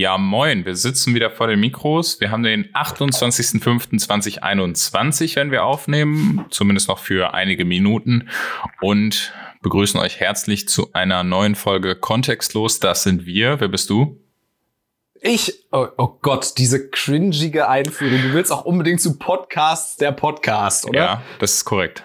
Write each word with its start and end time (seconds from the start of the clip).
Ja, 0.00 0.16
moin, 0.16 0.64
wir 0.64 0.76
sitzen 0.76 1.16
wieder 1.16 1.28
vor 1.28 1.48
den 1.48 1.58
Mikros. 1.58 2.20
Wir 2.20 2.30
haben 2.30 2.44
den 2.44 2.72
28.05.2021, 2.72 5.34
wenn 5.34 5.50
wir 5.50 5.64
aufnehmen, 5.64 6.46
zumindest 6.50 6.86
noch 6.86 7.00
für 7.00 7.34
einige 7.34 7.64
Minuten 7.64 8.28
und 8.80 9.32
begrüßen 9.60 9.98
euch 9.98 10.20
herzlich 10.20 10.68
zu 10.68 10.92
einer 10.92 11.24
neuen 11.24 11.56
Folge 11.56 11.96
Kontextlos. 11.96 12.78
Das 12.78 13.02
sind 13.02 13.26
wir. 13.26 13.58
Wer 13.58 13.66
bist 13.66 13.90
du? 13.90 14.20
Ich, 15.20 15.66
oh, 15.72 15.88
oh 15.96 16.16
Gott, 16.22 16.58
diese 16.58 16.90
cringige 16.90 17.68
Einführung. 17.68 18.22
Du 18.22 18.34
willst 18.34 18.52
auch 18.52 18.64
unbedingt 18.64 19.00
zu 19.00 19.18
Podcasts 19.18 19.96
der 19.96 20.12
Podcast, 20.12 20.86
oder? 20.86 20.96
Ja, 20.96 21.22
das 21.40 21.54
ist 21.54 21.64
korrekt. 21.64 22.04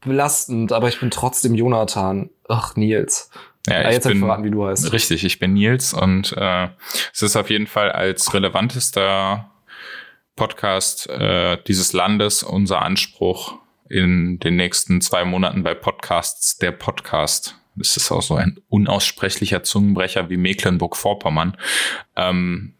Belastend, 0.00 0.72
aber 0.72 0.88
ich 0.88 0.98
bin 0.98 1.12
trotzdem 1.12 1.54
Jonathan. 1.54 2.30
Ach, 2.48 2.74
Nils. 2.74 3.30
Ja, 3.66 3.74
Ah, 3.76 3.88
ich 3.88 3.94
jetzt 3.94 4.06
ich 4.06 4.12
bin, 4.12 4.20
verraten, 4.20 4.44
wie 4.44 4.50
du 4.50 4.66
heißt. 4.66 4.92
Richtig, 4.92 5.24
ich 5.24 5.38
bin 5.38 5.52
Nils 5.52 5.92
und 5.92 6.34
äh, 6.36 6.68
es 7.12 7.22
ist 7.22 7.36
auf 7.36 7.50
jeden 7.50 7.66
Fall 7.66 7.92
als 7.92 8.32
relevantester 8.32 9.50
Podcast 10.36 11.08
äh, 11.10 11.58
dieses 11.66 11.92
Landes 11.92 12.42
unser 12.42 12.82
Anspruch 12.82 13.58
in 13.88 14.38
den 14.38 14.56
nächsten 14.56 15.00
zwei 15.00 15.24
Monaten 15.24 15.62
bei 15.62 15.74
Podcasts 15.74 16.56
der 16.56 16.72
Podcast. 16.72 17.56
Das 17.76 17.96
ist 17.96 18.10
auch 18.10 18.22
so 18.22 18.36
ein 18.36 18.58
unaussprechlicher 18.68 19.62
Zungenbrecher 19.62 20.30
wie 20.30 20.36
Mecklenburg-Vorpommern. 20.36 21.56
Ähm, 22.16 22.74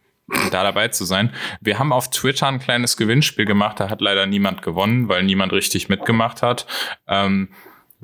da 0.50 0.62
dabei 0.62 0.88
zu 0.88 1.04
sein. 1.04 1.32
Wir 1.60 1.78
haben 1.78 1.92
auf 1.92 2.10
Twitter 2.10 2.46
ein 2.46 2.60
kleines 2.60 2.96
Gewinnspiel 2.96 3.44
gemacht, 3.46 3.80
da 3.80 3.90
hat 3.90 4.00
leider 4.00 4.26
niemand 4.26 4.62
gewonnen, 4.62 5.08
weil 5.08 5.24
niemand 5.24 5.52
richtig 5.52 5.88
mitgemacht 5.88 6.42
hat. 6.42 6.66
Ähm, 7.08 7.48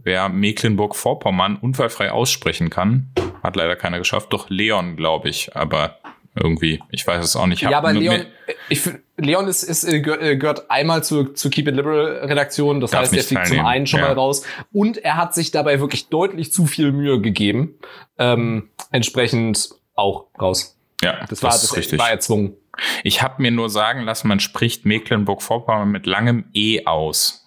wer 0.03 0.29
Mecklenburg-Vorpommern 0.29 1.57
unfallfrei 1.57 2.11
aussprechen 2.11 2.71
kann, 2.71 3.11
hat 3.43 3.57
leider 3.57 3.77
keiner 3.77 3.99
geschafft. 3.99 4.33
Doch 4.33 4.51
Leon, 4.51 4.97
glaube 4.97 5.29
ich, 5.29 5.55
aber 5.57 5.99
irgendwie, 6.39 6.83
ich 6.91 7.07
weiß 7.07 7.25
es 7.25 7.35
auch 7.37 7.47
nicht. 7.47 7.63
Ja, 7.63 7.79
aber 7.79 7.93
Leon, 7.95 8.27
ich, 8.69 8.83
Leon 9.17 9.49
ist, 9.49 9.63
ist, 9.63 9.85
äh, 9.85 10.01
gehört- 10.01 10.23
äh, 10.23 10.37
gehört 10.37 10.71
einmal 10.71 11.03
zur, 11.03 11.35
zur 11.35 11.51
Keep 11.51 11.69
It 11.69 11.75
Liberal 11.77 12.19
Redaktion. 12.25 12.81
Das 12.81 12.91
Darf 12.91 13.03
heißt, 13.03 13.15
er 13.15 13.23
fliegt 13.23 13.47
zum 13.47 13.65
einen 13.65 13.87
schon 13.87 14.01
ja. 14.01 14.09
mal 14.09 14.13
raus. 14.15 14.45
Und 14.73 14.99
er 14.99 15.17
hat 15.17 15.35
sich 15.35 15.51
dabei 15.51 15.81
wirklich 15.81 16.09
deutlich 16.09 16.53
zu 16.53 16.67
viel 16.67 16.93
Mühe 16.93 17.21
gegeben. 17.23 17.75
Ähm, 18.19 18.69
entsprechend 18.91 19.71
auch 19.95 20.27
raus. 20.39 20.79
ja, 21.03 21.25
Das, 21.31 21.43
war, 21.43 21.51
das 21.53 21.75
richtig. 21.75 21.99
war 21.99 22.11
erzwungen. 22.11 22.55
Ich 23.03 23.23
habe 23.23 23.41
mir 23.41 23.51
nur 23.51 23.71
sagen 23.71 24.03
lassen, 24.03 24.29
man 24.29 24.39
spricht 24.41 24.85
Mecklenburg-Vorpommern 24.85 25.91
mit 25.91 26.05
langem 26.05 26.45
E 26.53 26.85
aus. 26.85 27.46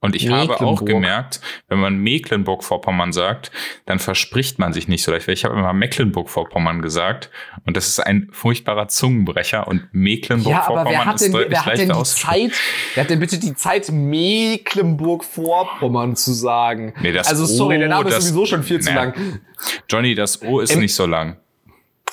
Und 0.00 0.14
ich 0.14 0.30
habe 0.30 0.60
auch 0.60 0.84
gemerkt, 0.84 1.40
wenn 1.68 1.80
man 1.80 1.96
Mecklenburg-Vorpommern 1.98 3.12
sagt, 3.12 3.50
dann 3.84 3.98
verspricht 3.98 4.60
man 4.60 4.72
sich 4.72 4.86
nicht 4.86 5.02
so 5.02 5.10
leicht. 5.10 5.26
Ich 5.26 5.44
habe 5.44 5.58
immer 5.58 5.72
Mecklenburg-Vorpommern 5.72 6.82
gesagt 6.82 7.30
und 7.66 7.76
das 7.76 7.88
ist 7.88 7.98
ein 7.98 8.28
furchtbarer 8.30 8.86
Zungenbrecher 8.86 9.66
und 9.66 9.78
Ja, 9.80 9.86
Mecklenburg-Vorpommern 9.92 11.04
hat 11.04 11.16
ist 11.16 11.24
denn, 11.24 11.32
deutlich 11.32 11.50
wer 11.50 11.66
hat 11.66 11.78
denn 11.78 11.88
die. 11.88 12.02
Zeit, 12.04 12.52
wer 12.94 13.02
hat 13.02 13.10
denn 13.10 13.18
bitte 13.18 13.40
die 13.40 13.54
Zeit, 13.54 13.90
Mecklenburg-Vorpommern 13.90 16.16
zu 16.16 16.32
sagen? 16.32 16.94
Nee, 17.00 17.12
das 17.12 17.28
also 17.28 17.46
sorry, 17.46 17.76
O, 17.76 17.78
der 17.80 17.88
Name 17.88 18.04
das- 18.04 18.18
ist 18.18 18.28
sowieso 18.28 18.46
schon 18.46 18.62
viel 18.62 18.80
zu 18.80 18.92
Naja. 18.92 19.12
lang. 19.14 19.40
Johnny, 19.88 20.14
das 20.14 20.42
O 20.42 20.60
ist 20.60 20.72
Im- 20.74 20.80
nicht 20.80 20.94
so 20.94 21.06
lang. 21.06 21.38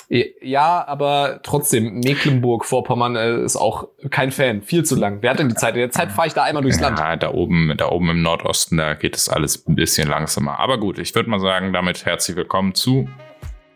Ja, 0.08 0.86
aber 0.86 1.40
trotzdem, 1.42 1.98
Mecklenburg-Vorpommern 2.00 3.16
äh, 3.16 3.42
ist 3.42 3.56
auch 3.56 3.88
kein 4.10 4.30
Fan. 4.30 4.62
Viel 4.62 4.84
zu 4.84 4.94
lang. 4.94 5.18
Wer 5.20 5.30
hat 5.30 5.40
denn 5.40 5.48
die 5.48 5.56
Zeit? 5.56 5.74
In 5.74 5.80
der 5.80 5.90
Zeit 5.90 6.12
fahre 6.12 6.28
ich 6.28 6.34
da 6.34 6.44
einmal 6.44 6.62
durchs 6.62 6.78
Land. 6.80 6.98
Ja, 6.98 7.16
da 7.16 7.32
oben, 7.32 7.74
da 7.76 7.88
oben 7.90 8.10
im 8.10 8.22
Nordosten, 8.22 8.76
da 8.76 8.94
geht 8.94 9.16
es 9.16 9.28
alles 9.28 9.66
ein 9.66 9.74
bisschen 9.74 10.08
langsamer. 10.08 10.60
Aber 10.60 10.78
gut, 10.78 10.98
ich 11.00 11.12
würde 11.14 11.28
mal 11.28 11.40
sagen, 11.40 11.72
damit 11.72 12.04
herzlich 12.06 12.36
willkommen 12.36 12.74
zu. 12.74 13.08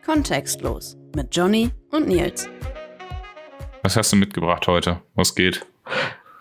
Kontextlos 0.07 0.97
mit 1.17 1.35
Johnny 1.35 1.71
und 1.91 2.07
Nils. 2.07 2.49
Was 3.83 3.97
hast 3.97 4.13
du 4.13 4.17
mitgebracht 4.17 4.69
heute? 4.69 5.01
Was 5.15 5.35
geht? 5.35 5.67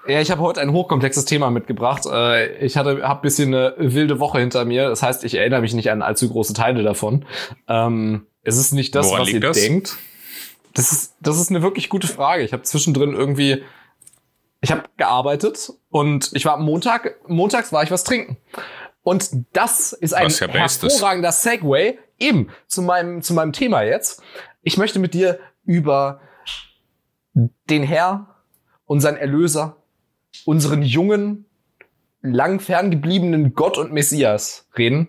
Ja, 0.07 0.21
ich 0.21 0.31
habe 0.31 0.41
heute 0.41 0.61
ein 0.61 0.71
hochkomplexes 0.71 1.25
Thema 1.25 1.49
mitgebracht. 1.51 2.03
Äh, 2.11 2.65
Ich 2.65 2.77
hatte 2.77 3.01
hab 3.07 3.21
bisschen 3.21 3.53
eine 3.53 3.73
wilde 3.77 4.19
Woche 4.19 4.39
hinter 4.39 4.65
mir. 4.65 4.89
Das 4.89 5.01
heißt, 5.03 5.23
ich 5.23 5.35
erinnere 5.35 5.61
mich 5.61 5.73
nicht 5.73 5.91
an 5.91 6.01
allzu 6.01 6.29
große 6.29 6.53
Teile 6.53 6.83
davon. 6.83 7.25
Ähm, 7.67 8.25
Es 8.43 8.57
ist 8.57 8.71
nicht 8.73 8.95
das, 8.95 9.07
Woran 9.07 9.21
was 9.21 9.29
ihr 9.29 9.39
das? 9.39 9.57
denkt. 9.57 9.97
Das 10.73 10.91
ist, 10.91 11.15
das 11.19 11.39
ist 11.39 11.49
eine 11.49 11.61
wirklich 11.61 11.89
gute 11.89 12.07
Frage. 12.07 12.43
Ich 12.43 12.53
habe 12.53 12.63
zwischendrin 12.63 13.13
irgendwie, 13.13 13.63
ich 14.61 14.71
habe 14.71 14.83
gearbeitet 14.97 15.73
und 15.89 16.31
ich 16.33 16.45
war 16.45 16.53
am 16.53 16.63
Montag, 16.65 17.17
montags 17.27 17.71
war 17.73 17.83
ich 17.83 17.91
was 17.91 18.03
trinken. 18.03 18.37
Und 19.01 19.29
das 19.53 19.93
ist 19.93 20.13
ein 20.13 20.29
ja 20.29 20.47
best 20.47 20.83
ist. 20.83 20.93
hervorragender 20.93 21.31
Segway 21.31 21.97
eben 22.19 22.49
zu 22.67 22.81
meinem, 22.81 23.21
zu 23.21 23.33
meinem 23.33 23.53
Thema 23.53 23.81
jetzt. 23.81 24.21
Ich 24.61 24.77
möchte 24.77 24.99
mit 24.99 25.13
dir 25.13 25.39
über 25.63 26.21
den 27.33 27.83
Herr, 27.83 28.35
unseren 28.85 29.15
Erlöser, 29.17 29.77
unseren 30.45 30.81
jungen, 30.81 31.45
lang 32.21 32.59
ferngebliebenen 32.59 33.53
Gott 33.53 33.77
und 33.77 33.93
Messias 33.93 34.67
reden. 34.77 35.07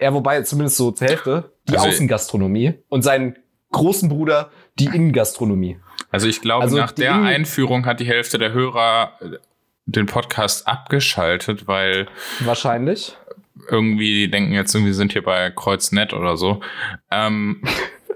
Er, 0.00 0.14
wobei 0.14 0.40
zumindest 0.42 0.78
so 0.78 0.90
zur 0.90 1.06
Hälfte, 1.08 1.52
die 1.68 1.74
Also- 1.76 1.88
Außengastronomie 1.88 2.74
und 2.88 3.02
seinen 3.02 3.36
großen 3.70 4.08
Bruder, 4.08 4.50
die 4.78 4.86
Innengastronomie. 4.86 5.78
Also 6.10 6.26
ich 6.26 6.40
glaube, 6.40 6.62
Also 6.64 6.76
nach 6.78 6.90
der 6.92 7.12
Innen- 7.12 7.26
Einführung 7.26 7.84
hat 7.86 8.00
die 8.00 8.06
Hälfte 8.06 8.38
der 8.38 8.52
Hörer 8.52 9.12
äh, 9.20 9.36
den 9.84 10.06
Podcast 10.06 10.66
abgeschaltet, 10.66 11.68
weil 11.68 12.08
Wahrscheinlich. 12.40 13.16
irgendwie 13.68 14.14
die 14.24 14.30
denken 14.30 14.52
jetzt 14.54 14.74
irgendwie 14.74 14.94
sind 14.94 15.12
hier 15.12 15.22
bei 15.22 15.50
Kreuznet 15.50 16.14
oder 16.14 16.36
so. 16.38 16.60
Ähm, 17.10 17.62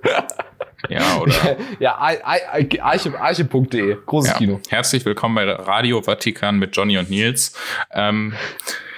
ja, 0.89 1.17
oder? 1.21 1.57
ja, 1.81 1.97
Ar- 1.97 2.17
Ar- 2.25 2.41
Arche- 2.81 3.19
arche.de, 3.21 3.97
großes 4.07 4.31
Ja. 4.33 4.39
Kino. 4.39 4.61
Herzlich 4.71 5.05
willkommen 5.05 5.35
bei 5.35 5.45
Radio 5.53 6.01
Vatikan 6.03 6.59
mit 6.59 6.75
Johnny 6.75 6.97
und 6.97 7.11
Nils. 7.11 7.55
Ähm, 7.93 8.33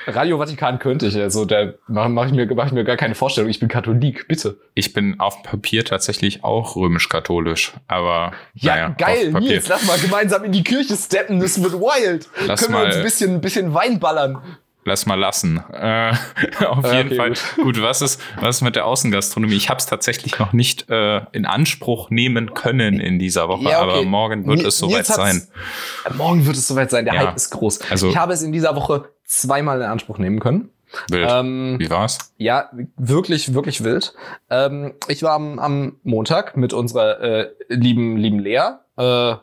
Radio 0.06 0.38
Vatikan 0.38 0.78
könnte 0.78 1.06
ich, 1.06 1.16
also 1.16 1.44
da 1.44 1.72
mache 1.88 2.08
mach 2.08 2.26
ich, 2.26 2.32
mir- 2.32 2.46
mach 2.54 2.66
ich 2.66 2.72
mir 2.72 2.84
gar 2.84 2.96
keine 2.96 3.14
Vorstellung. 3.14 3.50
Ich 3.50 3.58
bin 3.60 3.68
Katholik, 3.68 4.28
bitte. 4.28 4.56
ich 4.74 4.92
bin 4.92 5.18
auf 5.20 5.42
Papier 5.42 5.84
tatsächlich 5.84 6.44
auch 6.44 6.76
römisch-katholisch, 6.76 7.72
aber 7.88 8.32
Ja, 8.54 8.72
naja, 8.74 8.88
geil. 8.98 9.32
Nils, 9.32 9.68
lass 9.68 9.86
mal 9.86 9.98
gemeinsam 9.98 10.44
in 10.44 10.52
die 10.52 10.62
Kirche 10.64 10.96
steppen, 10.96 11.40
das 11.40 11.62
wird 11.62 11.74
wild. 11.74 12.28
Lass 12.46 12.62
Können 12.62 12.74
wir 12.78 12.84
uns 12.86 12.96
ein 12.96 13.02
bisschen, 13.02 13.34
ein 13.34 13.40
bisschen 13.40 13.74
Wein 13.74 13.98
ballern? 13.98 14.40
Lass 14.88 15.04
mal 15.04 15.16
lassen. 15.18 15.64
Äh, 15.72 16.12
auf 16.64 16.84
Ah, 16.84 16.92
jeden 16.94 17.08
okay, 17.08 17.16
Fall. 17.16 17.28
gut. 17.30 17.40
Gut. 17.56 17.82
was 17.82 18.02
ist 18.02 18.20
was 18.40 18.56
ist 18.58 18.62
mit 18.62 18.76
der 18.76 18.86
Außengastronomie? 18.86 19.56
Ich 19.56 19.68
habe 19.68 19.78
es 19.80 19.86
tatsächlich 19.86 20.38
noch 20.38 20.52
nicht 20.52 20.88
äh, 20.88 21.22
in 21.32 21.44
Anspruch 21.44 22.10
nehmen 22.10 22.54
können 22.54 23.00
in 23.00 23.18
dieser 23.18 23.48
Woche, 23.48 23.64
Ja, 23.64 23.82
okay. 23.82 23.90
aber 23.90 24.02
morgen 24.04 24.46
wird 24.46 24.58
Ni- 24.60 24.64
es 24.64 24.78
soweit 24.78 25.06
sein. 25.06 25.42
Morgen 26.16 26.46
wird 26.46 26.56
es 26.56 26.68
soweit 26.68 26.90
sein, 26.92 27.04
der 27.04 27.14
Ja. 27.14 27.20
Hype 27.26 27.34
ist 27.36 27.50
groß. 27.50 27.80
Also- 27.90 28.08
ich 28.10 28.16
habe 28.16 28.32
es 28.32 28.42
in 28.42 28.52
dieser 28.52 28.76
Woche 28.76 29.08
zweimal 29.26 29.80
in 29.80 29.86
Anspruch 29.86 30.18
nehmen 30.18 30.40
können. 30.40 30.70
Wild. 31.10 31.28
Ähm, 31.30 31.76
Wie 31.78 31.90
war's? 31.90 32.32
ja, 32.38 32.70
wirklich, 32.96 33.54
wirklich 33.54 33.82
wild. 33.84 34.14
Ähm, 34.50 34.94
ich 35.08 35.22
war 35.22 35.32
am, 35.32 35.58
am 35.58 35.96
Montag 36.04 36.56
mit 36.56 36.72
unserer 36.72 37.20
äh, 37.20 37.50
lieben, 37.68 38.16
lieben 38.16 38.38
Lea. 38.38 38.78
Äh, 38.96 39.34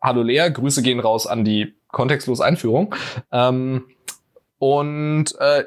hallo 0.00 0.22
Lea, 0.22 0.50
Grüße 0.52 0.82
gehen 0.82 1.00
raus 1.00 1.26
an 1.26 1.44
die 1.44 1.74
kontextlos 1.88 2.40
Einführung. 2.40 2.94
Ähm, 3.32 3.86
und 4.58 5.34
äh, 5.40 5.64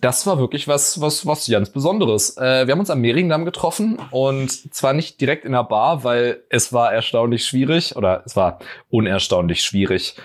das 0.00 0.26
war 0.26 0.38
wirklich 0.38 0.68
was, 0.68 1.00
was, 1.00 1.26
was 1.26 1.48
ganz 1.48 1.70
Besonderes. 1.70 2.36
Äh, 2.36 2.66
wir 2.66 2.72
haben 2.72 2.80
uns 2.80 2.90
am 2.90 3.00
Mehringdamm 3.00 3.44
getroffen 3.44 3.98
und 4.10 4.50
zwar 4.74 4.92
nicht 4.92 5.20
direkt 5.20 5.44
in 5.44 5.52
der 5.52 5.64
Bar, 5.64 6.04
weil 6.04 6.42
es 6.50 6.72
war 6.72 6.92
erstaunlich 6.92 7.44
schwierig 7.44 7.96
oder 7.96 8.22
es 8.24 8.36
war 8.36 8.58
unerstaunlich 8.90 9.62
schwierig, 9.62 10.16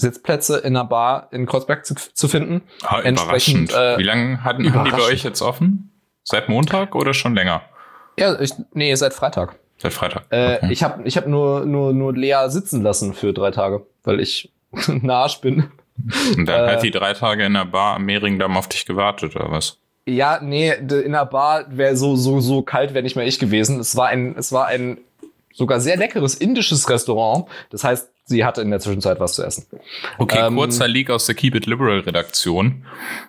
Sitzplätze 0.00 0.58
in 0.58 0.74
der 0.74 0.84
Bar 0.84 1.28
in 1.30 1.46
Kreuzberg 1.46 1.84
zu, 1.86 1.94
zu 1.94 2.28
finden. 2.28 2.62
Ah, 2.82 3.00
überraschend. 3.00 3.72
äh, 3.72 3.98
Wie 3.98 4.02
lange 4.02 4.42
hatten, 4.42 4.62
die 4.62 4.70
bei 4.70 5.02
euch 5.02 5.22
jetzt 5.22 5.42
offen? 5.42 5.90
Seit 6.22 6.48
Montag 6.48 6.94
oder 6.94 7.14
schon 7.14 7.34
länger? 7.34 7.62
Ja, 8.18 8.38
ich, 8.40 8.52
nee, 8.72 8.94
seit 8.94 9.14
Freitag. 9.14 9.56
Seit 9.78 9.92
Freitag. 9.92 10.24
Äh, 10.30 10.56
Okay. 10.56 10.72
Ich 10.72 10.82
habe 10.82 11.02
ich 11.04 11.16
hab 11.16 11.26
nur, 11.26 11.64
nur, 11.64 11.92
nur 11.92 12.12
Lea 12.14 12.48
sitzen 12.48 12.82
lassen 12.82 13.14
für 13.14 13.32
drei 13.32 13.50
Tage, 13.50 13.86
weil 14.04 14.20
ich 14.20 14.52
ein 14.88 15.08
Arsch 15.08 15.40
bin. 15.40 15.70
Und 16.36 16.46
dann 16.46 16.68
äh, 16.68 16.72
hat 16.72 16.82
die 16.82 16.90
drei 16.90 17.12
Tage 17.14 17.44
in 17.44 17.54
der 17.54 17.64
Bar 17.66 17.96
am 17.96 18.04
Mehringdamm 18.04 18.56
auf 18.56 18.68
dich 18.68 18.86
gewartet, 18.86 19.36
oder 19.36 19.50
was? 19.50 19.78
Ja, 20.06 20.40
nee, 20.42 20.70
in 20.72 21.12
der 21.12 21.26
Bar 21.26 21.64
wäre 21.68 21.94
so, 21.96 22.16
so, 22.16 22.40
so 22.40 22.62
kalt 22.62 22.94
wäre 22.94 23.02
nicht 23.02 23.16
mehr 23.16 23.26
ich 23.26 23.38
gewesen. 23.38 23.78
Es 23.80 23.96
war 23.96 24.08
ein, 24.08 24.34
es 24.36 24.50
war 24.52 24.66
ein 24.66 24.98
sogar 25.52 25.78
sehr 25.80 25.96
leckeres 25.96 26.34
indisches 26.34 26.88
Restaurant. 26.88 27.46
Das 27.70 27.84
heißt, 27.84 28.10
sie 28.30 28.44
hatte 28.44 28.62
in 28.62 28.70
der 28.70 28.80
Zwischenzeit 28.80 29.20
was 29.20 29.34
zu 29.34 29.44
essen. 29.44 29.66
Okay, 30.18 30.38
Ähm, 30.38 30.54
kurzer 30.54 30.88
Leak 30.88 31.10
aus 31.10 31.26
der 31.26 31.34
Keep 31.34 31.56
It 31.56 31.66
Liberal 31.66 31.98
Redaktion. 31.98 32.86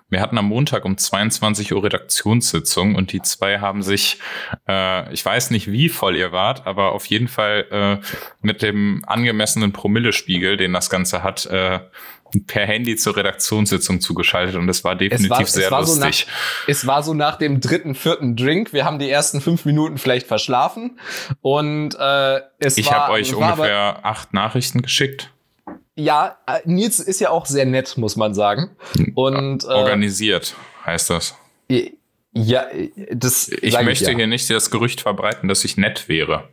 Wir 0.08 0.20
hatten 0.20 0.38
am 0.38 0.46
Montag 0.46 0.84
um 0.84 0.96
22 0.96 1.72
Uhr 1.74 1.82
Redaktionssitzung 1.82 2.94
und 2.94 3.12
die 3.12 3.20
zwei 3.20 3.58
haben 3.58 3.82
sich, 3.82 4.18
äh, 4.68 5.12
ich 5.12 5.24
weiß 5.24 5.50
nicht, 5.50 5.70
wie 5.70 5.88
voll 5.88 6.16
ihr 6.16 6.32
wart, 6.32 6.66
aber 6.66 6.92
auf 6.92 7.06
jeden 7.06 7.28
Fall 7.28 7.66
äh, 7.70 8.06
mit 8.40 8.62
dem 8.62 9.02
angemessenen 9.06 9.72
Promillespiegel, 9.72 10.56
den 10.56 10.72
das 10.72 10.88
Ganze 10.88 11.22
hat, 11.22 11.46
äh, 11.46 11.80
per 12.46 12.66
Handy 12.66 12.96
zur 12.96 13.16
Redaktionssitzung 13.16 14.00
zugeschaltet 14.00 14.56
und 14.56 14.68
es 14.68 14.84
war 14.84 14.96
definitiv 14.96 15.30
es 15.30 15.30
war, 15.30 15.46
sehr 15.46 15.64
es 15.66 15.70
war 15.70 15.80
lustig. 15.80 16.26
So 16.26 16.26
nach, 16.26 16.68
es 16.68 16.86
war 16.86 17.02
so 17.02 17.14
nach 17.14 17.36
dem 17.36 17.60
dritten, 17.60 17.94
vierten 17.94 18.36
Drink. 18.36 18.72
Wir 18.72 18.84
haben 18.84 18.98
die 18.98 19.10
ersten 19.10 19.40
fünf 19.40 19.64
Minuten 19.64 19.98
vielleicht 19.98 20.26
verschlafen 20.26 20.98
und 21.40 21.94
äh, 21.98 22.40
es 22.58 22.78
ich 22.78 22.86
war. 22.86 23.00
habe 23.00 23.12
euch 23.14 23.34
ungefähr 23.34 23.96
aber, 23.96 24.06
acht 24.06 24.32
Nachrichten 24.34 24.82
geschickt. 24.82 25.30
ja, 25.94 26.38
äh, 26.46 26.60
Nils 26.64 27.00
ist 27.00 27.20
ja 27.20 27.30
auch 27.30 27.46
sehr 27.46 27.66
nett, 27.66 27.96
muss 27.96 28.16
man 28.16 28.34
sagen. 28.34 28.70
Und 29.14 29.64
äh, 29.64 29.68
Organisiert 29.68 30.54
heißt 30.84 31.10
das. 31.10 31.36
ja, 32.34 32.66
das 33.10 33.48
Ich 33.48 33.80
möchte 33.82 34.10
ja. 34.10 34.16
hier 34.16 34.26
nicht 34.26 34.48
das 34.48 34.70
Gerücht 34.70 35.02
verbreiten, 35.02 35.48
dass 35.48 35.64
ich 35.64 35.76
nett 35.76 36.08
wäre. 36.08 36.48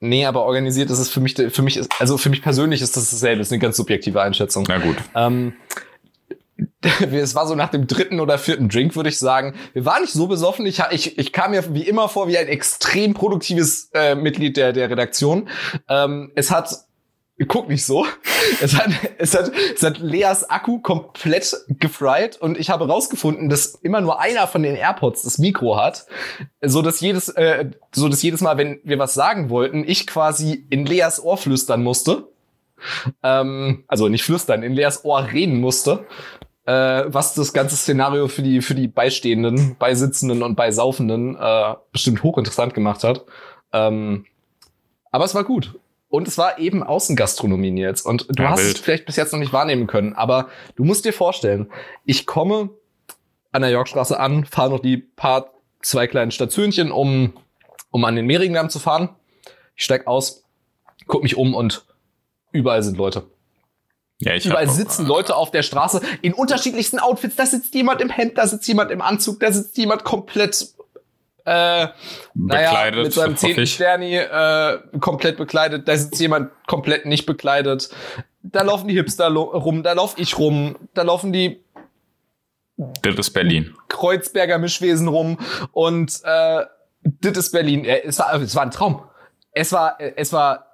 Nee, 0.00 0.24
aber 0.24 0.44
organisiert 0.44 0.90
ist 0.90 0.98
es 0.98 1.10
für 1.10 1.20
mich, 1.20 1.34
für 1.34 1.62
mich 1.62 1.76
ist, 1.76 1.90
also 1.98 2.16
für 2.16 2.30
mich 2.30 2.42
persönlich 2.42 2.80
ist 2.80 2.96
das 2.96 3.10
dasselbe, 3.10 3.38
das 3.38 3.48
ist 3.48 3.52
eine 3.52 3.60
ganz 3.60 3.76
subjektive 3.76 4.22
Einschätzung. 4.22 4.64
Na 4.66 4.78
gut. 4.78 4.96
Ähm, 5.14 5.52
es 7.12 7.34
war 7.34 7.46
so 7.46 7.54
nach 7.54 7.68
dem 7.68 7.86
dritten 7.86 8.18
oder 8.18 8.38
vierten 8.38 8.68
Drink, 8.68 8.96
würde 8.96 9.10
ich 9.10 9.18
sagen. 9.18 9.54
Wir 9.74 9.84
waren 9.84 10.02
nicht 10.02 10.14
so 10.14 10.26
besoffen. 10.26 10.64
Ich, 10.66 10.82
ich, 10.90 11.18
ich 11.18 11.32
kam 11.32 11.50
mir 11.50 11.74
wie 11.74 11.86
immer 11.86 12.08
vor 12.08 12.28
wie 12.28 12.38
ein 12.38 12.48
extrem 12.48 13.12
produktives 13.12 13.90
äh, 13.92 14.14
Mitglied 14.14 14.56
der, 14.56 14.72
der 14.72 14.88
Redaktion. 14.88 15.48
Ähm, 15.88 16.32
es 16.34 16.50
hat 16.50 16.74
guck 17.48 17.68
nicht 17.68 17.84
so. 17.84 18.06
Es 18.60 18.74
hat, 18.74 18.90
es 19.18 19.34
hat, 19.34 19.50
es 19.74 19.82
hat 19.82 19.98
Leas 19.98 20.48
Akku 20.48 20.80
komplett 20.80 21.56
gefried 21.68 22.36
und 22.40 22.58
ich 22.58 22.70
habe 22.70 22.86
rausgefunden, 22.86 23.48
dass 23.48 23.74
immer 23.76 24.00
nur 24.00 24.20
einer 24.20 24.46
von 24.46 24.62
den 24.62 24.76
AirPods 24.76 25.22
das 25.22 25.38
Mikro 25.38 25.76
hat, 25.76 26.06
so 26.60 26.82
dass 26.82 27.00
jedes, 27.00 27.28
äh, 27.30 27.70
so 27.92 28.08
dass 28.08 28.22
jedes 28.22 28.40
Mal, 28.40 28.58
wenn 28.58 28.80
wir 28.84 28.98
was 28.98 29.14
sagen 29.14 29.50
wollten, 29.50 29.84
ich 29.86 30.06
quasi 30.06 30.66
in 30.70 30.86
Leas 30.86 31.22
Ohr 31.22 31.36
flüstern 31.36 31.82
musste. 31.82 32.28
Ähm, 33.22 33.84
also 33.88 34.08
nicht 34.08 34.24
flüstern, 34.24 34.62
in 34.62 34.72
Leas 34.72 35.04
Ohr 35.04 35.28
reden 35.32 35.60
musste. 35.60 36.06
Äh, 36.66 37.04
was 37.06 37.34
das 37.34 37.52
ganze 37.52 37.76
Szenario 37.76 38.28
für 38.28 38.42
die, 38.42 38.60
für 38.60 38.74
die 38.74 38.86
Beistehenden, 38.86 39.76
Beisitzenden 39.78 40.42
und 40.42 40.56
Beisaufenden 40.56 41.36
äh, 41.36 41.74
bestimmt 41.90 42.22
hochinteressant 42.22 42.74
gemacht 42.74 43.02
hat. 43.02 43.24
Ähm, 43.72 44.26
aber 45.10 45.24
es 45.24 45.34
war 45.34 45.44
gut. 45.44 45.74
Und 46.10 46.26
es 46.28 46.36
war 46.36 46.58
eben 46.58 46.82
Außengastronomie 46.82 47.80
jetzt. 47.80 48.04
Und 48.04 48.26
du 48.28 48.42
Ja, 48.42 48.50
hast 48.50 48.64
wild. 48.64 48.76
es 48.76 48.80
vielleicht 48.82 49.06
bis 49.06 49.16
jetzt 49.16 49.32
noch 49.32 49.38
nicht 49.38 49.52
wahrnehmen 49.52 49.86
können. 49.86 50.12
Aber 50.12 50.48
du 50.74 50.84
musst 50.84 51.04
dir 51.04 51.12
vorstellen, 51.12 51.70
ich 52.04 52.26
komme 52.26 52.70
an 53.52 53.62
der 53.62 53.70
Yorkstraße 53.70 54.18
an, 54.18 54.44
fahre 54.44 54.70
noch 54.70 54.80
die 54.80 54.96
paar, 54.98 55.52
zwei 55.82 56.06
kleinen 56.08 56.32
Stationchen, 56.32 56.90
um, 56.92 57.32
um 57.90 58.04
an 58.04 58.16
den 58.16 58.26
Mehringdamm 58.26 58.70
zu 58.70 58.78
fahren. 58.80 59.10
Ich 59.76 59.84
steig 59.84 60.06
aus, 60.06 60.44
guck 61.06 61.22
mich 61.22 61.36
um 61.36 61.54
und 61.54 61.86
überall 62.52 62.82
sind 62.82 62.98
Leute. 62.98 63.24
Ja, 64.18 64.34
ich 64.34 64.44
Überall 64.44 64.68
sitzen 64.68 65.06
Leute 65.06 65.34
auf 65.34 65.50
der 65.50 65.62
Straße 65.62 66.02
in 66.20 66.34
unterschiedlichsten 66.34 66.98
Outfits. 66.98 67.36
Da 67.36 67.46
sitzt 67.46 67.74
jemand 67.74 68.02
im 68.02 68.10
Hemd, 68.10 68.36
da 68.36 68.46
sitzt 68.46 68.68
jemand 68.68 68.90
im 68.90 69.00
Anzug, 69.00 69.40
da 69.40 69.50
sitzt 69.50 69.78
jemand 69.78 70.04
komplett 70.04 70.74
äh, 71.50 71.88
naja, 72.34 72.90
mit 72.94 73.12
seinem 73.12 73.32
hoffe 73.32 73.36
zehnten 73.36 73.62
ich. 73.62 73.74
Sterni 73.74 74.16
äh, 74.16 74.78
komplett 75.00 75.36
bekleidet. 75.36 75.88
Da 75.88 75.96
sitzt 75.96 76.20
jemand 76.20 76.50
komplett 76.68 77.06
nicht 77.06 77.26
bekleidet. 77.26 77.90
Da 78.42 78.62
laufen 78.62 78.86
die 78.86 78.94
Hipster 78.94 79.28
rum, 79.28 79.82
da 79.82 79.92
lauf 79.92 80.14
ich 80.16 80.38
rum, 80.38 80.76
da 80.94 81.02
laufen 81.02 81.32
die 81.32 81.62
Das 83.02 83.16
ist 83.16 83.32
Berlin. 83.32 83.74
Kreuzberger 83.88 84.58
Mischwesen 84.58 85.08
rum 85.08 85.38
und 85.72 86.20
äh, 86.24 86.64
das 87.02 87.36
ist 87.36 87.50
Berlin. 87.52 87.84
Äh, 87.84 88.02
Es 88.04 88.18
war, 88.20 88.32
es 88.40 88.54
war 88.54 88.62
ein 88.62 88.70
Traum. 88.70 89.02
Es 89.52 89.72
war, 89.72 90.00
äh, 90.00 90.12
es 90.16 90.32
war 90.32 90.66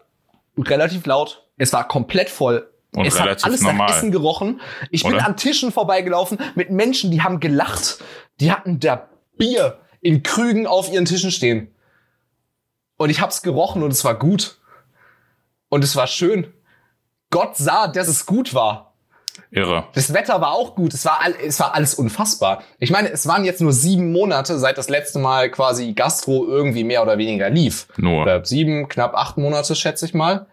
relativ 0.58 1.06
laut. 1.06 1.49
Es 1.56 1.73
war 1.73 1.88
komplett 1.88 2.28
voll. 2.28 2.70
Und 2.94 3.06
es 3.06 3.19
relativ 3.19 3.44
hat 3.44 3.50
alles 3.50 3.62
normal. 3.62 3.88
nach 3.88 3.96
Essen 3.96 4.12
gerochen. 4.12 4.61
Ich 4.90 5.02
bin 5.05 5.14
Oder? 5.14 5.26
an 5.26 5.37
Tischen 5.37 5.73
vorbeigelaufen 5.73 6.38
mit 6.55 6.70
Menschen, 6.70 7.11
die 7.11 7.23
haben 7.23 7.40
gelacht. 7.40 7.99
Die 8.40 8.52
hatten 8.52 8.78
da 8.78 9.08
Bier 9.38 9.78
in 10.06 10.23
Krügen 10.23 10.69
auf 10.69 10.93
ihren 10.93 11.05
Tischen 11.05 11.32
stehen. 11.32 11.69
Und 12.97 13.11
ich 13.11 13.20
hab's 13.20 13.43
gerochen 13.43 13.82
und 13.82 13.91
es 13.91 14.05
war 14.05 14.14
gut. 14.14 14.58
Und 15.69 15.82
es 15.82 15.97
war 15.97 16.06
schön. 16.06 16.47
Gott 17.31 17.56
sah, 17.56 17.88
dass 17.88 18.06
es 18.06 18.25
gut 18.25 18.55
war. 18.55 18.94
Irre. 19.50 19.88
Das 19.94 20.14
Wetter 20.14 20.41
war 20.41 20.53
auch 20.53 20.76
gut. 20.76 20.94
Es 20.94 21.05
war, 21.05 21.20
all, 21.20 21.35
es 21.44 21.58
war 21.58 21.75
alles 21.75 21.94
unfassbar. 21.94 22.62
Ich 22.79 22.91
meine, 22.91 23.11
es 23.11 23.26
waren 23.26 23.44
jetzt 23.44 23.61
nur 23.61 23.73
sieben 23.73 24.12
Monate, 24.12 24.58
seit 24.61 24.79
das 24.79 24.88
letzte 24.88 25.19
Mal 25.19 25.50
quasi 25.50 25.93
Gastro 25.93 26.47
irgendwie 26.47 26.85
mehr 26.85 27.02
oder 27.02 27.19
weniger 27.19 27.50
lief. 27.50 27.88
Nur. 27.97 28.23
Oder 28.23 28.44
sieben, 28.44 28.88
knapp 28.88 29.14
acht 29.14 29.37
Monate, 29.37 29.75
schätze 29.75 30.06
ich 30.06 30.14
mal. 30.14 30.47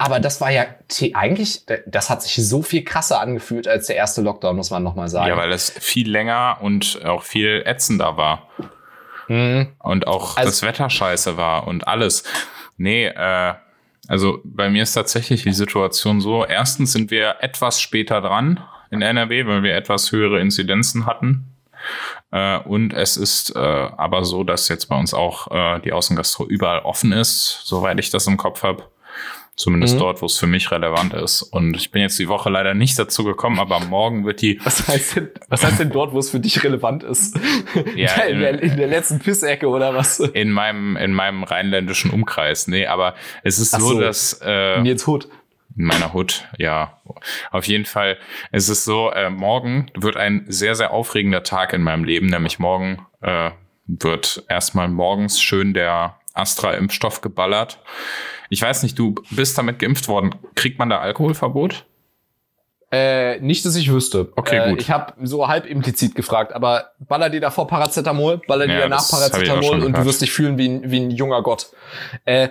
Aber 0.00 0.20
das 0.20 0.40
war 0.40 0.50
ja 0.50 0.66
eigentlich, 1.14 1.62
das 1.86 2.08
hat 2.08 2.22
sich 2.22 2.34
so 2.48 2.62
viel 2.62 2.84
krasser 2.84 3.20
angefühlt 3.20 3.66
als 3.66 3.88
der 3.88 3.96
erste 3.96 4.22
Lockdown, 4.22 4.54
muss 4.54 4.70
man 4.70 4.84
nochmal 4.84 5.08
sagen. 5.08 5.28
Ja, 5.28 5.36
weil 5.36 5.50
es 5.50 5.70
viel 5.70 6.08
länger 6.08 6.58
und 6.60 7.04
auch 7.04 7.24
viel 7.24 7.62
ätzender 7.66 8.16
war. 8.16 8.48
Mhm. 9.26 9.72
Und 9.80 10.06
auch 10.06 10.36
Also- 10.36 10.50
das 10.50 10.62
Wetter 10.62 10.88
scheiße 10.88 11.36
war 11.36 11.66
und 11.66 11.88
alles. 11.88 12.22
Nee, 12.76 13.06
äh, 13.06 13.54
also 14.06 14.38
bei 14.44 14.70
mir 14.70 14.84
ist 14.84 14.92
tatsächlich 14.92 15.42
die 15.42 15.52
Situation 15.52 16.20
so. 16.20 16.44
Erstens 16.46 16.92
sind 16.92 17.10
wir 17.10 17.36
etwas 17.40 17.80
später 17.80 18.20
dran 18.20 18.62
in 18.92 19.02
NRW, 19.02 19.46
weil 19.46 19.64
wir 19.64 19.74
etwas 19.74 20.12
höhere 20.12 20.40
Inzidenzen 20.40 21.06
hatten. 21.06 21.52
Äh, 22.30 22.58
und 22.60 22.92
es 22.92 23.16
ist 23.16 23.54
äh, 23.56 23.58
aber 23.58 24.24
so, 24.24 24.44
dass 24.44 24.68
jetzt 24.68 24.86
bei 24.86 24.96
uns 24.96 25.12
auch 25.12 25.50
äh, 25.50 25.80
die 25.80 25.92
Außengastro 25.92 26.46
überall 26.46 26.78
offen 26.80 27.10
ist, 27.12 27.62
soweit 27.64 27.98
ich 27.98 28.10
das 28.10 28.28
im 28.28 28.36
Kopf 28.36 28.62
habe. 28.62 28.84
Zumindest 29.58 29.96
Mhm. 29.96 29.98
dort, 29.98 30.22
wo 30.22 30.26
es 30.26 30.38
für 30.38 30.46
mich 30.46 30.70
relevant 30.70 31.14
ist. 31.14 31.42
Und 31.42 31.76
ich 31.76 31.90
bin 31.90 32.00
jetzt 32.00 32.16
die 32.20 32.28
Woche 32.28 32.48
leider 32.48 32.74
nicht 32.74 32.96
dazu 32.96 33.24
gekommen, 33.24 33.58
aber 33.58 33.80
morgen 33.80 34.24
wird 34.24 34.40
die 34.40 34.60
Was 34.64 34.86
heißt 34.86 35.16
denn, 35.16 35.30
was 35.48 35.64
heißt 35.64 35.80
denn 35.80 35.90
dort, 35.90 36.12
wo 36.12 36.20
es 36.20 36.30
für 36.30 36.38
dich 36.38 36.62
relevant 36.62 37.02
ist? 37.02 37.36
Ja, 37.96 38.12
in, 38.28 38.38
der, 38.38 38.62
in 38.62 38.76
der 38.76 38.86
letzten 38.86 39.18
Pissecke 39.18 39.66
oder 39.68 39.92
was? 39.94 40.20
in 40.20 40.52
meinem 40.52 40.96
in 40.96 41.12
meinem 41.12 41.42
rheinländischen 41.42 42.12
Umkreis. 42.12 42.68
Nee, 42.68 42.86
aber 42.86 43.16
es 43.42 43.58
ist 43.58 43.72
so, 43.72 43.80
so. 43.80 44.00
dass 44.00 44.40
äh, 44.44 44.80
Nils 44.80 45.08
Hut. 45.08 45.28
in 45.76 45.84
meiner 45.86 46.12
Hut, 46.12 46.44
ja, 46.56 47.00
auf 47.50 47.66
jeden 47.66 47.84
Fall. 47.84 48.16
Es 48.52 48.68
ist 48.68 48.84
so, 48.84 49.10
äh, 49.10 49.28
morgen 49.28 49.90
wird 49.96 50.16
ein 50.16 50.44
sehr 50.46 50.76
sehr 50.76 50.92
aufregender 50.92 51.42
Tag 51.42 51.72
in 51.72 51.82
meinem 51.82 52.04
Leben, 52.04 52.28
nämlich 52.28 52.60
morgen 52.60 53.04
äh, 53.22 53.50
wird 53.88 54.44
erstmal 54.48 54.86
morgens 54.86 55.42
schön 55.42 55.74
der 55.74 56.14
Astra-Impfstoff 56.34 57.22
geballert. 57.22 57.80
Ich 58.48 58.62
weiß 58.62 58.82
nicht, 58.82 58.98
du 58.98 59.14
bist 59.30 59.58
damit 59.58 59.78
geimpft 59.78 60.08
worden. 60.08 60.34
Kriegt 60.54 60.78
man 60.78 60.88
da 60.88 61.00
Alkoholverbot? 61.00 61.84
Äh, 62.90 63.40
nicht, 63.40 63.66
dass 63.66 63.76
ich 63.76 63.92
wüsste. 63.92 64.32
Okay, 64.34 64.56
äh, 64.56 64.70
gut. 64.70 64.80
Ich 64.80 64.90
habe 64.90 65.12
so 65.22 65.46
halb 65.46 65.66
implizit 65.66 66.14
gefragt, 66.14 66.54
aber 66.54 66.92
baller 66.98 67.28
dir 67.28 67.40
davor 67.40 67.66
Paracetamol, 67.66 68.40
baller 68.46 68.66
dir 68.66 68.74
Ja, 68.74 68.80
danach 68.80 69.06
Paracetamol 69.10 69.84
und 69.84 69.96
du 69.96 70.04
wirst 70.06 70.22
dich 70.22 70.32
fühlen 70.32 70.56
wie 70.56 70.68
ein, 70.68 70.90
wie 70.90 71.00
ein 71.00 71.10
junger 71.10 71.42
Gott. 71.42 71.70
Äh, 72.24 72.48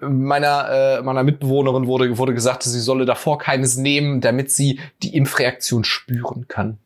meiner, 0.00 0.98
äh, 0.98 1.02
meiner 1.02 1.24
Mitbewohnerin 1.24 1.86
wurde, 1.86 2.16
wurde 2.16 2.32
gesagt, 2.32 2.62
sie 2.62 2.80
solle 2.80 3.04
davor 3.04 3.38
keines 3.38 3.76
nehmen, 3.76 4.22
damit 4.22 4.50
sie 4.50 4.80
die 5.02 5.14
Impfreaktion 5.14 5.84
spüren 5.84 6.46
kann. 6.48 6.78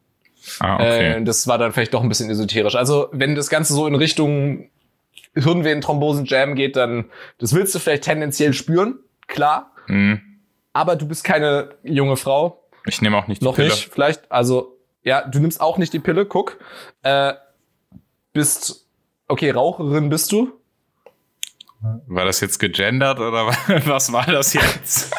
Ah, 0.58 0.74
okay. 0.74 1.12
Äh, 1.12 1.24
das 1.24 1.46
war 1.46 1.58
dann 1.58 1.72
vielleicht 1.72 1.94
doch 1.94 2.02
ein 2.02 2.08
bisschen 2.08 2.28
esoterisch. 2.30 2.74
Also, 2.74 3.08
wenn 3.12 3.34
das 3.34 3.50
Ganze 3.50 3.74
so 3.74 3.86
in 3.86 3.94
Richtung 3.94 4.68
Hirnvenen-Thrombosen-Jam 5.34 6.54
geht, 6.54 6.76
dann, 6.76 7.06
das 7.38 7.54
willst 7.54 7.74
du 7.74 7.78
vielleicht 7.78 8.04
tendenziell 8.04 8.52
spüren, 8.52 8.98
klar. 9.26 9.72
Hm. 9.86 10.20
Aber 10.72 10.96
du 10.96 11.06
bist 11.06 11.24
keine 11.24 11.70
junge 11.82 12.16
Frau, 12.16 12.62
Ich 12.86 13.00
nehme 13.02 13.16
auch 13.16 13.26
nicht 13.26 13.40
die 13.40 13.44
noch 13.44 13.54
Pille. 13.56 13.68
nicht, 13.68 13.90
vielleicht. 13.92 14.30
Also, 14.30 14.76
ja, 15.02 15.22
du 15.26 15.38
nimmst 15.38 15.60
auch 15.60 15.78
nicht 15.78 15.92
die 15.92 15.98
Pille, 16.00 16.26
guck. 16.26 16.58
Äh, 17.02 17.34
bist, 18.32 18.86
okay, 19.28 19.50
Raucherin 19.50 20.08
bist 20.08 20.32
du? 20.32 20.52
War 22.06 22.24
das 22.24 22.40
jetzt 22.40 22.58
gegendert 22.58 23.18
oder 23.20 23.46
was 23.86 24.12
war 24.12 24.26
das 24.26 24.54
jetzt? 24.54 25.12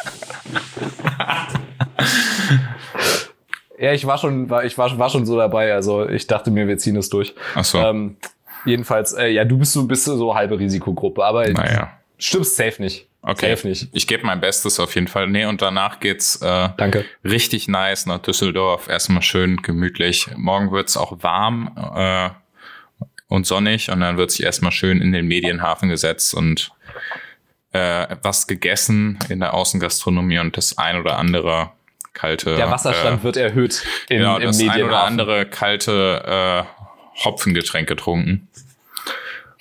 Ja, 3.77 3.91
ich 3.91 4.07
war 4.07 4.17
schon, 4.17 4.49
war, 4.49 4.63
ich 4.63 4.77
war, 4.77 4.97
war 4.97 5.09
schon 5.09 5.25
so 5.25 5.37
dabei. 5.37 5.73
Also, 5.73 6.07
ich 6.07 6.27
dachte 6.27 6.49
mir, 6.49 6.67
wir 6.67 6.77
ziehen 6.77 6.95
es 6.95 7.09
durch. 7.09 7.35
Ach 7.55 7.65
so. 7.65 7.77
Ähm, 7.77 8.17
jedenfalls, 8.65 9.13
äh, 9.13 9.27
ja, 9.27 9.45
du 9.45 9.57
bist 9.57 9.74
so, 9.74 9.86
bist 9.86 10.05
so 10.05 10.36
halbe 10.36 10.60
Risikogruppe, 10.60 11.24
aber 11.24 11.48
naja. 11.50 11.98
stimmst 12.17 12.55
safe 12.55 12.81
nicht. 12.81 13.07
Okay. 13.22 13.55
Safe 13.55 13.67
nicht. 13.67 13.88
Ich 13.91 14.05
gebe 14.05 14.25
mein 14.25 14.39
Bestes 14.39 14.79
auf 14.79 14.93
jeden 14.93 15.07
Fall. 15.07 15.27
Nee, 15.27 15.45
und 15.45 15.62
danach 15.62 16.00
geht's 16.00 16.36
äh, 16.43 16.69
Danke. 16.77 17.05
richtig 17.24 17.67
nice 17.67 18.05
nach 18.05 18.19
Düsseldorf. 18.19 18.88
Erstmal 18.88 19.24
schön 19.24 19.57
gemütlich. 19.57 20.27
Morgen 20.36 20.72
wird's 20.72 20.95
auch 20.95 21.24
warm 21.24 21.75
äh, 21.95 22.29
und 23.27 23.48
sonnig 23.48 23.89
und 23.89 24.01
dann 24.01 24.17
wird 24.17 24.29
sich 24.29 24.43
erstmal 24.43 24.72
schön 24.72 25.01
in 25.01 25.12
den 25.12 25.25
Medienhafen 25.25 25.89
gesetzt 25.89 26.36
und 26.36 26.72
äh, 27.72 28.15
was 28.22 28.45
gegessen 28.45 29.17
in 29.27 29.39
der 29.39 29.55
Außengastronomie 29.55 30.38
und 30.38 30.55
das 30.55 30.77
ein 30.77 31.00
oder 31.00 31.17
andere 31.17 31.72
kalte. 32.13 32.55
Der 32.55 32.72
Wasserstand 32.72 33.22
äh, 33.22 33.24
wird 33.24 33.38
erhöht 33.38 33.84
in, 34.07 34.19
genau, 34.19 34.38
im 34.38 34.43
das 34.43 34.60
ein 34.60 34.65
oder 34.65 34.74
Medienhafen. 34.75 35.07
andere 35.07 35.45
kalte 35.45 36.65
äh, 36.75 36.75
Hopfengetränk 37.24 37.88
getrunken. 37.88 38.48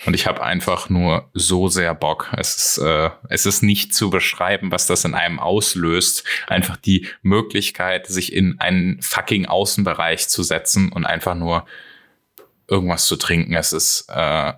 Und 0.07 0.15
ich 0.15 0.27
habe 0.27 0.43
einfach 0.43 0.91
nur 0.91 1.31
so 1.33 1.69
sehr 1.69 1.95
Bock. 1.95 2.31
Es 2.37 2.57
ist, 2.57 2.79
äh, 2.79 3.11
es 3.29 3.47
ist 3.47 3.63
nicht 3.63 3.95
zu 3.95 4.11
beschreiben, 4.11 4.71
was 4.71 4.87
das 4.87 5.05
in 5.05 5.15
einem 5.15 5.41
auslöst. 5.41 6.25
Einfach 6.47 6.77
die 6.77 7.09
Möglichkeit, 7.23 8.07
sich 8.07 8.33
in 8.33 8.61
einen 8.61 9.01
fucking 9.01 9.47
Außenbereich 9.47 10.29
zu 10.29 10.43
setzen 10.43 10.93
und 10.93 11.07
einfach 11.07 11.35
nur 11.35 11.65
irgendwas 12.69 13.07
zu 13.07 13.17
trinken. 13.17 13.55
Es 13.55 13.73
ist, 13.73 14.07
äh, 14.09 14.53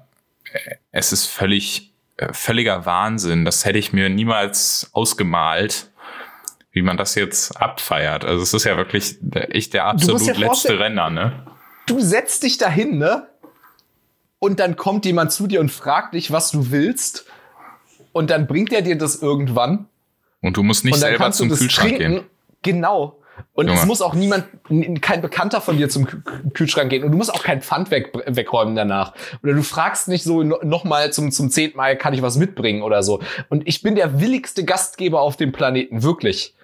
es 0.90 1.12
ist 1.12 1.26
völlig, 1.26 1.92
äh, 2.16 2.32
völliger 2.32 2.86
Wahnsinn. 2.86 3.44
Das 3.44 3.64
hätte 3.64 3.78
ich 3.78 3.92
mir 3.92 4.08
niemals 4.08 4.90
ausgemalt 4.92 5.90
wie 6.72 6.82
man 6.82 6.98
das 6.98 7.14
jetzt 7.14 7.56
abfeiert. 7.56 8.26
Also 8.26 8.42
es 8.42 8.52
ist 8.52 8.64
ja 8.64 8.76
wirklich 8.76 9.16
echt 9.32 9.72
der 9.72 9.86
absolut 9.86 10.26
ja 10.26 10.34
letzte 10.34 10.78
Renner, 10.78 11.08
ne? 11.08 11.46
Du 11.86 12.00
setzt 12.00 12.42
dich 12.42 12.58
dahin, 12.58 12.98
ne? 12.98 13.28
Und 14.38 14.60
dann 14.60 14.76
kommt 14.76 15.06
jemand 15.06 15.32
zu 15.32 15.46
dir 15.46 15.60
und 15.60 15.70
fragt 15.70 16.14
dich, 16.14 16.30
was 16.30 16.50
du 16.50 16.70
willst. 16.70 17.26
Und 18.12 18.30
dann 18.30 18.46
bringt 18.46 18.72
er 18.72 18.82
dir 18.82 18.98
das 18.98 19.16
irgendwann. 19.22 19.86
Und 20.42 20.56
du 20.56 20.62
musst 20.62 20.84
nicht 20.84 20.98
selber 20.98 21.30
zum 21.32 21.48
Kühlschrank 21.48 21.96
trinken. 21.96 22.14
gehen. 22.14 22.24
Genau. 22.62 23.18
Und 23.52 23.68
Junge. 23.68 23.78
es 23.78 23.86
muss 23.86 24.02
auch 24.02 24.14
niemand, 24.14 24.46
kein 25.02 25.20
Bekannter 25.20 25.60
von 25.60 25.76
dir 25.76 25.88
zum 25.88 26.06
Kühlschrank 26.54 26.90
gehen. 26.90 27.04
Und 27.04 27.12
du 27.12 27.18
musst 27.18 27.32
auch 27.32 27.42
kein 27.42 27.62
Pfand 27.62 27.90
weg, 27.90 28.12
wegräumen 28.26 28.74
danach. 28.74 29.14
Oder 29.42 29.54
du 29.54 29.62
fragst 29.62 30.08
nicht 30.08 30.24
so 30.24 30.42
nochmal 30.42 31.12
zum, 31.12 31.30
zum 31.30 31.50
zehnten 31.50 31.76
Mal, 31.76 31.96
kann 31.96 32.14
ich 32.14 32.22
was 32.22 32.36
mitbringen 32.36 32.82
oder 32.82 33.02
so. 33.02 33.20
Und 33.48 33.66
ich 33.68 33.82
bin 33.82 33.94
der 33.94 34.20
willigste 34.20 34.64
Gastgeber 34.64 35.20
auf 35.20 35.36
dem 35.36 35.52
Planeten, 35.52 36.02
wirklich 36.02 36.55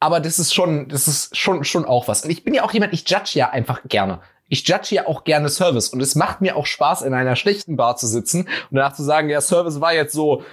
aber 0.00 0.20
das 0.20 0.38
ist 0.38 0.54
schon, 0.54 0.88
das 0.88 1.08
ist 1.08 1.36
schon, 1.36 1.64
schon 1.64 1.84
auch 1.84 2.08
was. 2.08 2.24
Und 2.24 2.30
ich 2.30 2.44
bin 2.44 2.54
ja 2.54 2.64
auch 2.64 2.72
jemand, 2.72 2.92
ich 2.92 3.08
judge 3.08 3.32
ja 3.34 3.50
einfach 3.50 3.80
gerne. 3.88 4.20
Ich 4.48 4.66
judge 4.68 4.94
ja 4.94 5.06
auch 5.06 5.24
gerne 5.24 5.48
Service. 5.48 5.88
Und 5.88 6.00
es 6.00 6.14
macht 6.14 6.40
mir 6.40 6.56
auch 6.56 6.66
Spaß, 6.66 7.02
in 7.02 7.14
einer 7.14 7.36
schlechten 7.36 7.76
Bar 7.76 7.96
zu 7.96 8.06
sitzen 8.06 8.42
und 8.70 8.76
danach 8.76 8.94
zu 8.94 9.02
sagen, 9.02 9.28
ja, 9.28 9.40
Service 9.40 9.80
war 9.80 9.94
jetzt 9.94 10.12
so, 10.12 10.44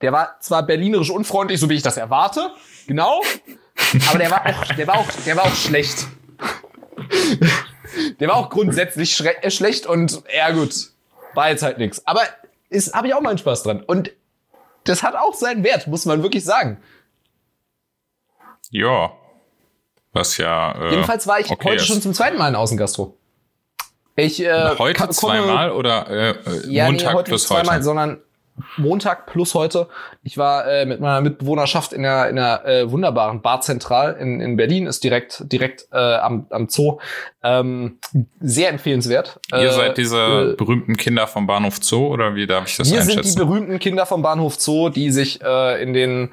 der 0.00 0.12
war 0.12 0.38
zwar 0.40 0.64
berlinerisch 0.64 1.10
unfreundlich, 1.10 1.60
so 1.60 1.68
wie 1.68 1.74
ich 1.74 1.82
das 1.82 1.96
erwarte, 1.96 2.50
genau, 2.86 3.20
aber 4.08 4.18
der 4.18 4.30
war 4.30 4.46
auch, 4.46 4.64
der 4.74 4.86
war 4.86 4.98
auch, 4.98 5.10
der 5.26 5.36
war 5.36 5.44
auch 5.44 5.54
schlecht. 5.54 6.06
der 8.20 8.28
war 8.28 8.36
auch 8.36 8.50
grundsätzlich 8.50 9.24
äh, 9.24 9.50
schlecht 9.50 9.86
und 9.86 10.22
ja 10.34 10.50
gut, 10.50 10.90
war 11.34 11.50
jetzt 11.50 11.62
halt 11.62 11.78
nix. 11.78 12.02
Aber 12.06 12.22
ist 12.68 12.94
habe 12.94 13.08
ich 13.08 13.14
auch 13.14 13.20
meinen 13.20 13.38
Spaß 13.38 13.62
dran 13.62 13.82
und 13.82 14.10
das 14.84 15.02
hat 15.02 15.14
auch 15.14 15.34
seinen 15.34 15.64
Wert, 15.64 15.86
muss 15.86 16.06
man 16.06 16.22
wirklich 16.22 16.44
sagen. 16.44 16.78
Ja. 18.70 19.12
Was 20.12 20.36
ja. 20.38 20.72
Äh, 20.72 20.90
Jedenfalls 20.90 21.26
war 21.26 21.40
ich 21.40 21.50
okay 21.50 21.68
heute 21.70 21.76
ist. 21.76 21.86
schon 21.86 22.02
zum 22.02 22.14
zweiten 22.14 22.38
Mal 22.38 22.48
in 22.48 22.54
Außengastro. 22.54 23.16
Ich, 24.16 24.42
äh, 24.42 24.76
heute 24.78 25.08
zweimal 25.10 25.70
oder 25.70 26.08
äh, 26.10 26.34
ja, 26.66 26.86
Montag 26.86 27.10
nee, 27.10 27.14
heute 27.14 27.28
plus 27.30 27.46
zweimal, 27.46 27.76
heute? 27.76 27.84
sondern 27.84 28.20
Montag 28.76 29.26
plus 29.26 29.54
heute. 29.54 29.88
Ich 30.22 30.38
war 30.38 30.66
äh, 30.66 30.86
mit 30.86 31.00
meiner 31.00 31.20
Mitbewohnerschaft 31.20 31.92
in 31.92 32.02
der, 32.02 32.28
in 32.28 32.36
der 32.36 32.66
äh, 32.66 32.90
wunderbaren 32.90 33.42
Bar 33.42 33.60
Zentral 33.60 34.16
in, 34.18 34.40
in 34.40 34.56
Berlin, 34.56 34.86
ist 34.86 35.04
direkt, 35.04 35.50
direkt 35.52 35.88
äh, 35.92 35.96
am, 35.96 36.46
am 36.50 36.68
Zoo. 36.68 36.98
Ähm, 37.42 37.98
sehr 38.40 38.70
empfehlenswert. 38.70 39.40
Ihr 39.52 39.58
äh, 39.58 39.72
seid 39.72 39.98
diese 39.98 40.52
äh, 40.52 40.56
berühmten 40.56 40.96
Kinder 40.96 41.26
vom 41.26 41.46
Bahnhof 41.46 41.78
Zoo 41.80 42.08
oder 42.08 42.34
wie 42.34 42.46
darf 42.46 42.68
ich 42.68 42.76
das 42.76 42.90
wir 42.90 43.00
einschätzen? 43.00 43.16
Wir 43.16 43.24
sind 43.24 43.38
die 43.38 43.44
berühmten 43.44 43.78
Kinder 43.78 44.06
vom 44.06 44.22
Bahnhof 44.22 44.56
Zoo, 44.58 44.88
die 44.88 45.10
sich 45.10 45.40
äh, 45.42 45.82
in 45.82 45.92
den 45.92 46.30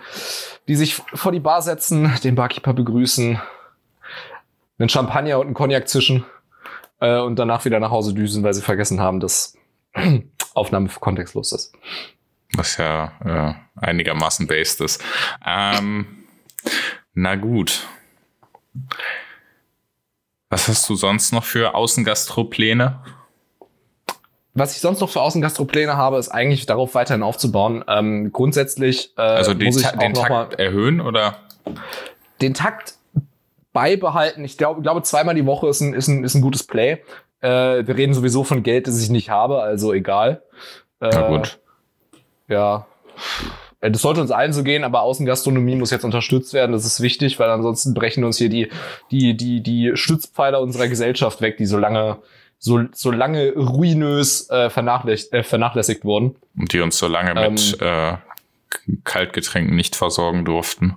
die 0.67 0.75
sich 0.75 0.95
vor 0.95 1.31
die 1.31 1.39
Bar 1.39 1.61
setzen, 1.61 2.11
den 2.23 2.35
Barkeeper 2.35 2.73
begrüßen, 2.73 3.39
einen 4.79 4.89
Champagner 4.89 5.39
und 5.39 5.47
einen 5.47 5.53
Cognac 5.53 5.87
zischen 5.87 6.25
äh, 6.99 7.19
und 7.19 7.37
danach 7.37 7.65
wieder 7.65 7.79
nach 7.79 7.91
Hause 7.91 8.13
düsen, 8.13 8.43
weil 8.43 8.53
sie 8.53 8.61
vergessen 8.61 8.99
haben, 8.99 9.19
dass 9.19 9.55
Aufnahme 10.53 10.89
kontextlos 10.99 11.51
ist. 11.51 11.73
Was 12.55 12.77
ja 12.77 13.11
äh, 13.23 13.85
einigermaßen 13.85 14.47
based 14.47 14.81
ist. 14.81 15.03
Ähm, 15.45 16.25
na 17.13 17.35
gut. 17.35 17.87
Was 20.49 20.67
hast 20.67 20.89
du 20.89 20.95
sonst 20.95 21.31
noch 21.31 21.43
für 21.43 21.75
Außengastropläne? 21.75 23.01
was 24.55 24.73
ich 24.73 24.81
sonst 24.81 25.01
noch 25.01 25.09
für 25.09 25.21
Außengastropläne 25.21 25.97
habe, 25.97 26.17
ist 26.17 26.29
eigentlich 26.29 26.65
darauf 26.65 26.95
weiterhin 26.95 27.23
aufzubauen. 27.23 27.83
Ähm, 27.87 28.31
grundsätzlich 28.31 29.11
äh, 29.17 29.21
also 29.21 29.53
den, 29.53 29.65
muss 29.65 29.81
ich 29.81 29.87
den 29.87 30.13
Takt 30.13 30.57
erhöhen 30.59 31.01
oder 31.01 31.35
den 32.41 32.53
Takt 32.53 32.95
beibehalten. 33.73 34.45
Ich 34.45 34.57
glaube, 34.57 34.81
glaube 34.81 35.03
zweimal 35.03 35.35
die 35.35 35.45
Woche 35.45 35.67
ist 35.67 35.81
ein, 35.81 35.93
ist 35.93 36.07
ein, 36.07 36.23
ist 36.23 36.35
ein 36.35 36.41
gutes 36.41 36.63
Play. 36.63 37.03
Äh, 37.41 37.85
wir 37.85 37.97
reden 37.97 38.13
sowieso 38.13 38.45
von 38.45 38.63
Geld, 38.63 38.87
das 38.87 39.01
ich 39.03 39.09
nicht 39.09 39.29
habe, 39.29 39.61
also 39.61 39.93
egal. 39.93 40.41
Äh, 41.01 41.09
Na 41.11 41.27
gut. 41.27 41.59
Ja. 42.47 42.87
Äh, 43.81 43.91
das 43.91 44.01
sollte 44.01 44.21
uns 44.21 44.31
allen 44.31 44.53
so 44.53 44.63
gehen, 44.63 44.83
aber 44.83 45.01
Außengastronomie 45.01 45.75
muss 45.75 45.91
jetzt 45.91 46.05
unterstützt 46.05 46.53
werden. 46.53 46.71
Das 46.71 46.85
ist 46.85 47.01
wichtig, 47.01 47.39
weil 47.39 47.49
ansonsten 47.49 47.93
brechen 47.93 48.23
uns 48.23 48.37
hier 48.37 48.49
die, 48.49 48.69
die, 49.11 49.35
die, 49.35 49.61
die 49.61 49.91
Stützpfeiler 49.95 50.61
unserer 50.61 50.87
Gesellschaft 50.87 51.41
weg, 51.41 51.57
die 51.57 51.65
so 51.65 51.77
lange 51.77 52.17
so, 52.57 52.83
so 52.93 53.11
lange 53.11 53.53
ruinös 53.53 54.49
äh, 54.49 54.69
vernachlässigt, 54.69 55.33
äh, 55.33 55.43
vernachlässigt 55.43 56.03
wurden. 56.03 56.35
Und 56.57 56.73
die 56.73 56.79
uns 56.79 56.97
so 56.97 57.07
lange 57.07 57.39
ähm, 57.39 57.53
mit 57.53 57.81
äh, 57.81 58.13
Kaltgetränken 59.03 59.75
nicht 59.75 59.95
versorgen 59.95 60.45
durften. 60.45 60.95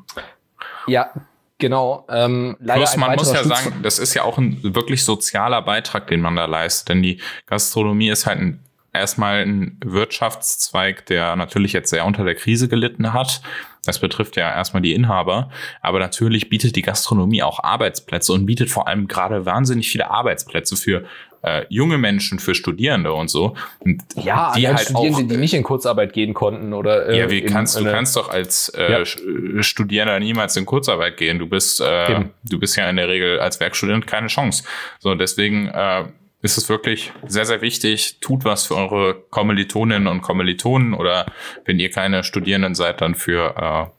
Ja, 0.87 1.11
genau. 1.59 2.07
Ähm, 2.09 2.57
leider 2.61 2.81
Plus 2.81 2.97
man 2.97 3.17
muss 3.17 3.33
ja 3.33 3.41
Stütz 3.41 3.49
sagen, 3.49 3.81
das 3.83 3.99
ist 3.99 4.15
ja 4.15 4.23
auch 4.23 4.39
ein 4.39 4.61
wirklich 4.63 5.05
sozialer 5.05 5.63
Beitrag, 5.63 6.07
den 6.07 6.21
man 6.21 6.37
da 6.37 6.47
leistet. 6.47 6.89
Denn 6.91 7.03
die 7.03 7.21
Gastronomie 7.47 8.09
ist 8.09 8.27
halt 8.27 8.39
ein, 8.39 8.65
erstmal 8.93 9.43
ein 9.43 9.79
Wirtschaftszweig, 9.85 11.07
der 11.07 11.37
natürlich 11.37 11.73
jetzt 11.73 11.91
sehr 11.91 12.07
unter 12.07 12.25
der 12.25 12.35
Krise 12.35 12.69
gelitten 12.69 13.13
hat. 13.13 13.41
Das 13.85 14.01
betrifft 14.01 14.37
ja 14.37 14.51
erstmal 14.51 14.83
die 14.83 14.93
Inhaber, 14.93 15.51
aber 15.81 15.99
natürlich 15.99 16.51
bietet 16.51 16.77
die 16.77 16.83
Gastronomie 16.83 17.43
auch 17.43 17.63
Arbeitsplätze 17.63 18.33
und 18.33 18.45
bietet 18.45 18.71
vor 18.71 18.87
allem 18.87 19.09
gerade 19.09 19.47
wahnsinnig 19.47 19.89
viele 19.89 20.11
Arbeitsplätze 20.11 20.77
für 20.77 21.05
äh, 21.43 21.65
junge 21.69 21.99
Menschen, 21.99 22.39
für 22.39 22.55
Studierende 22.55 23.13
und 23.13 23.29
so. 23.29 23.55
Und 23.79 24.03
ja, 24.17 24.53
die 24.57 24.67
halt 24.67 24.81
Studierende, 24.81 25.25
auch, 25.25 25.29
die 25.29 25.37
nicht 25.37 25.55
in 25.55 25.63
Kurzarbeit 25.63 26.13
gehen 26.13 26.35
konnten 26.35 26.73
oder 26.73 27.09
äh, 27.09 27.19
ja, 27.19 27.31
wie 27.31 27.43
kannst 27.43 27.79
du 27.79 27.85
kannst 27.85 28.17
doch 28.17 28.29
als 28.29 28.71
äh, 28.71 28.93
ja. 28.93 28.99
Äh, 29.01 29.63
Studierender 29.63 30.19
niemals 30.19 30.57
in 30.57 30.67
Kurzarbeit 30.67 31.17
gehen. 31.17 31.39
Du 31.39 31.47
bist 31.47 31.81
äh, 31.81 32.25
du 32.45 32.59
bist 32.59 32.77
ja 32.77 32.89
in 32.91 32.97
der 32.97 33.09
Regel 33.09 33.39
als 33.39 33.61
Werkstudent 33.61 34.07
keine 34.07 34.27
Chance. 34.27 34.65
So 34.99 35.15
deswegen 35.15 35.69
äh, 35.69 36.05
ist 36.41 36.57
es 36.57 36.69
wirklich 36.69 37.13
sehr, 37.27 37.45
sehr 37.45 37.61
wichtig. 37.61 38.21
Tut 38.21 38.45
was 38.45 38.67
für 38.67 38.77
eure 38.77 39.15
Kommilitoninnen 39.31 40.07
und 40.07 40.23
Kommilitonen 40.23 40.95
oder 40.95 41.27
wenn 41.65 41.79
ihr 41.79 41.91
keine 41.91 42.23
Studierenden 42.23 42.75
seid, 42.75 43.01
dann 43.01 43.15
für 43.15 43.57
äh, 43.57 43.91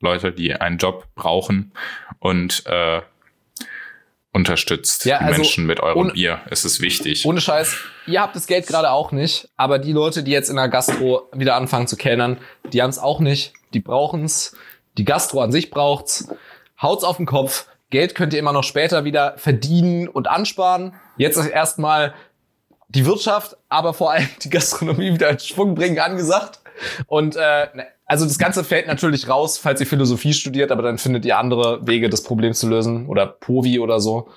Leute, 0.00 0.32
die 0.32 0.54
einen 0.54 0.78
Job 0.78 1.06
brauchen 1.14 1.72
und 2.18 2.64
äh, 2.66 3.00
unterstützt 4.32 5.06
ja, 5.06 5.18
die 5.18 5.24
also 5.24 5.40
Menschen 5.40 5.66
mit 5.66 5.80
eurem 5.80 5.98
ohne, 5.98 6.12
Bier. 6.12 6.40
Es 6.50 6.64
ist 6.64 6.80
wichtig. 6.80 7.24
Ohne 7.24 7.40
Scheiß, 7.40 7.76
ihr 8.06 8.20
habt 8.20 8.36
das 8.36 8.46
Geld 8.46 8.66
gerade 8.66 8.90
auch 8.90 9.10
nicht, 9.12 9.48
aber 9.56 9.78
die 9.78 9.92
Leute, 9.92 10.22
die 10.22 10.30
jetzt 10.30 10.50
in 10.50 10.56
der 10.56 10.68
Gastro 10.68 11.28
wieder 11.32 11.56
anfangen 11.56 11.86
zu 11.86 11.96
kellnern, 11.96 12.38
die 12.72 12.82
haben 12.82 12.90
es 12.90 12.98
auch 12.98 13.20
nicht. 13.20 13.54
Die 13.72 13.80
brauchen's. 13.80 14.54
Die 14.98 15.04
Gastro 15.04 15.40
an 15.40 15.52
sich 15.52 15.70
braucht's. 15.70 16.28
Haut's 16.80 17.04
auf 17.04 17.16
den 17.16 17.26
Kopf. 17.26 17.66
Geld 17.90 18.14
könnt 18.14 18.32
ihr 18.32 18.38
immer 18.38 18.52
noch 18.52 18.64
später 18.64 19.04
wieder 19.04 19.34
verdienen 19.36 20.08
und 20.08 20.28
ansparen. 20.28 20.94
Jetzt 21.16 21.36
ist 21.36 21.46
erstmal 21.46 22.14
die 22.88 23.06
Wirtschaft, 23.06 23.56
aber 23.68 23.94
vor 23.94 24.12
allem 24.12 24.28
die 24.42 24.50
Gastronomie 24.50 25.12
wieder 25.12 25.30
in 25.30 25.38
Schwung 25.38 25.74
bringen 25.74 25.98
angesagt. 25.98 26.60
Und 27.06 27.36
äh, 27.36 27.68
ne, 27.74 27.86
also 28.06 28.24
das 28.24 28.38
Ganze 28.38 28.62
fällt 28.64 28.86
natürlich 28.86 29.28
raus, 29.28 29.58
falls 29.58 29.80
ihr 29.80 29.86
Philosophie 29.86 30.32
studiert, 30.32 30.70
aber 30.70 30.82
dann 30.82 30.98
findet 30.98 31.24
ihr 31.24 31.38
andere 31.38 31.86
Wege, 31.86 32.08
das 32.08 32.22
Problem 32.22 32.54
zu 32.54 32.68
lösen 32.68 33.06
oder 33.06 33.26
Povi 33.26 33.80
oder 33.80 34.00
so. 34.00 34.28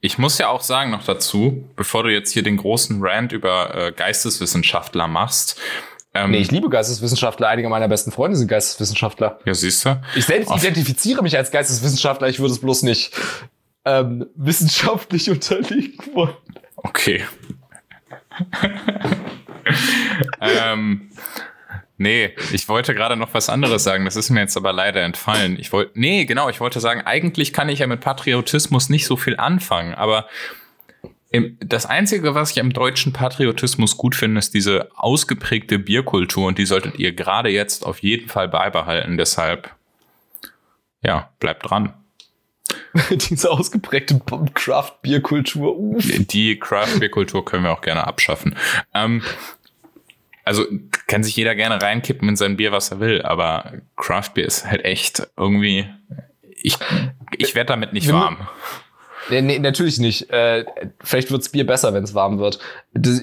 Ich 0.00 0.18
muss 0.18 0.38
ja 0.38 0.48
auch 0.48 0.62
sagen 0.62 0.90
noch 0.90 1.04
dazu, 1.04 1.64
bevor 1.76 2.04
du 2.04 2.12
jetzt 2.12 2.32
hier 2.32 2.42
den 2.42 2.56
großen 2.56 2.98
Rant 3.00 3.32
über 3.32 3.74
äh, 3.74 3.92
Geisteswissenschaftler 3.92 5.08
machst. 5.08 5.60
Ähm, 6.24 6.32
nee, 6.32 6.38
ich 6.38 6.50
liebe 6.50 6.68
Geisteswissenschaftler. 6.68 7.48
Einige 7.48 7.68
meiner 7.68 7.88
besten 7.88 8.10
Freunde 8.10 8.36
sind 8.36 8.48
Geisteswissenschaftler. 8.48 9.38
Ja, 9.44 9.54
siehst 9.54 9.84
du. 9.84 10.00
Ich 10.16 10.24
selbst 10.24 10.48
Auf 10.48 10.62
identifiziere 10.62 11.22
mich 11.22 11.36
als 11.36 11.50
Geisteswissenschaftler. 11.50 12.28
Ich 12.28 12.40
würde 12.40 12.52
es 12.52 12.60
bloß 12.60 12.82
nicht 12.82 13.12
ähm, 13.84 14.26
wissenschaftlich 14.34 15.30
unterliegen 15.30 16.14
wollen. 16.14 16.34
Okay. 16.76 17.24
ähm, 20.40 21.10
Nee, 22.00 22.32
ich 22.52 22.68
wollte 22.68 22.94
gerade 22.94 23.16
noch 23.16 23.34
was 23.34 23.48
anderes 23.48 23.82
sagen, 23.82 24.04
das 24.04 24.14
ist 24.14 24.30
mir 24.30 24.38
jetzt 24.38 24.56
aber 24.56 24.72
leider 24.72 25.02
entfallen. 25.02 25.58
Ich 25.58 25.72
wollte, 25.72 25.90
nee, 25.94 26.26
genau, 26.26 26.48
ich 26.48 26.60
wollte 26.60 26.78
sagen, 26.78 27.02
eigentlich 27.04 27.52
kann 27.52 27.68
ich 27.68 27.80
ja 27.80 27.88
mit 27.88 28.00
Patriotismus 28.00 28.88
nicht 28.88 29.04
so 29.04 29.16
viel 29.16 29.36
anfangen, 29.36 29.94
aber 29.94 30.28
das 31.60 31.84
Einzige, 31.84 32.34
was 32.34 32.52
ich 32.52 32.60
am 32.60 32.72
deutschen 32.72 33.12
Patriotismus 33.12 33.96
gut 33.98 34.14
finde, 34.14 34.38
ist 34.38 34.54
diese 34.54 34.88
ausgeprägte 34.96 35.78
Bierkultur 35.78 36.46
und 36.46 36.58
die 36.58 36.64
solltet 36.64 36.98
ihr 36.98 37.12
gerade 37.12 37.50
jetzt 37.50 37.84
auf 37.84 37.98
jeden 37.98 38.28
Fall 38.28 38.48
beibehalten. 38.48 39.18
Deshalb, 39.18 39.70
ja, 41.02 41.30
bleibt 41.38 41.68
dran. 41.68 41.92
Diese 43.10 43.50
ausgeprägte 43.50 44.20
Craft-Bier-Kultur. 44.54 45.98
Die 45.98 46.58
Craft-Bier-Kultur 46.58 47.44
können 47.44 47.64
wir 47.64 47.72
auch 47.72 47.82
gerne 47.82 48.06
abschaffen. 48.06 48.56
Ähm, 48.94 49.22
also 50.44 50.64
kann 51.06 51.22
sich 51.22 51.36
jeder 51.36 51.54
gerne 51.54 51.80
reinkippen 51.80 52.26
in 52.28 52.36
sein 52.36 52.56
Bier, 52.56 52.72
was 52.72 52.90
er 52.90 53.00
will, 53.00 53.20
aber 53.20 53.72
Craft-Bier 53.96 54.46
ist 54.46 54.64
halt 54.64 54.82
echt 54.84 55.28
irgendwie. 55.36 55.86
Ich, 56.50 56.76
ich 57.36 57.54
werde 57.54 57.68
damit 57.68 57.92
nicht 57.92 58.10
warm. 58.10 58.48
Nee, 59.30 59.42
nee, 59.42 59.58
natürlich 59.58 59.98
nicht. 59.98 60.30
Äh, 60.30 60.64
vielleicht 61.00 61.30
wirds 61.30 61.50
Bier 61.50 61.66
besser, 61.66 61.92
wenn 61.94 62.04
es 62.04 62.14
warm 62.14 62.38
wird. 62.38 62.58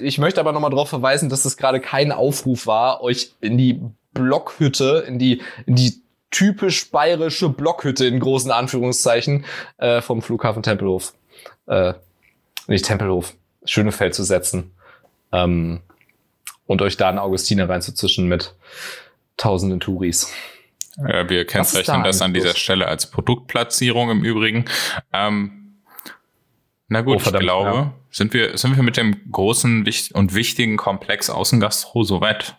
Ich 0.02 0.18
möchte 0.18 0.40
aber 0.40 0.52
nochmal 0.52 0.70
darauf 0.70 0.88
verweisen, 0.88 1.28
dass 1.28 1.42
das 1.42 1.56
gerade 1.56 1.80
kein 1.80 2.12
Aufruf 2.12 2.66
war, 2.66 3.02
euch 3.02 3.32
in 3.40 3.58
die 3.58 3.80
Blockhütte, 4.12 5.04
in 5.06 5.18
die, 5.18 5.42
in 5.66 5.74
die 5.74 6.00
typisch 6.30 6.90
bayerische 6.90 7.48
Blockhütte 7.48 8.06
in 8.06 8.20
großen 8.20 8.50
Anführungszeichen 8.50 9.44
äh, 9.78 10.00
vom 10.00 10.22
Flughafen 10.22 10.62
Tempelhof. 10.62 11.14
Äh, 11.66 11.94
nicht 12.66 12.84
Tempelhof, 12.84 13.34
Schönefeld 13.64 14.14
zu 14.14 14.22
setzen. 14.22 14.72
Ähm, 15.32 15.80
und 16.66 16.82
euch 16.82 16.96
da 16.96 17.08
einen 17.08 17.18
Augustiner 17.18 17.68
reinzuzischen 17.68 18.26
mit 18.26 18.54
tausenden 19.36 19.80
Touris. 19.80 20.32
Ja, 20.96 21.28
wir 21.28 21.44
kennzeichnen 21.44 22.02
da 22.02 22.08
das 22.08 22.22
an 22.22 22.32
dieser 22.32 22.54
Stelle 22.54 22.86
als 22.88 23.10
Produktplatzierung 23.10 24.10
im 24.10 24.24
Übrigen. 24.24 24.64
Ähm, 25.12 25.55
na 26.88 27.00
gut, 27.00 27.16
oh, 27.16 27.18
verdammt, 27.18 27.42
ich 27.42 27.46
glaube, 27.46 27.70
ja. 27.70 27.92
sind, 28.10 28.32
wir, 28.32 28.56
sind 28.56 28.76
wir 28.76 28.82
mit 28.82 28.96
dem 28.96 29.30
großen 29.30 29.88
und 30.14 30.34
wichtigen 30.34 30.76
Komplex 30.76 31.30
Außengastro 31.30 32.04
soweit 32.04 32.56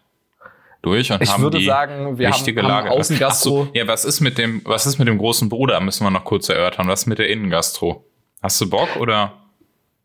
durch 0.82 1.12
und 1.12 1.22
ich 1.22 1.32
haben 1.32 1.44
würde 1.44 1.60
die 1.60 1.66
sagen, 1.66 2.18
wir 2.18 2.30
wichtige 2.30 2.62
haben, 2.62 2.68
Lage. 2.68 2.92
Außengastro. 2.92 3.66
So, 3.66 3.70
ja, 3.74 3.88
was 3.88 4.06
ist 4.06 4.20
mit 4.20 4.38
dem, 4.38 4.62
was 4.66 4.86
ist 4.86 5.00
mit 5.00 5.08
dem 5.08 5.18
großen 5.18 5.50
Bruder? 5.50 5.80
Müssen 5.80 6.04
wir 6.04 6.12
noch 6.12 6.26
kurz 6.26 6.50
erörtern. 6.50 6.88
Was 6.88 7.02
ist 7.02 7.06
mit 7.08 7.20
der 7.20 7.30
Innengastro? 7.30 8.06
Hast 8.42 8.60
du 8.62 8.70
Bock 8.70 8.96
oder 8.98 9.34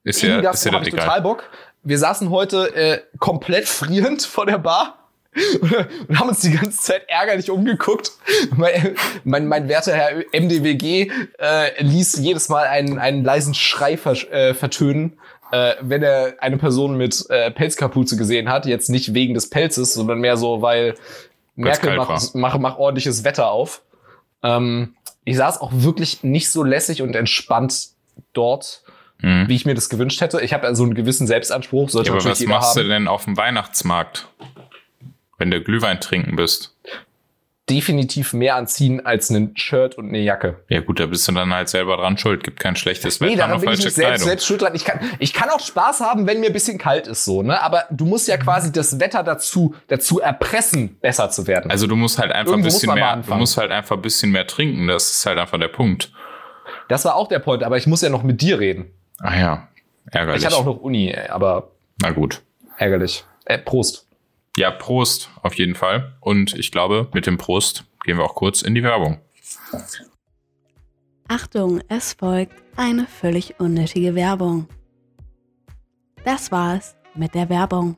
ist 0.04 0.22
ja, 0.22 0.38
ist 0.38 0.64
ja 0.64 0.80
egal? 0.80 0.90
total 0.90 1.22
Bock. 1.22 1.50
Wir 1.82 1.98
saßen 1.98 2.30
heute 2.30 2.74
äh, 2.74 3.00
komplett 3.18 3.68
frierend 3.68 4.22
vor 4.22 4.46
der 4.46 4.58
Bar 4.58 5.01
und 6.08 6.18
haben 6.18 6.28
uns 6.28 6.40
die 6.40 6.50
ganze 6.50 6.78
Zeit 6.78 7.02
ärgerlich 7.08 7.50
umgeguckt. 7.50 8.12
Mein, 8.56 8.96
mein, 9.24 9.46
mein 9.46 9.68
werter 9.68 9.94
Herr 9.94 10.24
MDWG 10.32 11.10
äh, 11.38 11.82
ließ 11.82 12.18
jedes 12.18 12.48
Mal 12.48 12.66
einen, 12.66 12.98
einen 12.98 13.24
leisen 13.24 13.54
Schrei 13.54 13.96
ver, 13.96 14.12
äh, 14.32 14.52
vertönen, 14.54 15.18
äh, 15.50 15.74
wenn 15.80 16.02
er 16.02 16.34
eine 16.40 16.58
Person 16.58 16.96
mit 16.96 17.24
äh, 17.30 17.50
Pelzkapuze 17.50 18.16
gesehen 18.16 18.50
hat. 18.50 18.66
Jetzt 18.66 18.90
nicht 18.90 19.14
wegen 19.14 19.34
des 19.34 19.48
Pelzes, 19.48 19.94
sondern 19.94 20.20
mehr 20.20 20.36
so, 20.36 20.60
weil 20.60 20.94
Merkel 21.56 21.96
macht, 21.96 22.34
macht, 22.34 22.60
macht 22.60 22.78
ordentliches 22.78 23.24
Wetter 23.24 23.50
auf. 23.50 23.82
Ähm, 24.42 24.96
ich 25.24 25.36
saß 25.36 25.60
auch 25.60 25.70
wirklich 25.72 26.22
nicht 26.22 26.50
so 26.50 26.62
lässig 26.62 27.00
und 27.00 27.14
entspannt 27.14 27.88
dort 28.32 28.82
mhm. 29.22 29.48
wie 29.48 29.54
ich 29.54 29.64
mir 29.64 29.74
das 29.74 29.88
gewünscht 29.88 30.20
hätte. 30.20 30.40
Ich 30.40 30.52
habe 30.52 30.66
also 30.66 30.82
einen 30.82 30.94
gewissen 30.94 31.26
Selbstanspruch. 31.26 31.88
Sollte 31.88 32.10
ja, 32.10 32.16
aber 32.16 32.24
was 32.24 32.40
machst 32.44 32.76
haben. 32.76 32.82
du 32.82 32.88
denn 32.88 33.08
auf 33.08 33.24
dem 33.24 33.36
Weihnachtsmarkt, 33.36 34.28
wenn 35.42 35.50
du 35.50 35.60
Glühwein 35.60 36.00
trinken 36.00 36.36
bist? 36.36 36.74
definitiv 37.70 38.32
mehr 38.32 38.56
anziehen 38.56 39.06
als 39.06 39.30
ein 39.30 39.56
Shirt 39.56 39.96
und 39.96 40.08
eine 40.08 40.18
Jacke. 40.18 40.62
Ja 40.68 40.80
gut, 40.80 40.98
da 40.98 41.06
bist 41.06 41.26
du 41.28 41.32
dann 41.32 41.54
halt 41.54 41.68
selber 41.68 41.96
dran 41.96 42.18
schuld. 42.18 42.42
Gibt 42.42 42.58
kein 42.58 42.74
schlechtes 42.74 43.20
Wetter, 43.20 43.30
nee, 43.30 43.36
daran 43.36 43.60
bin 43.60 43.68
falsche 43.68 43.82
ich 43.82 43.84
nicht 43.86 43.94
selbst, 43.94 44.24
selbst 44.24 44.46
schuld 44.46 44.62
dran. 44.62 44.74
Ich 44.74 44.84
kann, 44.84 44.98
ich 45.20 45.32
kann 45.32 45.48
auch 45.48 45.60
Spaß 45.60 46.00
haben, 46.00 46.26
wenn 46.26 46.40
mir 46.40 46.48
ein 46.48 46.52
bisschen 46.52 46.76
kalt 46.76 47.06
ist 47.06 47.24
so, 47.24 47.42
ne? 47.42 47.62
Aber 47.62 47.84
du 47.90 48.04
musst 48.04 48.26
ja 48.26 48.36
quasi 48.36 48.72
das 48.72 48.98
Wetter 48.98 49.22
dazu, 49.22 49.76
dazu 49.86 50.20
erpressen, 50.20 50.98
besser 51.00 51.30
zu 51.30 51.46
werden. 51.46 51.70
Also 51.70 51.86
du 51.86 51.94
musst 51.94 52.18
halt 52.18 52.32
einfach 52.32 52.52
Irgendwo 52.52 52.68
ein 52.68 52.72
bisschen 52.72 52.94
mehr, 52.94 53.22
du 53.24 53.34
musst 53.36 53.56
halt 53.56 53.70
einfach 53.70 53.96
ein 53.96 54.02
bisschen 54.02 54.32
mehr 54.32 54.46
trinken. 54.46 54.88
Das 54.88 55.10
ist 55.10 55.24
halt 55.24 55.38
einfach 55.38 55.58
der 55.58 55.68
Punkt. 55.68 56.12
Das 56.88 57.04
war 57.04 57.14
auch 57.14 57.28
der 57.28 57.38
Punkt, 57.38 57.62
aber 57.62 57.76
ich 57.76 57.86
muss 57.86 58.02
ja 58.02 58.10
noch 58.10 58.24
mit 58.24 58.42
dir 58.42 58.58
reden. 58.58 58.86
Ah 59.20 59.38
ja, 59.38 59.68
ärgerlich. 60.10 60.42
Ich 60.42 60.46
hatte 60.46 60.56
auch 60.56 60.66
noch 60.66 60.80
Uni, 60.80 61.16
aber. 61.28 61.70
Na 62.02 62.10
gut. 62.10 62.42
Ärgerlich. 62.76 63.24
Äh, 63.44 63.58
Prost. 63.58 64.06
Ja, 64.56 64.70
Prost 64.70 65.30
auf 65.42 65.54
jeden 65.54 65.74
Fall. 65.74 66.16
Und 66.20 66.54
ich 66.54 66.70
glaube, 66.70 67.08
mit 67.14 67.26
dem 67.26 67.38
Prost 67.38 67.84
gehen 68.04 68.18
wir 68.18 68.24
auch 68.24 68.34
kurz 68.34 68.62
in 68.62 68.74
die 68.74 68.82
Werbung. 68.82 69.20
Achtung, 71.28 71.80
es 71.88 72.12
folgt 72.12 72.54
eine 72.76 73.06
völlig 73.06 73.58
unnötige 73.58 74.14
Werbung. 74.14 74.68
Das 76.24 76.52
war's 76.52 76.96
mit 77.14 77.34
der 77.34 77.48
Werbung. 77.48 77.96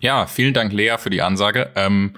Ja, 0.00 0.26
vielen 0.26 0.54
Dank, 0.54 0.72
Lea, 0.72 0.96
für 0.98 1.10
die 1.10 1.22
Ansage. 1.22 1.70
Ähm, 1.76 2.14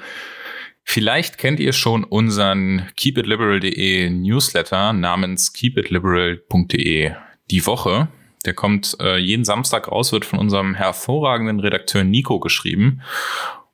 Vielleicht 0.85 1.39
kennt 1.39 1.61
ihr 1.61 1.73
schon 1.73 2.05
unseren 2.05 2.91
keepitliberal.de 2.97 4.11
Newsletter 4.11 4.93
namens 4.93 5.53
keepitliberal.de 5.53 7.13
die 7.51 7.67
Woche. 7.67 8.09
Der 8.45 8.55
kommt 8.55 8.97
äh, 9.01 9.19
jeden 9.19 9.45
Samstag 9.45 9.91
raus, 9.91 10.13
wird 10.13 10.25
von 10.25 10.39
unserem 10.39 10.75
hervorragenden 10.75 11.61
Redakteur 11.61 12.05
Nico 12.05 12.41
geschrieben. 12.41 13.03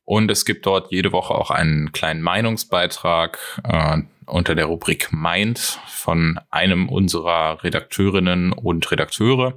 Und 0.05 0.31
es 0.31 0.45
gibt 0.45 0.67
dort 0.67 0.91
jede 0.91 1.13
Woche 1.13 1.35
auch 1.35 1.51
einen 1.51 1.93
kleinen 1.93 2.23
Meinungsbeitrag 2.23 3.39
äh, 3.65 3.99
unter 4.27 4.55
der 4.55 4.67
Rubrik 4.67 5.13
Mind 5.13 5.79
von 5.87 6.39
einem 6.51 6.89
unserer 6.89 7.63
Redakteurinnen 7.63 8.53
und 8.53 8.91
Redakteure. 8.91 9.55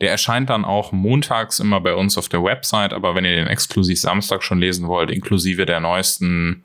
Der 0.00 0.10
erscheint 0.10 0.50
dann 0.50 0.64
auch 0.64 0.92
montags 0.92 1.58
immer 1.58 1.80
bei 1.80 1.94
uns 1.94 2.18
auf 2.18 2.28
der 2.28 2.44
Website, 2.44 2.92
aber 2.92 3.14
wenn 3.14 3.24
ihr 3.24 3.36
den 3.36 3.46
exklusiv 3.46 4.00
Samstag 4.00 4.42
schon 4.42 4.58
lesen 4.58 4.88
wollt, 4.88 5.10
inklusive 5.10 5.64
der 5.64 5.80
neuesten 5.80 6.64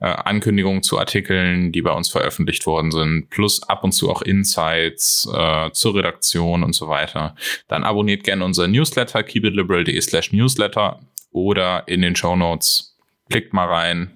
äh, 0.00 0.06
Ankündigungen 0.06 0.82
zu 0.82 0.98
Artikeln, 0.98 1.72
die 1.72 1.82
bei 1.82 1.92
uns 1.92 2.08
veröffentlicht 2.08 2.66
worden 2.66 2.90
sind, 2.90 3.30
plus 3.30 3.62
ab 3.62 3.84
und 3.84 3.92
zu 3.92 4.10
auch 4.10 4.22
Insights 4.22 5.28
äh, 5.32 5.70
zur 5.72 5.94
Redaktion 5.94 6.62
und 6.62 6.74
so 6.74 6.88
weiter, 6.88 7.34
dann 7.68 7.84
abonniert 7.84 8.24
gerne 8.24 8.44
unser 8.44 8.68
Newsletter, 8.68 9.22
keepitliberal.de 9.22 10.00
slash 10.00 10.32
newsletter 10.32 11.00
oder 11.30 11.86
in 11.86 12.02
den 12.02 12.16
Show 12.16 12.36
Notes. 12.36 12.98
Klickt 13.30 13.52
mal 13.52 13.66
rein. 13.66 14.10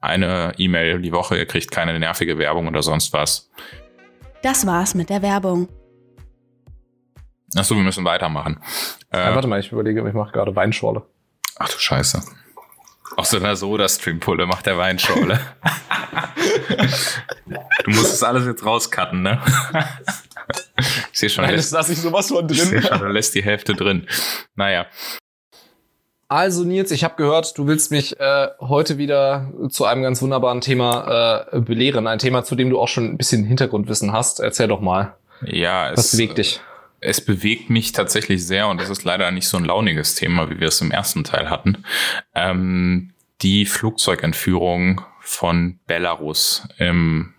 Eine 0.00 0.52
E-Mail 0.58 1.00
die 1.00 1.12
Woche, 1.12 1.36
ihr 1.36 1.46
kriegt 1.46 1.70
keine 1.70 1.98
nervige 1.98 2.38
Werbung 2.38 2.66
oder 2.66 2.82
sonst 2.82 3.12
was. 3.12 3.50
Das 4.42 4.66
war's 4.66 4.94
mit 4.94 5.10
der 5.10 5.22
Werbung. 5.22 5.68
Achso, 7.54 7.76
wir 7.76 7.82
müssen 7.82 8.04
weitermachen. 8.04 8.58
Äh, 9.10 9.18
ja, 9.18 9.34
warte 9.34 9.46
mal, 9.46 9.60
ich 9.60 9.70
überlege, 9.70 10.06
ich 10.06 10.14
mache 10.14 10.32
gerade 10.32 10.56
Weinschorle. 10.56 11.02
Ach 11.58 11.68
du 11.68 11.78
Scheiße. 11.78 12.22
Auch 13.16 13.24
so 13.24 13.36
einer 13.36 13.56
Soda-Stream-Pulle 13.56 14.46
macht 14.46 14.66
der 14.66 14.78
Weinschorle. 14.78 15.38
du 17.84 17.90
musst 17.90 18.12
das 18.12 18.22
alles 18.22 18.46
jetzt 18.46 18.64
rauscutten, 18.64 19.22
ne? 19.22 19.40
ich 21.12 21.18
sehe 21.18 21.28
schon, 21.28 21.44
Nein, 21.44 21.54
lässt, 21.54 21.72
lasse 21.72 21.92
ich 21.92 22.00
sowas 22.00 22.28
von 22.28 22.46
drin. 22.46 22.56
Ich 22.56 22.64
sehe 22.64 22.82
schon, 22.82 23.00
du 23.00 23.06
lässt 23.06 23.34
die 23.34 23.42
Hälfte 23.42 23.74
drin. 23.74 24.06
Naja. 24.54 24.86
Also 26.28 26.64
Nils, 26.64 26.90
ich 26.90 27.04
habe 27.04 27.16
gehört, 27.16 27.58
du 27.58 27.66
willst 27.66 27.90
mich 27.90 28.18
äh, 28.18 28.48
heute 28.58 28.96
wieder 28.96 29.52
zu 29.68 29.84
einem 29.84 30.02
ganz 30.02 30.22
wunderbaren 30.22 30.62
Thema 30.62 31.46
äh, 31.52 31.60
belehren. 31.60 32.06
Ein 32.06 32.18
Thema, 32.18 32.42
zu 32.42 32.54
dem 32.54 32.70
du 32.70 32.80
auch 32.80 32.88
schon 32.88 33.04
ein 33.04 33.18
bisschen 33.18 33.44
Hintergrundwissen 33.44 34.12
hast. 34.12 34.40
Erzähl 34.40 34.68
doch 34.68 34.80
mal. 34.80 35.14
Ja, 35.42 35.90
es, 35.90 35.98
Was 35.98 36.12
bewegt 36.12 36.38
dich? 36.38 36.60
Es 37.02 37.20
bewegt 37.24 37.68
mich 37.68 37.92
tatsächlich 37.92 38.46
sehr 38.46 38.68
und 38.68 38.80
es 38.80 38.88
ist 38.88 39.04
leider 39.04 39.30
nicht 39.32 39.48
so 39.48 39.56
ein 39.56 39.64
launiges 39.64 40.14
Thema, 40.14 40.48
wie 40.48 40.60
wir 40.60 40.68
es 40.68 40.80
im 40.80 40.92
ersten 40.92 41.24
Teil 41.24 41.50
hatten. 41.50 41.84
Ähm, 42.34 43.12
die 43.42 43.66
Flugzeugentführung 43.66 45.02
von 45.20 45.80
Belarus 45.86 46.66
im, 46.78 47.34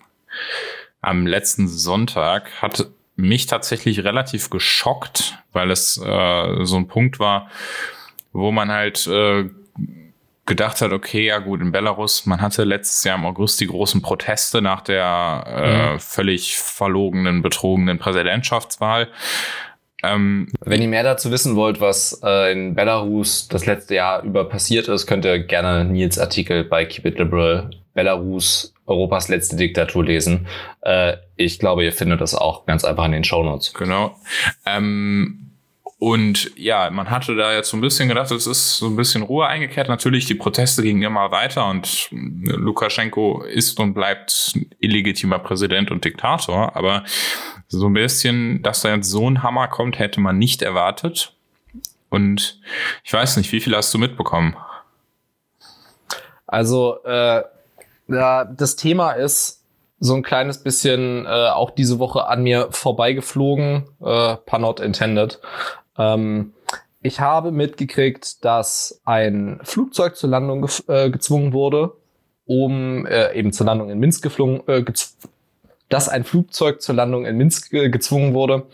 am 1.02 1.26
letzten 1.26 1.69
Sonntag 1.69 2.62
hat 2.62 2.89
mich 3.15 3.45
tatsächlich 3.45 4.04
relativ 4.04 4.49
geschockt, 4.49 5.38
weil 5.54 5.71
es 5.71 5.97
äh, 5.97 6.65
so 6.65 6.76
ein 6.76 6.88
Punkt 6.88 7.19
war, 7.19 7.49
wo 8.34 8.52
man 8.52 8.69
halt 8.69 9.08
äh, 9.08 9.45
gedacht 10.45 10.82
hat, 10.82 10.91
okay, 10.91 11.27
ja 11.27 11.39
gut, 11.39 11.62
in 11.62 11.71
Belarus, 11.71 12.25
man 12.25 12.41
hatte 12.41 12.63
letztes 12.63 13.03
Jahr 13.03 13.17
im 13.17 13.25
August 13.25 13.62
die 13.62 13.67
großen 13.67 14.01
Proteste 14.01 14.62
nach 14.62 14.82
der 14.82 15.43
äh, 15.47 15.93
mhm. 15.93 15.99
völlig 15.99 16.58
verlogenen, 16.58 17.41
betrogenen 17.41 17.97
Präsidentschaftswahl. 17.97 19.08
Ähm, 20.03 20.49
Wenn 20.60 20.82
ihr 20.82 20.89
mehr 20.89 21.03
dazu 21.03 21.32
wissen 21.32 21.56
wollt, 21.56 21.79
was 21.79 22.19
äh, 22.23 22.51
in 22.51 22.75
Belarus 22.75 23.47
das 23.47 23.65
letzte 23.65 23.95
Jahr 23.95 24.21
über 24.23 24.43
passiert 24.49 24.89
ist, 24.89 25.08
könnt 25.08 25.23
ihr 25.23 25.39
gerne 25.39 25.86
Nils 25.86 26.19
Artikel 26.19 26.65
bei 26.65 26.84
Keep 26.84 27.06
It 27.06 27.19
Liberal 27.19 27.69
Belarus, 27.93 28.73
Europas 28.86 29.29
letzte 29.29 29.56
Diktatur 29.56 30.03
lesen. 30.03 30.47
Äh, 30.82 31.17
ich 31.38 31.58
glaube, 31.58 31.86
ihr 31.86 31.93
findet 31.93 32.19
das 32.19 32.36
auch 32.36 32.65
ganz 32.65 32.84
einfach 32.84 33.06
in 33.06 33.13
den 33.13 33.23
Show 33.23 33.43
Notes. 33.43 33.73
Genau. 33.73 34.17
Ähm, 34.65 35.53
und 36.04 36.52
ja, 36.58 36.89
man 36.89 37.10
hatte 37.10 37.34
da 37.34 37.54
jetzt 37.54 37.70
so 37.70 37.78
ein 37.78 37.82
bisschen 37.82 38.10
gedacht, 38.10 38.30
es 38.30 38.46
ist 38.46 38.76
so 38.76 38.88
ein 38.88 38.98
bisschen 38.98 39.24
Ruhe 39.24 39.48
eingekehrt. 39.48 39.88
Natürlich, 39.88 40.26
die 40.26 40.36
Proteste 40.36 40.82
gingen 40.82 41.02
immer 41.02 41.32
weiter 41.32 41.70
und 41.70 42.10
Lukaschenko 42.12 43.44
ist 43.44 43.80
und 43.80 43.94
bleibt 43.94 44.60
illegitimer 44.80 45.39
Präsident 45.39 45.92
und 45.92 46.04
Diktator. 46.04 46.76
Aber 46.76 47.06
so 47.70 47.88
ein 47.88 47.94
bisschen, 47.94 48.62
dass 48.63 48.82
da 48.82 48.94
jetzt 48.94 49.10
so 49.10 49.30
ein 49.30 49.44
Hammer 49.44 49.70
kommt, 49.70 49.98
hätte 49.98 50.20
man 50.20 50.38
nicht 50.38 50.62
erwartet. 50.62 51.38
Und 52.10 52.60
ich 53.06 53.13
weiß 53.13 53.38
nicht, 53.38 53.54
wie 53.54 53.62
viel 53.62 53.74
hast 53.74 53.94
du 53.94 53.98
mitbekommen? 53.98 54.58
Also, 56.48 57.02
äh, 57.06 57.44
ja, 58.10 58.44
das 58.44 58.76
Thema 58.76 59.13
ist 59.13 59.63
so 60.02 60.16
ein 60.16 60.24
kleines 60.24 60.62
bisschen 60.62 61.26
äh, 61.26 61.30
auch 61.30 61.72
diese 61.72 61.98
Woche 61.98 62.28
an 62.28 62.44
mir 62.44 62.68
vorbeigeflogen, 62.72 63.86
äh, 64.04 64.36
pun 64.36 64.62
not 64.62 64.82
intended. 64.82 65.39
Ähm, 65.97 66.53
ich 67.01 67.19
habe 67.19 67.51
mitgekriegt, 67.51 68.43
dass 68.45 69.01
ein 69.03 69.60
Flugzeug 69.63 70.15
zur 70.15 70.29
Landung 70.29 70.69
äh, 70.88 71.10
gezwungen 71.10 71.51
wurde, 71.53 71.93
um 72.45 73.06
äh, 73.06 73.34
eben 73.34 73.51
zur 73.51 73.65
Landung 73.65 73.89
in 73.89 73.99
Minsk 73.99 74.23
geflogen, 74.23 74.65
äh, 74.67 74.84
dass 75.89 76.10
ein 76.10 76.23
Flugzeug 76.23 76.82
zur 76.82 76.95
Landung 76.95 77.25
in 77.25 77.38
Minsk 77.38 77.73
äh, 77.73 77.89
gezwungen 77.89 78.34
wurde, 78.34 78.65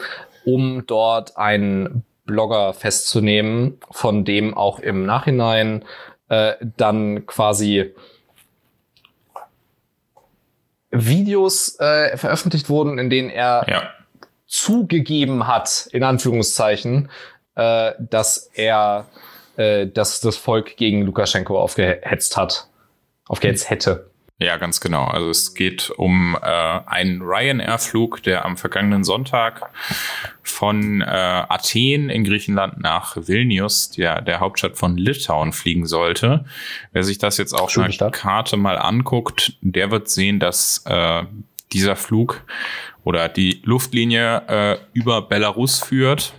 um 0.45 0.85
dort 0.85 1.37
einen 1.37 2.03
Blogger 2.25 2.73
festzunehmen, 2.73 3.79
von 3.89 4.23
dem 4.25 4.55
auch 4.55 4.79
im 4.79 5.05
Nachhinein 5.05 5.83
äh, 6.29 6.53
dann 6.77 7.25
quasi 7.25 7.95
Videos 10.91 11.79
äh, 11.79 12.15
veröffentlicht 12.17 12.69
wurden, 12.69 12.99
in 12.99 13.09
denen 13.09 13.29
er 13.29 13.65
ja. 13.67 13.98
Zugegeben 14.49 15.47
hat, 15.47 15.87
in 15.93 16.03
Anführungszeichen, 16.03 17.09
äh, 17.55 17.93
dass 17.99 18.49
er 18.53 19.05
äh, 19.55 19.87
dass 19.87 20.21
das 20.21 20.37
Volk 20.37 20.77
gegen 20.77 21.03
Lukaschenko 21.03 21.59
aufgehetzt 21.59 22.37
hat, 22.37 22.67
aufgehetzt 23.27 23.69
hätte. 23.69 24.09
Ja, 24.41 24.55
ganz 24.55 24.79
genau. 24.79 25.03
Also 25.03 25.29
es 25.29 25.53
geht 25.53 25.89
um 25.89 26.37
äh, 26.41 26.45
einen 26.45 27.21
Ryanair-Flug, 27.21 28.23
der 28.23 28.45
am 28.45 28.55
vergangenen 28.55 29.03
Sonntag 29.03 29.69
von 30.43 31.01
äh, 31.01 31.05
Athen 31.05 32.09
in 32.09 32.23
Griechenland 32.23 32.79
nach 32.79 33.17
Vilnius, 33.17 33.89
der, 33.89 34.21
der 34.21 34.39
Hauptstadt 34.39 34.77
von 34.77 34.95
Litauen, 34.95 35.51
fliegen 35.51 35.85
sollte. 35.85 36.45
Wer 36.93 37.03
sich 37.03 37.17
das 37.17 37.37
jetzt 37.37 37.51
auf 37.51 37.77
einer 37.77 38.11
Karte 38.11 38.55
mal 38.55 38.77
anguckt, 38.77 39.57
der 39.59 39.91
wird 39.91 40.09
sehen, 40.09 40.39
dass 40.39 40.83
äh, 40.85 41.23
dieser 41.73 41.97
Flug 41.97 42.41
oder 43.09 43.27
die 43.27 43.59
Luftlinie 43.63 44.43
äh, 44.47 44.77
über 44.93 45.23
Belarus 45.23 45.79
führt 45.79 46.33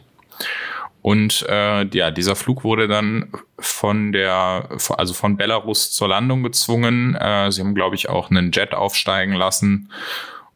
und 1.03 1.47
äh, 1.49 1.85
ja, 1.87 2.11
dieser 2.11 2.37
Flug 2.37 2.63
wurde 2.63 2.87
dann 2.87 3.33
von 3.59 4.13
der, 4.13 4.69
also 4.97 5.15
von 5.15 5.37
Belarus 5.37 5.91
zur 5.93 6.09
Landung 6.09 6.45
gezwungen. 6.45 7.17
Äh, 7.17 7.51
sie 7.51 7.63
haben, 7.63 7.75
glaube 7.75 7.97
ich, 7.97 8.09
auch 8.09 8.31
einen 8.31 8.53
Jet 8.53 8.73
aufsteigen 8.75 9.33
lassen 9.33 9.91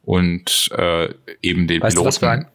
und 0.05 0.71
äh, 0.77 1.09
eben 1.43 1.67
den 1.67 1.83
weißt 1.83 1.97
Piloten. 1.97 2.47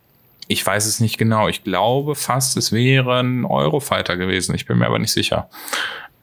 Ich 0.47 0.65
weiß 0.65 0.85
es 0.85 0.99
nicht 0.99 1.17
genau. 1.17 1.47
Ich 1.47 1.63
glaube 1.63 2.15
fast, 2.15 2.57
es 2.57 2.71
wäre 2.71 3.19
ein 3.19 3.43
Eurofighter 3.43 4.17
gewesen. 4.17 4.55
Ich 4.55 4.65
bin 4.65 4.77
mir 4.77 4.85
aber 4.85 4.99
nicht 4.99 5.11
sicher. 5.11 5.49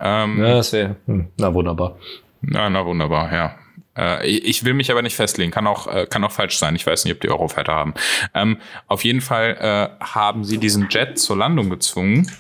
Ähm, 0.01 0.39
ja, 0.39 0.55
das 0.55 0.73
wäre, 0.73 0.97
hm, 1.07 1.29
na 1.37 1.53
wunderbar. 1.53 1.97
Na, 2.43 2.71
na 2.71 2.85
wunderbar, 2.87 3.33
ja. 3.33 3.55
Äh, 3.97 4.27
ich 4.27 4.65
will 4.65 4.75
mich 4.75 4.91
aber 4.91 5.03
nicht 5.03 5.17
festlegen, 5.17 5.51
kann 5.51 5.67
auch, 5.67 5.87
äh, 5.87 6.07
kann 6.07 6.25
auch 6.25 6.33
falsch 6.33 6.59
sein. 6.59 6.77
Ich 6.77 6.87
weiß 6.87 7.05
nicht, 7.05 7.15
ob 7.15 7.21
die 7.21 7.31
Eurofighter 7.31 7.75
haben. 7.75 7.95
Ähm, 8.35 8.59
auf 8.87 9.05
jeden 9.05 9.21
Fall 9.21 9.57
äh, 10.01 10.05
haben 10.05 10.45
sie 10.45 10.59
diesen 10.59 10.89
Jet 10.89 11.19
zur 11.19 11.37
Landung 11.37 11.71
gezwungen 11.71 12.31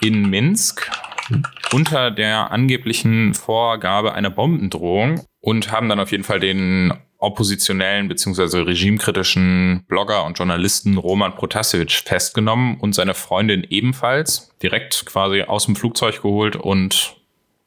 in 0.00 0.30
Minsk 0.30 0.90
unter 1.72 2.10
der 2.10 2.50
angeblichen 2.50 3.34
Vorgabe 3.34 4.14
einer 4.14 4.30
Bombendrohung 4.30 5.24
und 5.40 5.70
haben 5.70 5.88
dann 5.88 6.00
auf 6.00 6.10
jeden 6.10 6.24
Fall 6.24 6.40
den 6.40 6.92
oppositionellen 7.18 8.08
bzw. 8.08 8.62
regimekritischen 8.62 9.84
Blogger 9.88 10.24
und 10.24 10.38
Journalisten 10.38 10.96
Roman 10.96 11.34
Protasevich 11.34 12.00
festgenommen 12.00 12.78
und 12.80 12.94
seine 12.94 13.14
Freundin 13.14 13.64
ebenfalls 13.68 14.56
direkt 14.62 15.04
quasi 15.06 15.42
aus 15.42 15.66
dem 15.66 15.76
Flugzeug 15.76 16.22
geholt 16.22 16.56
und 16.56 17.19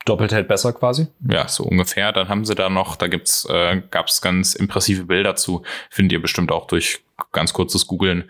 doppelt 0.06 0.34
hält 0.34 0.48
besser 0.48 0.74
quasi. 0.74 1.08
Ja, 1.30 1.48
so 1.48 1.63
ungefähr. 1.63 2.12
Dann 2.12 2.28
haben 2.28 2.46
sie 2.46 2.56
da 2.56 2.70
noch, 2.70 2.96
da 2.96 3.08
gibt's, 3.08 3.46
äh, 3.46 3.82
gab's 3.92 4.22
ganz 4.22 4.54
impressive 4.54 5.06
Bilder 5.06 5.36
zu, 5.36 5.63
findet 5.89 6.13
ihr 6.13 6.22
bestimmt 6.22 6.52
auch 6.52 6.68
durch 6.68 7.04
ganz 7.32 7.54
kurzes 7.54 7.88
Googeln. 7.88 8.24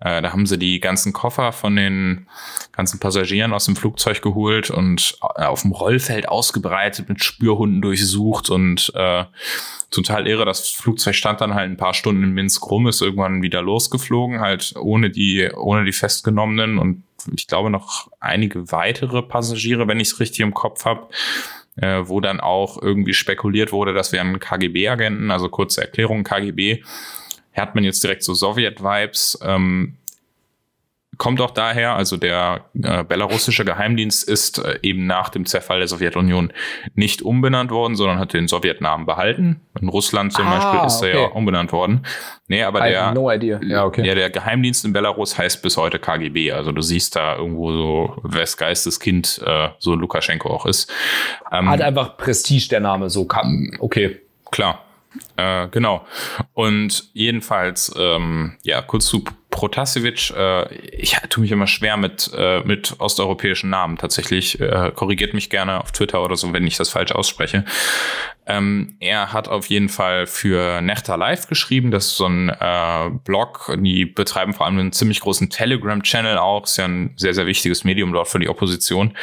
Äh, 0.00 0.20
da 0.20 0.32
haben 0.32 0.46
sie 0.46 0.58
die 0.58 0.80
ganzen 0.80 1.12
Koffer 1.12 1.52
von 1.52 1.76
den 1.76 2.26
ganzen 2.72 3.00
Passagieren 3.00 3.52
aus 3.52 3.64
dem 3.64 3.76
Flugzeug 3.76 4.22
geholt 4.22 4.70
und 4.70 5.16
äh, 5.36 5.44
auf 5.44 5.62
dem 5.62 5.72
Rollfeld 5.72 6.28
ausgebreitet, 6.28 7.08
mit 7.08 7.22
Spürhunden 7.22 7.80
durchsucht 7.80 8.50
und 8.50 8.92
äh, 8.94 9.24
total 9.90 10.26
irre. 10.26 10.44
Das 10.44 10.68
Flugzeug 10.68 11.14
stand 11.14 11.40
dann 11.40 11.54
halt 11.54 11.70
ein 11.70 11.76
paar 11.76 11.94
Stunden 11.94 12.24
in 12.24 12.32
Minsk 12.32 12.68
rum, 12.70 12.86
ist 12.86 13.00
irgendwann 13.00 13.42
wieder 13.42 13.62
losgeflogen, 13.62 14.40
halt 14.40 14.74
ohne 14.78 15.10
die, 15.10 15.50
ohne 15.54 15.84
die 15.84 15.92
Festgenommenen 15.92 16.78
und 16.78 17.04
ich 17.34 17.46
glaube 17.46 17.70
noch 17.70 18.10
einige 18.20 18.70
weitere 18.72 19.22
Passagiere, 19.22 19.88
wenn 19.88 20.00
ich 20.00 20.08
es 20.08 20.20
richtig 20.20 20.40
im 20.40 20.54
Kopf 20.54 20.84
habe. 20.84 21.08
Äh, 21.76 22.06
wo 22.06 22.20
dann 22.20 22.38
auch 22.38 22.80
irgendwie 22.80 23.14
spekuliert 23.14 23.72
wurde, 23.72 23.94
dass 23.94 24.12
wir 24.12 24.20
einen 24.20 24.38
KGB-Agenten, 24.38 25.32
also 25.32 25.48
kurze 25.48 25.80
Erklärung, 25.80 26.22
KGB, 26.22 26.84
hat 27.52 27.74
man 27.74 27.82
jetzt 27.82 28.04
direkt 28.04 28.22
so 28.22 28.32
Sowjet-Vibes. 28.32 29.40
Ähm, 29.42 29.96
kommt 31.18 31.40
auch 31.40 31.50
daher, 31.50 31.94
also 31.94 32.16
der 32.16 32.64
äh, 32.82 33.04
belarussische 33.04 33.64
Geheimdienst 33.64 34.28
ist 34.28 34.58
äh, 34.58 34.78
eben 34.82 35.06
nach 35.06 35.28
dem 35.28 35.46
Zerfall 35.46 35.78
der 35.78 35.88
Sowjetunion 35.88 36.52
nicht 36.94 37.22
umbenannt 37.22 37.70
worden, 37.70 37.96
sondern 37.96 38.18
hat 38.18 38.32
den 38.32 38.48
Sowjetnamen 38.48 39.06
behalten. 39.06 39.60
In 39.80 39.88
Russland 39.88 40.32
zum 40.32 40.46
ah, 40.46 40.58
Beispiel 40.58 40.86
ist 40.86 40.98
okay. 40.98 41.10
er 41.10 41.20
ja 41.22 41.26
umbenannt 41.28 41.72
worden. 41.72 42.06
Nee, 42.48 42.62
aber 42.62 42.86
I 42.86 42.90
der, 42.90 43.12
no. 43.12 43.30
Ja, 43.30 43.84
okay. 43.84 44.06
ja, 44.06 44.14
der 44.14 44.30
Geheimdienst 44.30 44.84
in 44.84 44.92
Belarus 44.92 45.38
heißt 45.38 45.62
bis 45.62 45.76
heute 45.76 45.98
KGB. 45.98 46.52
Also 46.52 46.72
du 46.72 46.82
siehst 46.82 47.16
da 47.16 47.36
irgendwo 47.36 47.72
so, 47.72 48.16
wes 48.22 48.56
Geisteskind 48.56 49.42
äh, 49.44 49.68
so 49.78 49.94
Lukaschenko 49.94 50.50
auch 50.50 50.66
ist. 50.66 50.90
Ähm, 51.52 51.68
hat 51.68 51.80
einfach 51.80 52.16
Prestige 52.16 52.68
der 52.68 52.80
Name, 52.80 53.10
so 53.10 53.24
kann, 53.24 53.70
okay. 53.78 54.20
Klar. 54.50 54.84
Äh, 55.36 55.68
genau. 55.68 56.06
Und 56.52 57.10
jedenfalls, 57.12 57.94
ähm, 57.96 58.56
ja, 58.62 58.82
kurz 58.82 59.06
zu 59.06 59.24
Protasevich. 59.64 60.30
Äh, 60.36 60.74
ich 60.74 61.16
tue 61.30 61.40
mich 61.40 61.50
immer 61.50 61.66
schwer 61.66 61.96
mit, 61.96 62.30
äh, 62.36 62.60
mit 62.64 62.96
osteuropäischen 62.98 63.70
Namen 63.70 63.96
tatsächlich. 63.96 64.60
Äh, 64.60 64.92
korrigiert 64.94 65.32
mich 65.32 65.48
gerne 65.48 65.80
auf 65.80 65.90
Twitter 65.90 66.22
oder 66.22 66.36
so, 66.36 66.52
wenn 66.52 66.66
ich 66.66 66.76
das 66.76 66.90
falsch 66.90 67.12
ausspreche. 67.12 67.64
Ähm, 68.46 68.96
er 69.00 69.32
hat 69.32 69.48
auf 69.48 69.70
jeden 69.70 69.88
Fall 69.88 70.26
für 70.26 70.82
Nechta 70.82 71.14
Live 71.14 71.48
geschrieben. 71.48 71.90
Das 71.90 72.08
ist 72.08 72.16
so 72.18 72.26
ein 72.26 72.50
äh, 72.50 73.10
Blog. 73.24 73.74
Die 73.78 74.04
betreiben 74.04 74.52
vor 74.52 74.66
allem 74.66 74.78
einen 74.78 74.92
ziemlich 74.92 75.20
großen 75.20 75.48
Telegram-Channel 75.48 76.36
auch. 76.36 76.64
Ist 76.64 76.76
ja 76.76 76.84
ein 76.84 77.14
sehr, 77.16 77.32
sehr 77.32 77.46
wichtiges 77.46 77.84
Medium 77.84 78.12
dort 78.12 78.28
für 78.28 78.40
die 78.40 78.50
Opposition. 78.50 79.16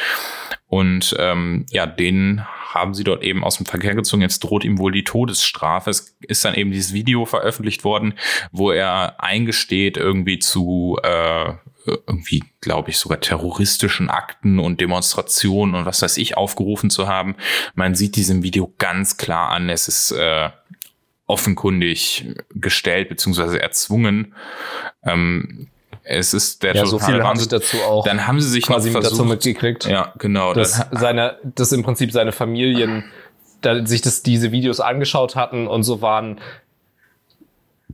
Und 0.66 1.14
ähm, 1.20 1.66
ja, 1.70 1.86
den 1.86 2.42
haben 2.74 2.94
sie 2.94 3.04
dort 3.04 3.22
eben 3.22 3.44
aus 3.44 3.56
dem 3.56 3.66
Verkehr 3.66 3.94
gezogen. 3.94 4.22
Jetzt 4.22 4.40
droht 4.40 4.64
ihm 4.64 4.78
wohl 4.78 4.92
die 4.92 5.04
Todesstrafe. 5.04 5.90
Es 5.90 6.16
ist 6.20 6.44
dann 6.44 6.54
eben 6.54 6.70
dieses 6.70 6.92
Video 6.92 7.26
veröffentlicht 7.26 7.84
worden, 7.84 8.14
wo 8.50 8.70
er 8.70 9.22
eingesteht 9.22 9.96
irgendwie 9.96 10.38
zu 10.38 10.98
äh, 11.02 11.54
irgendwie, 11.84 12.44
glaube 12.60 12.90
ich, 12.90 12.98
sogar 12.98 13.20
terroristischen 13.20 14.08
Akten 14.08 14.58
und 14.58 14.80
Demonstrationen 14.80 15.74
und 15.74 15.84
was 15.84 16.02
weiß 16.02 16.16
ich 16.16 16.36
aufgerufen 16.36 16.90
zu 16.90 17.08
haben. 17.08 17.34
Man 17.74 17.94
sieht 17.94 18.16
diesem 18.16 18.42
Video 18.42 18.72
ganz 18.78 19.16
klar 19.16 19.50
an, 19.50 19.68
es 19.68 19.88
ist 19.88 20.12
äh, 20.12 20.50
offenkundig 21.26 22.26
gestellt 22.50 23.08
bzw. 23.08 23.56
erzwungen. 23.56 24.34
Ähm, 25.04 25.68
es 26.04 26.34
ist 26.34 26.62
der 26.62 26.74
ja, 26.74 26.86
so 26.86 26.98
viele 26.98 27.22
haben 27.22 27.38
sich 27.38 27.48
dazu 27.48 27.76
auch. 27.78 28.04
Dann 28.04 28.26
haben 28.26 28.40
sie 28.40 28.48
sich 28.48 28.64
quasi 28.64 28.90
noch 28.90 29.00
versucht, 29.00 29.12
dazu 29.12 29.24
mitgekriegt. 29.24 29.84
Ja, 29.84 30.12
genau. 30.18 30.52
Dass 30.52 30.88
das, 30.90 31.00
seine, 31.00 31.38
dass 31.42 31.72
im 31.72 31.82
Prinzip 31.82 32.12
seine 32.12 32.32
Familien 32.32 33.04
da, 33.60 33.86
sich 33.86 34.02
das, 34.02 34.22
diese 34.22 34.52
Videos 34.52 34.80
angeschaut 34.80 35.36
hatten 35.36 35.66
und 35.66 35.84
so 35.84 36.02
waren. 36.02 36.40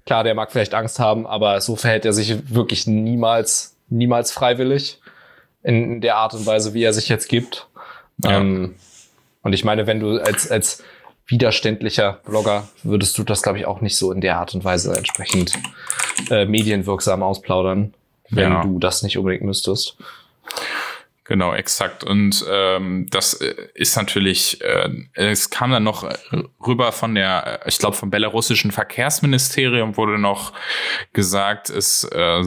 Klar, 0.06 0.24
der 0.24 0.34
mag 0.34 0.50
vielleicht 0.50 0.74
Angst 0.74 0.98
haben, 0.98 1.26
aber 1.26 1.60
so 1.60 1.76
verhält 1.76 2.06
er 2.06 2.14
sich 2.14 2.54
wirklich 2.54 2.86
niemals, 2.86 3.76
niemals 3.88 4.32
freiwillig 4.32 5.00
in 5.62 6.00
der 6.00 6.16
Art 6.16 6.32
und 6.32 6.46
Weise, 6.46 6.72
wie 6.72 6.82
er 6.82 6.94
sich 6.94 7.10
jetzt 7.10 7.28
gibt. 7.28 7.66
Ja. 8.24 8.38
Ähm, 8.38 8.76
und 9.42 9.52
ich 9.52 9.64
meine, 9.64 9.86
wenn 9.86 10.00
du 10.00 10.18
als, 10.18 10.50
als 10.50 10.82
widerständlicher 11.26 12.20
Blogger 12.24 12.68
würdest 12.82 13.18
du 13.18 13.22
das, 13.22 13.42
glaube 13.42 13.58
ich, 13.58 13.66
auch 13.66 13.82
nicht 13.82 13.98
so 13.98 14.12
in 14.12 14.22
der 14.22 14.38
Art 14.38 14.54
und 14.54 14.64
Weise 14.64 14.96
entsprechend 14.96 15.52
äh, 16.30 16.46
medienwirksam 16.46 17.22
ausplaudern 17.22 17.92
wenn 18.30 18.52
ja. 18.52 18.62
du 18.62 18.78
das 18.78 19.02
nicht 19.02 19.18
unbedingt 19.18 19.44
müsstest. 19.44 19.96
Genau, 21.28 21.52
exakt. 21.52 22.04
Und 22.04 22.42
ähm, 22.50 23.06
das 23.10 23.34
äh, 23.34 23.54
ist 23.74 23.96
natürlich, 23.96 24.62
äh, 24.62 24.88
es 25.12 25.50
kam 25.50 25.70
dann 25.70 25.84
noch 25.84 26.10
rüber 26.66 26.90
von 26.90 27.14
der, 27.14 27.60
ich 27.66 27.78
glaube, 27.78 27.96
vom 27.96 28.08
belarussischen 28.08 28.70
Verkehrsministerium 28.70 29.98
wurde 29.98 30.18
noch 30.18 30.54
gesagt, 31.12 31.68
es, 31.68 32.04
äh, 32.04 32.42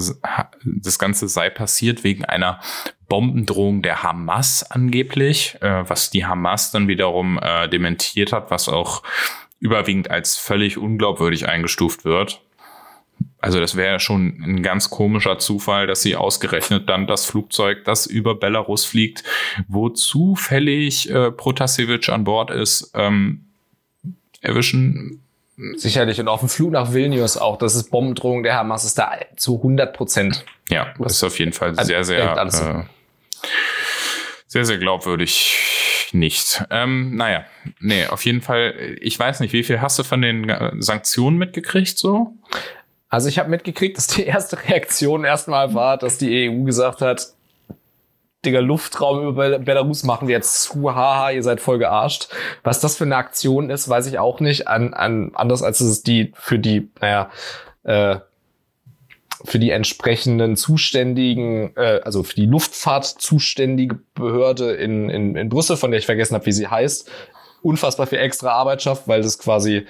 das 0.65 0.97
Ganze 0.97 1.27
sei 1.27 1.51
passiert 1.51 2.03
wegen 2.03 2.25
einer 2.25 2.59
Bombendrohung 3.07 3.83
der 3.83 4.01
Hamas 4.01 4.63
angeblich, 4.71 5.57
äh, 5.61 5.87
was 5.87 6.09
die 6.09 6.25
Hamas 6.25 6.71
dann 6.71 6.87
wiederum 6.87 7.37
äh, 7.39 7.69
dementiert 7.69 8.33
hat, 8.33 8.49
was 8.49 8.67
auch 8.67 9.03
überwiegend 9.59 10.09
als 10.09 10.37
völlig 10.37 10.79
unglaubwürdig 10.79 11.47
eingestuft 11.47 12.03
wird. 12.03 12.41
Also 13.41 13.59
das 13.59 13.75
wäre 13.75 13.99
schon 13.99 14.37
ein 14.41 14.61
ganz 14.61 14.91
komischer 14.91 15.39
Zufall, 15.39 15.87
dass 15.87 16.03
sie 16.03 16.15
ausgerechnet 16.15 16.87
dann 16.87 17.07
das 17.07 17.25
Flugzeug, 17.25 17.83
das 17.85 18.05
über 18.05 18.35
Belarus 18.35 18.85
fliegt, 18.85 19.23
wo 19.67 19.89
zufällig 19.89 21.09
äh, 21.09 21.31
Protasevich 21.31 22.09
an 22.11 22.23
Bord 22.23 22.51
ist, 22.51 22.91
ähm, 22.93 23.45
erwischen. 24.41 25.23
Sicherlich. 25.75 26.19
Und 26.19 26.27
auf 26.27 26.39
dem 26.39 26.49
Flug 26.49 26.71
nach 26.71 26.93
Vilnius 26.93 27.37
auch. 27.37 27.57
Das 27.57 27.75
ist 27.75 27.89
Bombendrohung 27.89 28.43
der 28.43 28.55
Hamas 28.55 28.85
ist 28.85 28.97
da 28.97 29.11
zu 29.35 29.57
100 29.57 29.95
Prozent. 29.95 30.45
Ja, 30.69 30.93
das 30.99 31.13
ist 31.13 31.23
auf 31.23 31.37
jeden 31.39 31.53
Fall 31.53 31.75
sehr, 31.83 31.97
Also, 31.97 32.13
sehr, 32.13 32.37
alles. 32.37 32.61
äh, 32.61 32.83
sehr, 34.47 34.65
sehr 34.65 34.77
glaubwürdig 34.77 35.57
nicht. 36.13 36.63
Ähm, 36.69 37.15
naja, 37.15 37.45
nee, 37.79 38.05
auf 38.05 38.25
jeden 38.25 38.41
Fall, 38.41 38.97
ich 39.01 39.17
weiß 39.17 39.39
nicht, 39.39 39.53
wie 39.53 39.63
viel 39.63 39.81
hast 39.81 39.97
du 39.97 40.03
von 40.03 40.21
den 40.21 40.51
Sanktionen 40.79 41.37
mitgekriegt 41.37 41.97
so? 41.97 42.33
Also 43.11 43.27
ich 43.27 43.37
habe 43.37 43.49
mitgekriegt, 43.49 43.97
dass 43.97 44.07
die 44.07 44.25
erste 44.25 44.57
Reaktion 44.67 45.25
erstmal 45.25 45.73
war, 45.75 45.97
dass 45.97 46.17
die 46.17 46.49
EU 46.49 46.63
gesagt 46.63 47.01
hat, 47.01 47.33
Digga, 48.43 48.59
Luftraum 48.59 49.19
über 49.27 49.33
Bel- 49.33 49.59
Belarus 49.59 50.03
machen 50.03 50.27
wir 50.27 50.33
jetzt 50.35 50.63
zu, 50.63 50.95
haha, 50.95 51.29
ihr 51.29 51.43
seid 51.43 51.61
voll 51.61 51.77
gearscht. 51.77 52.29
Was 52.63 52.79
das 52.79 52.95
für 52.97 53.03
eine 53.03 53.17
Aktion 53.17 53.69
ist, 53.69 53.87
weiß 53.87 54.07
ich 54.07 54.17
auch 54.17 54.39
nicht. 54.39 54.67
An, 54.67 54.95
an, 54.95 55.31
anders 55.35 55.61
als 55.61 55.79
es 55.81 56.01
die 56.01 56.31
für 56.35 56.57
die, 56.57 56.89
naja, 56.99 57.29
äh, 57.83 58.15
für 59.43 59.59
die 59.59 59.69
entsprechenden 59.71 60.55
zuständigen, 60.55 61.75
äh, 61.75 61.99
also 62.03 62.23
für 62.23 62.35
die 62.35 62.45
Luftfahrt 62.45 63.05
zuständige 63.05 63.99
Behörde 64.15 64.71
in, 64.71 65.09
in, 65.09 65.35
in 65.35 65.49
Brüssel, 65.49 65.77
von 65.77 65.91
der 65.91 65.99
ich 65.99 66.05
vergessen 66.05 66.33
habe, 66.33 66.45
wie 66.45 66.51
sie 66.51 66.67
heißt, 66.67 67.11
unfassbar 67.61 68.07
viel 68.07 68.19
extra 68.19 68.51
Arbeit 68.53 68.81
schafft, 68.81 69.07
weil 69.07 69.21
das 69.21 69.37
quasi 69.37 69.85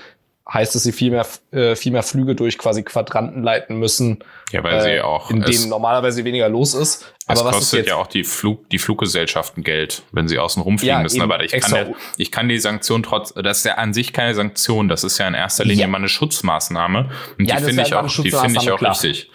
heißt, 0.52 0.74
dass 0.76 0.84
sie 0.84 0.92
viel 0.92 1.12
mehr, 1.12 1.26
äh, 1.52 1.76
viel 1.76 1.92
mehr 1.92 2.04
Flüge 2.04 2.36
durch 2.36 2.58
quasi 2.58 2.84
Quadranten 2.84 3.44
leiten 3.44 3.78
müssen, 3.78 4.24
Ja, 4.52 4.64
weil 4.64 4.82
sie 4.82 5.02
auch, 5.02 5.30
in 5.30 5.42
es, 5.44 5.60
denen 5.60 5.70
normalerweise 5.70 6.26
weniger 6.26 6.50
los 6.50 6.74
ist. 6.74 7.02
es 7.04 7.14
Aber 7.28 7.46
was 7.46 7.56
ist 7.58 7.72
kostet 7.72 7.88
ja 7.88 7.96
auch 7.96 8.08
die 8.08 8.24
Flug, 8.24 8.70
die 8.70 8.80
Fluggesellschaften 8.80 9.64
Geld, 9.64 10.04
wenn 10.12 10.28
sie 10.28 10.40
außen 10.40 10.62
rumfliegen 10.62 10.98
Ja, 10.98 11.04
müssen. 11.04 11.22
eben, 11.22 11.32
Aber 11.32 11.44
ich 11.44 11.52
kann, 11.52 11.72
ja, 11.74 11.86
ich 12.18 12.32
kann 12.32 12.50
die 12.50 12.60
Sanktion 12.60 13.04
trotz, 13.04 13.34
das 13.34 13.60
ist 13.60 13.66
ja 13.66 13.76
an 13.76 13.94
sich 13.94 14.14
keine 14.14 14.34
Sanktion, 14.36 14.88
das 14.90 15.04
ist 15.04 15.18
ja 15.20 15.28
in 15.28 15.34
erster 15.36 15.64
Linie 15.64 15.82
Ja. 15.84 15.88
mal 15.88 16.00
eine 16.00 16.10
Schutzmaßnahme. 16.10 17.12
Und 17.38 17.46
Ja, 17.46 17.56
die 17.58 17.62
das 17.62 17.64
finde 17.70 17.84
ich 17.84 17.94
auch, 17.94 18.08
die 18.08 18.32
finde 18.32 18.60
ich 18.62 18.72
auch 18.72 18.78
klar. 18.78 18.92
richtig. 18.92 19.30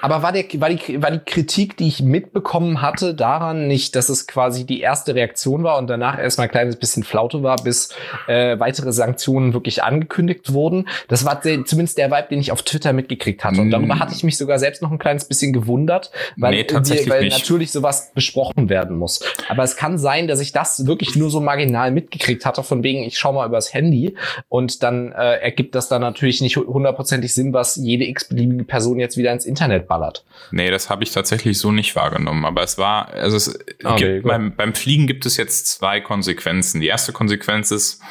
Aber 0.00 0.22
war, 0.22 0.32
der, 0.32 0.44
war, 0.60 0.70
die, 0.70 1.02
war 1.02 1.10
die 1.10 1.18
Kritik, 1.18 1.76
die 1.76 1.88
ich 1.88 2.02
mitbekommen 2.02 2.82
hatte, 2.82 3.14
daran 3.14 3.66
nicht, 3.66 3.96
dass 3.96 4.08
es 4.08 4.26
quasi 4.26 4.64
die 4.64 4.80
erste 4.80 5.14
Reaktion 5.14 5.64
war 5.64 5.78
und 5.78 5.88
danach 5.88 6.18
erstmal 6.18 6.46
ein 6.46 6.50
kleines 6.50 6.76
bisschen 6.76 7.02
Flaute 7.02 7.42
war, 7.42 7.56
bis 7.56 7.94
äh, 8.26 8.58
weitere 8.58 8.92
Sanktionen 8.92 9.52
wirklich 9.52 9.82
angekündigt 9.82 10.52
wurden? 10.52 10.88
Das 11.08 11.24
war 11.24 11.40
zumindest 11.40 11.98
der 11.98 12.10
Vibe, 12.10 12.28
den 12.30 12.40
ich 12.40 12.52
auf 12.52 12.62
Twitter 12.62 12.92
mitgekriegt 12.92 13.44
hatte. 13.44 13.60
Und 13.60 13.70
darüber 13.70 13.98
hatte 13.98 14.14
ich 14.14 14.24
mich 14.24 14.36
sogar 14.36 14.58
selbst 14.58 14.82
noch 14.82 14.90
ein 14.90 14.98
kleines 14.98 15.24
bisschen 15.24 15.52
gewundert, 15.52 16.10
weil, 16.36 16.52
Nee, 16.52 16.66
wir, 16.68 17.08
weil 17.08 17.28
natürlich 17.28 17.72
sowas 17.72 18.12
besprochen 18.14 18.68
werden 18.68 18.96
muss. 18.96 19.20
Aber 19.48 19.62
es 19.62 19.76
kann 19.76 19.98
sein, 19.98 20.28
dass 20.28 20.40
ich 20.40 20.52
das 20.52 20.86
wirklich 20.86 21.16
nur 21.16 21.30
so 21.30 21.40
marginal 21.40 21.90
mitgekriegt 21.90 22.44
hatte, 22.44 22.62
von 22.62 22.82
wegen, 22.82 23.02
ich 23.02 23.18
schau 23.18 23.32
mal 23.32 23.46
übers 23.46 23.74
Handy 23.74 24.14
und 24.48 24.82
dann 24.82 25.12
äh, 25.12 25.36
ergibt 25.36 25.74
das 25.74 25.88
dann 25.88 26.00
natürlich 26.00 26.40
nicht 26.40 26.56
hundertprozentig 26.56 27.32
Sinn, 27.34 27.52
was 27.52 27.76
jede 27.76 28.04
x-beliebige 28.04 28.64
Person 28.64 28.98
jetzt 28.98 29.16
wieder 29.16 29.32
ins 29.32 29.44
Internet 29.44 29.87
ballert. 29.88 30.24
Nee, 30.50 30.70
das 30.70 30.90
habe 30.90 31.02
ich 31.02 31.10
tatsächlich 31.10 31.58
so 31.58 31.72
nicht 31.72 31.96
wahrgenommen. 31.96 32.44
Aber 32.44 32.62
es 32.62 32.78
war, 32.78 33.08
also 33.08 33.36
es 33.36 33.58
Okay, 33.84 34.16
gibt, 34.16 34.28
beim, 34.28 34.54
beim 34.54 34.74
Fliegen 34.74 35.06
gibt 35.06 35.26
es 35.26 35.36
jetzt 35.36 35.66
zwei 35.66 36.00
Konsequenzen. 36.00 36.80
Die 36.80 36.86
erste 36.86 37.12
Konsequenz 37.12 37.70
ist, 37.70 38.02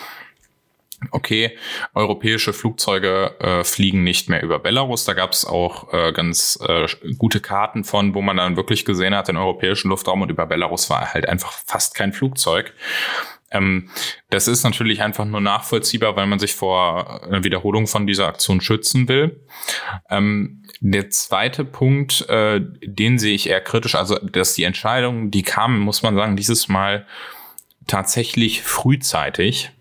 okay, 1.12 1.58
europäische 1.94 2.54
Flugzeuge 2.54 3.36
äh, 3.40 3.64
fliegen 3.64 4.04
nicht 4.04 4.30
mehr 4.30 4.42
über 4.42 4.60
Belarus. 4.60 5.06
Da 5.06 5.14
gab 5.14 5.32
es 5.32 5.46
auch 5.46 5.94
äh, 5.94 6.12
ganz 6.12 6.60
äh, 6.68 6.88
gute 7.18 7.40
Karten 7.40 7.84
von, 7.84 8.14
wo 8.16 8.22
man 8.22 8.38
dann 8.38 8.58
wirklich 8.58 8.84
gesehen 8.84 9.16
hat, 9.16 9.28
den 9.28 9.38
europäischen 9.38 9.90
Luftraum 9.90 10.22
und 10.22 10.30
über 10.30 10.46
Belarus 10.46 10.90
war 10.90 11.14
halt 11.14 11.30
einfach 11.30 11.52
fast 11.52 11.96
kein 11.96 12.14
Flugzeug. 12.14 12.74
Ähm, 13.52 13.90
das 14.30 14.48
ist 14.48 14.64
natürlich 14.64 15.02
einfach 15.02 15.26
nur 15.26 15.40
nachvollziehbar, 15.40 16.16
weil 16.16 16.28
man 16.28 16.40
sich 16.40 16.54
vor 16.54 17.24
einer 17.24 17.44
Wiederholung 17.44 17.88
von 17.88 18.08
dieser 18.08 18.28
Aktion 18.28 18.60
schützen 18.60 19.08
will. 19.08 19.46
Ähm, 20.10 20.64
der 20.80 21.10
zweite 21.10 21.66
Punkt, 21.66 22.28
äh, 22.30 22.62
den 22.84 23.20
sehe 23.20 23.34
ich 23.34 23.50
eher 23.50 23.62
kritisch, 23.62 23.96
also 23.96 24.18
dass 24.20 24.54
die 24.54 24.64
Entscheidung, 24.64 25.32
die 25.32 25.44
kam, 25.44 25.80
muss 25.80 26.04
man 26.04 26.16
sagen, 26.16 26.36
dieses 26.36 26.68
Mal 26.68 27.06
tatsächlich 27.88 28.62
frühzeitig 28.62 29.72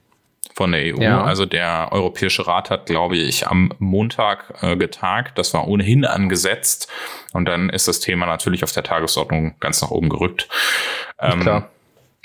von 0.55 0.73
der 0.73 0.95
EU. 0.95 1.03
Ja. 1.03 1.23
Also 1.23 1.45
der 1.45 1.89
Europäische 1.93 2.47
Rat 2.47 2.71
hat, 2.71 2.87
glaube 2.87 3.19
ich, 3.19 3.47
am 3.47 3.73
Montag 3.79 4.55
äh, 4.63 4.75
getagt. 4.77 5.37
Das 5.37 5.53
war 5.53 5.69
ohnehin 5.69 6.07
angesetzt. 6.07 6.91
Und 7.35 7.45
dann 7.45 7.69
ist 7.69 7.89
das 7.89 8.01
Thema 8.01 8.25
natürlich 8.25 8.65
auf 8.65 8.73
der 8.73 8.83
Tagesordnung 8.83 9.57
ganz 9.61 9.83
nach 9.83 9.91
oben 9.91 10.09
gerückt. 10.09 10.49
Ähm, 11.21 11.41
Klar. 11.41 11.71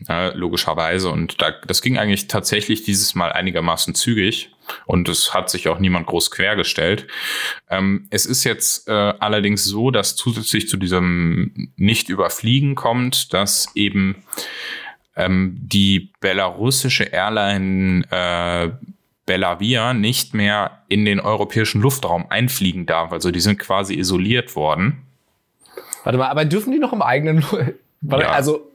Äh, 0.10 0.36
logischerweise. 0.36 1.10
Und 1.10 1.42
da, 1.42 1.52
das 1.68 1.82
ging 1.82 1.98
eigentlich 1.98 2.28
tatsächlich 2.28 2.84
dieses 2.84 3.16
Mal 3.16 3.32
einigermaßen 3.32 3.96
zügig. 3.96 4.52
Und 4.86 5.10
es 5.10 5.34
hat 5.34 5.50
sich 5.50 5.68
auch 5.68 5.80
niemand 5.80 6.08
groß 6.08 6.32
quergestellt. 6.32 7.08
Ähm, 7.70 8.08
es 8.10 8.26
ist 8.26 8.44
jetzt 8.44 8.88
äh, 8.88 8.92
allerdings 8.92 9.66
so, 9.66 9.92
dass 9.92 10.16
zusätzlich 10.16 10.70
zu 10.70 10.78
diesem 10.78 11.72
Nicht-Überfliegen 11.76 12.76
kommt, 12.76 13.34
dass 13.34 13.68
eben 13.76 14.24
ähm, 15.16 15.58
die 15.62 16.12
belarussische 16.22 17.04
Airline 17.04 18.06
äh, 18.12 18.70
Belavia 19.26 19.94
nicht 19.94 20.34
mehr 20.34 20.84
in 20.88 21.06
den 21.06 21.20
europäischen 21.20 21.82
Luftraum 21.82 22.26
einfliegen 22.30 22.86
darf. 22.86 23.12
Also 23.12 23.32
die 23.32 23.40
sind 23.40 23.60
quasi 23.60 23.96
isoliert 23.96 24.56
worden. 24.56 25.04
Warte 26.04 26.18
mal, 26.18 26.30
aber 26.30 26.46
dürfen 26.46 26.72
die 26.72 26.80
noch 26.80 26.94
im 26.94 27.02
eigenen, 27.02 27.44
Warte, 28.02 28.24
Ja. 28.26 28.32
also 28.32 28.68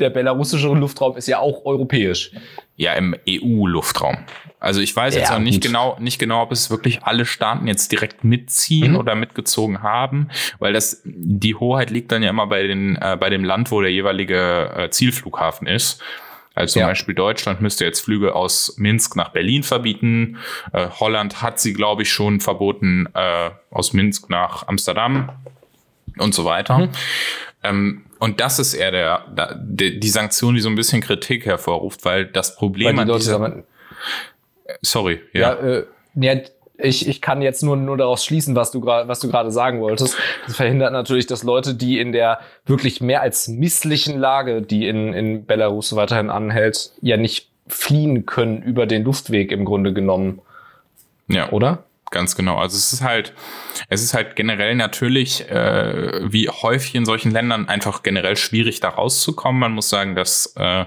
der 0.00 0.10
belarussische 0.10 0.68
Luftraum 0.68 1.16
ist 1.16 1.28
ja 1.28 1.38
auch 1.38 1.64
europäisch. 1.64 2.32
Ja, 2.76 2.94
im 2.94 3.14
EU-Luftraum. 3.28 4.18
Also 4.58 4.80
ich 4.80 4.94
weiß 4.96 5.14
jetzt 5.14 5.28
Ja, 5.30 5.36
auch 5.36 5.40
nicht 5.40 5.56
gut. 5.56 5.64
genau, 5.64 5.96
nicht 6.00 6.18
genau, 6.18 6.42
ob 6.42 6.52
es 6.52 6.70
wirklich 6.70 7.02
alle 7.02 7.24
Staaten 7.26 7.66
jetzt 7.66 7.92
direkt 7.92 8.24
mitziehen 8.24 8.92
Mhm. 8.92 8.96
oder 8.98 9.14
mitgezogen 9.14 9.82
haben, 9.82 10.28
weil 10.58 10.72
das 10.72 11.02
die 11.04 11.54
Hoheit 11.54 11.90
liegt 11.90 12.10
dann 12.12 12.22
ja 12.22 12.30
immer 12.30 12.46
bei 12.46 12.66
den 12.66 12.96
äh, 12.96 13.16
bei 13.20 13.30
dem 13.30 13.44
Land, 13.44 13.70
wo 13.70 13.80
der 13.80 13.92
jeweilige 13.92 14.72
äh, 14.76 14.90
Zielflughafen 14.90 15.66
ist. 15.66 16.02
Also 16.54 16.74
zum 16.74 16.80
Ja. 16.80 16.86
Beispiel 16.88 17.14
Deutschland 17.14 17.60
müsste 17.60 17.84
jetzt 17.84 18.00
Flüge 18.00 18.34
aus 18.34 18.74
Minsk 18.76 19.14
nach 19.16 19.28
Berlin 19.30 19.62
verbieten. 19.62 20.38
Äh, 20.72 20.88
Holland 20.98 21.42
hat 21.42 21.60
sie, 21.60 21.72
glaube 21.72 22.02
ich, 22.02 22.10
schon 22.12 22.40
verboten 22.40 23.08
äh, 23.14 23.50
aus 23.70 23.92
Minsk 23.92 24.28
nach 24.30 24.66
Amsterdam 24.68 25.30
und 26.18 26.34
so 26.34 26.44
weiter. 26.44 26.78
Mhm. 26.78 26.88
Ähm, 27.62 28.02
und 28.20 28.40
das 28.40 28.58
ist 28.58 28.74
eher 28.74 28.92
der, 28.92 29.58
die, 29.58 30.08
Sanktion, 30.08 30.54
die 30.54 30.60
so 30.60 30.68
ein 30.68 30.74
bisschen 30.76 31.00
Kritik 31.00 31.46
hervorruft, 31.46 32.04
weil 32.04 32.26
das 32.26 32.54
Problem 32.54 32.96
Weil 32.96 33.06
die 33.06 33.12
an 33.12 33.18
dieser, 33.18 33.64
sorry, 34.82 35.20
ja, 35.32 35.40
ja, 35.40 35.54
äh, 35.54 35.86
ja 36.14 36.34
ich, 36.82 37.08
ich 37.08 37.20
kann 37.20 37.42
jetzt 37.42 37.62
nur, 37.62 37.76
nur 37.76 37.96
daraus 37.96 38.24
schließen, 38.24 38.54
was 38.54 38.70
du 38.70 38.80
gerade, 38.80 39.08
was 39.08 39.20
du 39.20 39.28
gerade 39.28 39.50
sagen 39.50 39.80
wolltest. 39.80 40.16
Das 40.46 40.56
verhindert 40.56 40.92
natürlich, 40.92 41.26
dass 41.26 41.42
Leute, 41.42 41.74
die 41.74 41.98
in 41.98 42.12
der 42.12 42.40
wirklich 42.66 43.00
mehr 43.00 43.22
als 43.22 43.48
misslichen 43.48 44.18
Lage, 44.18 44.62
die 44.62 44.86
in, 44.86 45.12
in 45.12 45.46
Belarus 45.46 45.96
weiterhin 45.96 46.30
anhält, 46.30 46.92
ja 47.00 47.16
nicht 47.16 47.50
fliehen 47.68 48.26
können 48.26 48.62
über 48.62 48.86
den 48.86 49.04
Luftweg 49.04 49.52
im 49.52 49.64
Grunde 49.64 49.92
genommen, 49.92 50.40
ja, 51.28 51.50
oder? 51.52 51.84
Ganz 52.10 52.36
genau. 52.36 52.58
Also 52.58 52.76
es 52.76 52.92
ist 52.92 53.02
halt, 53.02 53.32
es 53.88 54.02
ist 54.02 54.14
halt 54.14 54.36
generell 54.36 54.74
natürlich, 54.74 55.48
äh, 55.48 56.20
wie 56.30 56.48
häufig 56.48 56.94
in 56.94 57.04
solchen 57.04 57.30
Ländern 57.30 57.68
einfach 57.68 58.02
generell 58.02 58.36
schwierig 58.36 58.80
da 58.80 58.90
rauszukommen. 58.90 59.60
Man 59.60 59.72
muss 59.72 59.88
sagen, 59.88 60.14
dass 60.14 60.54
äh, 60.56 60.84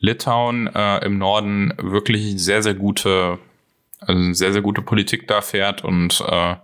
Litauen 0.00 0.68
äh, 0.74 1.04
im 1.04 1.18
Norden 1.18 1.74
wirklich 1.78 2.42
sehr, 2.42 2.62
sehr 2.62 2.74
gute, 2.74 3.38
also 4.00 4.32
sehr, 4.32 4.52
sehr 4.52 4.62
gute 4.62 4.82
Politik 4.82 5.28
da 5.28 5.40
fährt 5.40 5.84
und 5.84 6.22
äh, 6.26 6.56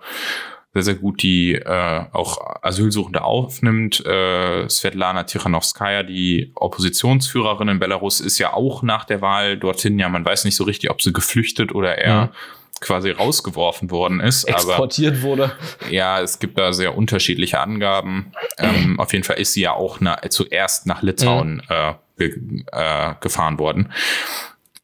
sehr, 0.74 0.82
sehr 0.82 0.94
gut 0.94 1.22
die 1.22 1.54
äh, 1.54 2.04
auch 2.12 2.38
Asylsuchende 2.62 3.22
aufnimmt. 3.22 4.04
Äh, 4.06 4.68
Svetlana 4.70 5.24
Tichanowskaja, 5.24 6.02
die 6.02 6.50
Oppositionsführerin 6.54 7.68
in 7.68 7.78
Belarus, 7.78 8.20
ist 8.20 8.38
ja 8.38 8.54
auch 8.54 8.82
nach 8.82 9.04
der 9.04 9.20
Wahl 9.20 9.58
dorthin, 9.58 9.98
ja, 9.98 10.08
man 10.08 10.24
weiß 10.24 10.46
nicht 10.46 10.56
so 10.56 10.64
richtig, 10.64 10.90
ob 10.90 11.02
sie 11.02 11.12
geflüchtet 11.12 11.74
oder 11.74 11.98
eher 11.98 12.08
Ja. 12.08 12.32
Quasi 12.82 13.10
rausgeworfen 13.10 13.90
worden 13.90 14.20
ist. 14.20 14.46
Aber 14.46 14.56
Exportiert 14.58 15.22
wurde. 15.22 15.52
ja, 15.90 16.20
es 16.20 16.38
gibt 16.38 16.58
da 16.58 16.72
sehr 16.72 16.96
unterschiedliche 16.96 17.60
Angaben. 17.60 18.32
Ähm, 18.58 19.00
auf 19.00 19.12
jeden 19.12 19.24
Fall 19.24 19.38
ist 19.38 19.54
sie 19.54 19.62
ja 19.62 19.72
auch 19.72 20.00
na, 20.00 20.20
zuerst 20.28 20.86
nach 20.86 21.02
Litauen 21.02 21.62
äh, 21.68 21.94
ge, 22.18 22.64
äh, 22.70 23.14
gefahren 23.20 23.58
worden. 23.58 23.92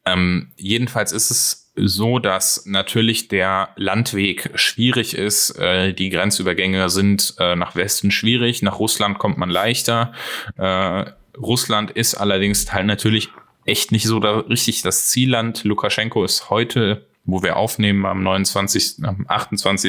Ähm, 0.05 0.51
jedenfalls 0.55 1.11
ist 1.11 1.29
es 1.29 1.71
so, 1.75 2.19
dass 2.19 2.65
natürlich 2.65 3.27
der 3.27 3.69
Landweg 3.75 4.49
schwierig 4.55 5.15
ist. 5.15 5.51
Äh, 5.59 5.93
die 5.93 6.09
Grenzübergänge 6.09 6.89
sind 6.89 7.35
äh, 7.39 7.55
nach 7.55 7.75
Westen 7.75 8.11
schwierig, 8.11 8.61
nach 8.61 8.79
Russland 8.79 9.19
kommt 9.19 9.37
man 9.37 9.49
leichter. 9.49 10.13
Äh, 10.57 11.05
Russland 11.37 11.91
ist 11.91 12.15
allerdings 12.15 12.71
halt 12.73 12.85
natürlich 12.85 13.29
echt 13.65 13.91
nicht 13.91 14.05
so 14.05 14.19
da 14.19 14.39
richtig 14.39 14.81
das 14.81 15.07
Zielland. 15.07 15.63
Lukaschenko 15.63 16.23
ist 16.23 16.49
heute 16.49 17.05
wo 17.25 17.43
wir 17.43 17.57
aufnehmen 17.57 18.05
am 18.05 18.23
29., 18.23 19.03
am 19.03 19.25
28., 19.27 19.85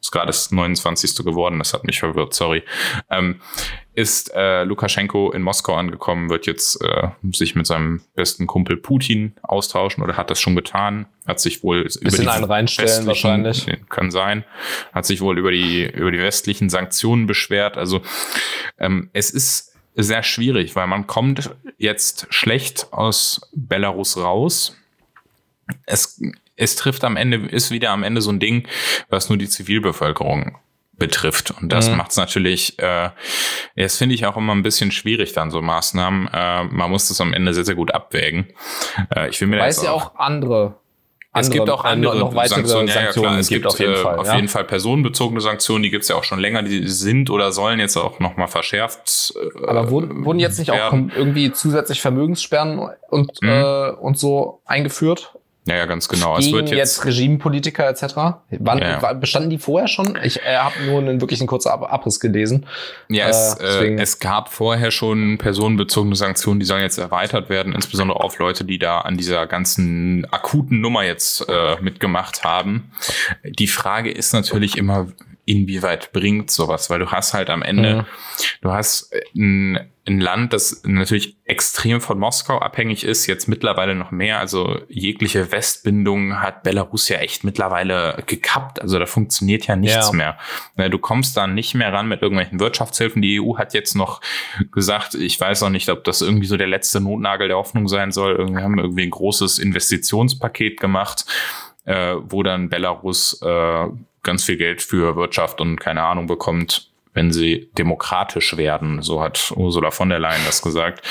ist 0.00 0.12
gerade 0.12 0.26
das 0.26 0.50
29. 0.50 1.24
geworden, 1.24 1.58
das 1.58 1.74
hat 1.74 1.84
mich 1.84 1.98
verwirrt, 1.98 2.34
sorry, 2.34 2.62
ähm, 3.10 3.40
ist 3.94 4.32
äh, 4.34 4.64
Lukaschenko 4.64 5.32
in 5.32 5.42
Moskau 5.42 5.74
angekommen, 5.74 6.30
wird 6.30 6.46
jetzt 6.46 6.80
äh, 6.82 7.08
sich 7.32 7.54
mit 7.54 7.66
seinem 7.66 8.02
besten 8.14 8.46
Kumpel 8.46 8.76
Putin 8.76 9.34
austauschen 9.42 10.02
oder 10.02 10.16
hat 10.16 10.30
das 10.30 10.40
schon 10.40 10.54
getan, 10.54 11.06
hat 11.26 11.40
sich 11.40 11.62
wohl 11.62 11.86
über 12.00 12.10
die 12.10 12.28
einen 12.28 12.44
reinstellen 12.44 13.06
wahrscheinlich. 13.06 13.66
Kann 13.88 14.10
sein, 14.10 14.44
hat 14.92 15.06
sich 15.06 15.20
wohl 15.20 15.38
über 15.38 15.50
die, 15.50 15.84
über 15.84 16.12
die 16.12 16.18
westlichen 16.18 16.70
Sanktionen 16.70 17.26
beschwert. 17.26 17.76
Also 17.76 18.00
ähm, 18.78 19.10
es 19.12 19.30
ist 19.30 19.74
sehr 19.96 20.22
schwierig, 20.22 20.76
weil 20.76 20.86
man 20.86 21.06
kommt 21.06 21.50
jetzt 21.78 22.26
schlecht 22.30 22.92
aus 22.92 23.40
Belarus 23.52 24.16
raus. 24.16 24.76
Es, 25.86 26.20
es 26.60 26.76
trifft 26.76 27.04
am 27.04 27.16
Ende, 27.16 27.38
ist 27.38 27.70
wieder 27.70 27.90
am 27.90 28.02
Ende 28.02 28.20
so 28.20 28.30
ein 28.30 28.38
Ding, 28.38 28.68
was 29.08 29.28
nur 29.28 29.38
die 29.38 29.48
Zivilbevölkerung 29.48 30.58
betrifft. 30.96 31.52
Und 31.60 31.72
das 31.72 31.88
mhm. 31.88 31.96
macht 31.96 32.10
es 32.10 32.16
natürlich, 32.18 32.78
äh, 32.78 33.10
das 33.74 33.96
finde 33.96 34.14
ich 34.14 34.26
auch 34.26 34.36
immer 34.36 34.54
ein 34.54 34.62
bisschen 34.62 34.92
schwierig 34.92 35.32
dann 35.32 35.50
so 35.50 35.62
Maßnahmen. 35.62 36.28
Äh, 36.32 36.64
man 36.64 36.90
muss 36.90 37.08
das 37.08 37.20
am 37.20 37.32
Ende 37.32 37.54
sehr, 37.54 37.64
sehr 37.64 37.74
gut 37.74 37.92
abwägen. 37.92 38.48
Äh, 39.14 39.30
ich 39.30 39.40
will 39.40 39.48
mir 39.48 39.58
Weiß 39.58 39.82
ja 39.82 39.92
auch 39.92 40.14
andere 40.16 40.76
es 41.32 41.50
gibt 41.50 41.70
auch 41.70 41.84
andere 41.84 42.18
noch 42.18 42.34
weitere 42.34 42.66
Sanktionen. 42.66 42.88
Ja, 42.88 43.02
ja, 43.02 43.12
klar. 43.12 43.38
Es 43.38 43.48
gibt, 43.48 43.66
auf 43.66 43.78
jeden, 43.78 43.92
äh, 43.92 43.96
Fall, 43.96 44.18
auf 44.18 44.26
ja? 44.26 44.34
jeden 44.34 44.48
Fall 44.48 44.64
personenbezogene 44.64 45.40
Sanktionen, 45.40 45.84
die 45.84 45.90
gibt 45.90 46.02
es 46.02 46.08
ja 46.08 46.16
auch 46.16 46.24
schon 46.24 46.40
länger, 46.40 46.62
die 46.64 46.88
sind 46.88 47.30
oder 47.30 47.52
sollen 47.52 47.78
jetzt 47.78 47.96
auch 47.96 48.18
nochmal 48.18 48.48
verschärft. 48.48 49.34
Äh, 49.36 49.66
Aber 49.66 49.90
wurden, 49.90 50.24
wurden 50.24 50.40
jetzt 50.40 50.58
nicht 50.58 50.72
werden. 50.72 51.10
auch 51.12 51.16
irgendwie 51.16 51.52
zusätzlich 51.52 52.00
Vermögenssperren 52.00 52.80
und, 53.10 53.42
mhm. 53.42 53.48
äh, 53.48 53.90
und 53.90 54.18
so 54.18 54.60
eingeführt? 54.64 55.36
Ja, 55.70 55.76
ja, 55.76 55.86
ganz 55.86 56.08
genau. 56.08 56.36
Gegen 56.36 56.46
es 56.48 56.52
wird 56.52 56.70
jetzt, 56.70 56.78
jetzt 56.78 57.04
Regimepolitiker 57.04 57.88
etc. 57.88 58.14
Wann 58.58 58.78
ja. 58.78 59.12
bestanden 59.12 59.50
die 59.50 59.58
vorher 59.58 59.86
schon? 59.86 60.18
Ich 60.22 60.40
äh, 60.42 60.56
habe 60.56 60.74
nur 60.84 60.98
einen 60.98 61.20
wirklich 61.20 61.40
einen 61.40 61.46
kurzen 61.46 61.68
Abriss 61.68 62.18
gelesen. 62.18 62.66
Ja, 63.08 63.28
es, 63.28 63.54
äh, 63.60 63.86
äh 63.86 64.00
es 64.00 64.18
gab 64.18 64.52
vorher 64.52 64.90
schon 64.90 65.38
personenbezogene 65.38 66.16
Sanktionen, 66.16 66.58
die 66.58 66.66
sollen 66.66 66.82
jetzt 66.82 66.98
erweitert 66.98 67.50
werden, 67.50 67.72
insbesondere 67.72 68.18
auf 68.20 68.38
Leute, 68.38 68.64
die 68.64 68.78
da 68.78 69.00
an 69.00 69.16
dieser 69.16 69.46
ganzen 69.46 70.26
akuten 70.32 70.80
Nummer 70.80 71.04
jetzt 71.04 71.48
äh, 71.48 71.76
mitgemacht 71.80 72.42
haben. 72.42 72.90
Die 73.44 73.68
Frage 73.68 74.10
ist 74.10 74.32
natürlich 74.32 74.76
immer, 74.76 75.06
inwieweit 75.50 76.12
bringt 76.12 76.48
sowas, 76.50 76.90
weil 76.90 77.00
du 77.00 77.10
hast 77.10 77.34
halt 77.34 77.50
am 77.50 77.62
Ende, 77.62 77.94
mhm. 77.96 78.06
du 78.62 78.70
hast 78.70 79.12
ein, 79.34 79.90
ein, 80.06 80.20
Land, 80.20 80.52
das 80.52 80.82
natürlich 80.84 81.38
extrem 81.44 82.00
von 82.00 82.20
Moskau 82.20 82.58
abhängig 82.60 83.02
ist, 83.02 83.26
jetzt 83.26 83.48
mittlerweile 83.48 83.96
noch 83.96 84.12
mehr, 84.12 84.38
also 84.38 84.78
jegliche 84.88 85.50
Westbindung 85.50 86.40
hat 86.40 86.62
Belarus 86.62 87.08
ja 87.08 87.18
echt 87.18 87.42
mittlerweile 87.42 88.22
gekappt, 88.26 88.80
also 88.80 89.00
da 89.00 89.06
funktioniert 89.06 89.66
ja 89.66 89.74
nichts 89.74 90.10
ja. 90.10 90.12
mehr. 90.12 90.38
Ne, 90.76 90.88
du 90.88 90.98
kommst 90.98 91.36
da 91.36 91.48
nicht 91.48 91.74
mehr 91.74 91.92
ran 91.92 92.06
mit 92.06 92.22
irgendwelchen 92.22 92.60
Wirtschaftshilfen. 92.60 93.20
Die 93.20 93.40
EU 93.40 93.58
hat 93.58 93.74
jetzt 93.74 93.96
noch 93.96 94.20
gesagt, 94.70 95.16
ich 95.16 95.40
weiß 95.40 95.64
auch 95.64 95.70
nicht, 95.70 95.88
ob 95.88 96.04
das 96.04 96.22
irgendwie 96.22 96.46
so 96.46 96.56
der 96.56 96.68
letzte 96.68 97.00
Notnagel 97.00 97.48
der 97.48 97.56
Hoffnung 97.56 97.88
sein 97.88 98.12
soll. 98.12 98.38
Wir 98.54 98.62
haben 98.62 98.78
irgendwie 98.78 99.02
ein 99.02 99.10
großes 99.10 99.58
Investitionspaket 99.58 100.78
gemacht, 100.78 101.24
äh, 101.86 102.14
wo 102.22 102.44
dann 102.44 102.68
Belarus 102.68 103.40
äh, 103.42 103.86
ganz 104.22 104.44
viel 104.44 104.56
Geld 104.56 104.82
für 104.82 105.16
Wirtschaft 105.16 105.60
und 105.60 105.78
keine 105.78 106.02
Ahnung 106.02 106.26
bekommt, 106.26 106.90
wenn 107.12 107.32
sie 107.32 107.70
demokratisch 107.76 108.56
werden. 108.56 109.02
So 109.02 109.22
hat 109.22 109.52
Ursula 109.56 109.90
von 109.90 110.08
der 110.08 110.18
Leyen 110.18 110.42
das 110.46 110.62
gesagt. 110.62 111.06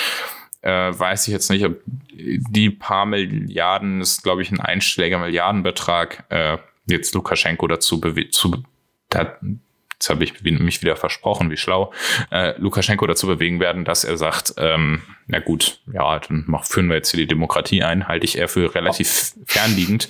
Äh, 0.62 0.91
weiß 0.98 1.28
ich 1.28 1.34
jetzt 1.34 1.50
nicht, 1.50 1.65
ob 1.65 1.80
die 1.86 2.69
paar 2.69 3.06
Milliarden, 3.06 4.02
ist 4.02 4.24
glaube 4.24 4.41
ich 4.41 4.52
ein 4.52 4.60
einschläger 4.60 5.17
Milliardenbetrag, 5.19 6.26
äh, 6.30 6.58
jetzt 6.86 7.15
Lukaschenko 7.15 7.67
dazu 7.67 8.02
zu, 8.32 8.63
da, 9.10 9.38
jetzt 9.93 10.10
habe 10.10 10.24
ich 10.24 10.41
mich 10.41 10.82
wieder 10.82 10.98
versprochen, 10.98 11.50
wie 11.50 11.58
schlau, 11.58 11.93
äh, 12.32 12.58
Lukaschenko 12.58 13.08
dazu 13.08 13.28
bewegen 13.28 13.60
werden, 13.60 13.86
dass 13.86 14.04
er 14.04 14.17
sagt, 14.17 14.56
ähm, 14.58 15.02
na 15.28 15.39
gut, 15.39 15.82
ja, 15.93 16.19
dann 16.19 16.43
mach, 16.48 16.65
führen 16.65 16.89
wir 16.89 16.95
jetzt 16.95 17.12
hier 17.12 17.19
die 17.19 17.28
Demokratie 17.28 17.84
ein, 17.84 18.08
halte 18.08 18.26
ich 18.26 18.38
eher 18.38 18.50
für 18.50 18.76
relativ 18.76 19.34
fernliegend 19.45 20.10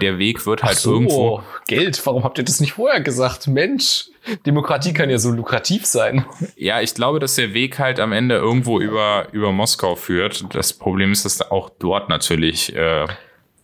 der 0.00 0.18
Weg 0.18 0.46
wird 0.46 0.62
halt 0.62 0.78
so, 0.78 0.92
irgendwo. 0.92 1.42
Geld, 1.66 2.04
warum 2.06 2.24
habt 2.24 2.38
ihr 2.38 2.44
das 2.44 2.60
nicht 2.60 2.72
vorher 2.72 3.00
gesagt? 3.00 3.46
Mensch, 3.46 4.06
Demokratie 4.46 4.92
kann 4.92 5.10
ja 5.10 5.18
so 5.18 5.30
lukrativ 5.30 5.86
sein. 5.86 6.24
Ja, 6.56 6.80
ich 6.80 6.94
glaube, 6.94 7.18
dass 7.18 7.34
der 7.36 7.54
Weg 7.54 7.78
halt 7.78 8.00
am 8.00 8.12
Ende 8.12 8.36
irgendwo 8.36 8.80
über, 8.80 9.28
über 9.32 9.52
Moskau 9.52 9.94
führt. 9.96 10.44
Das 10.54 10.72
Problem 10.72 11.12
ist, 11.12 11.24
dass 11.24 11.40
auch 11.50 11.70
dort 11.78 12.08
natürlich 12.08 12.74
äh, 12.74 13.06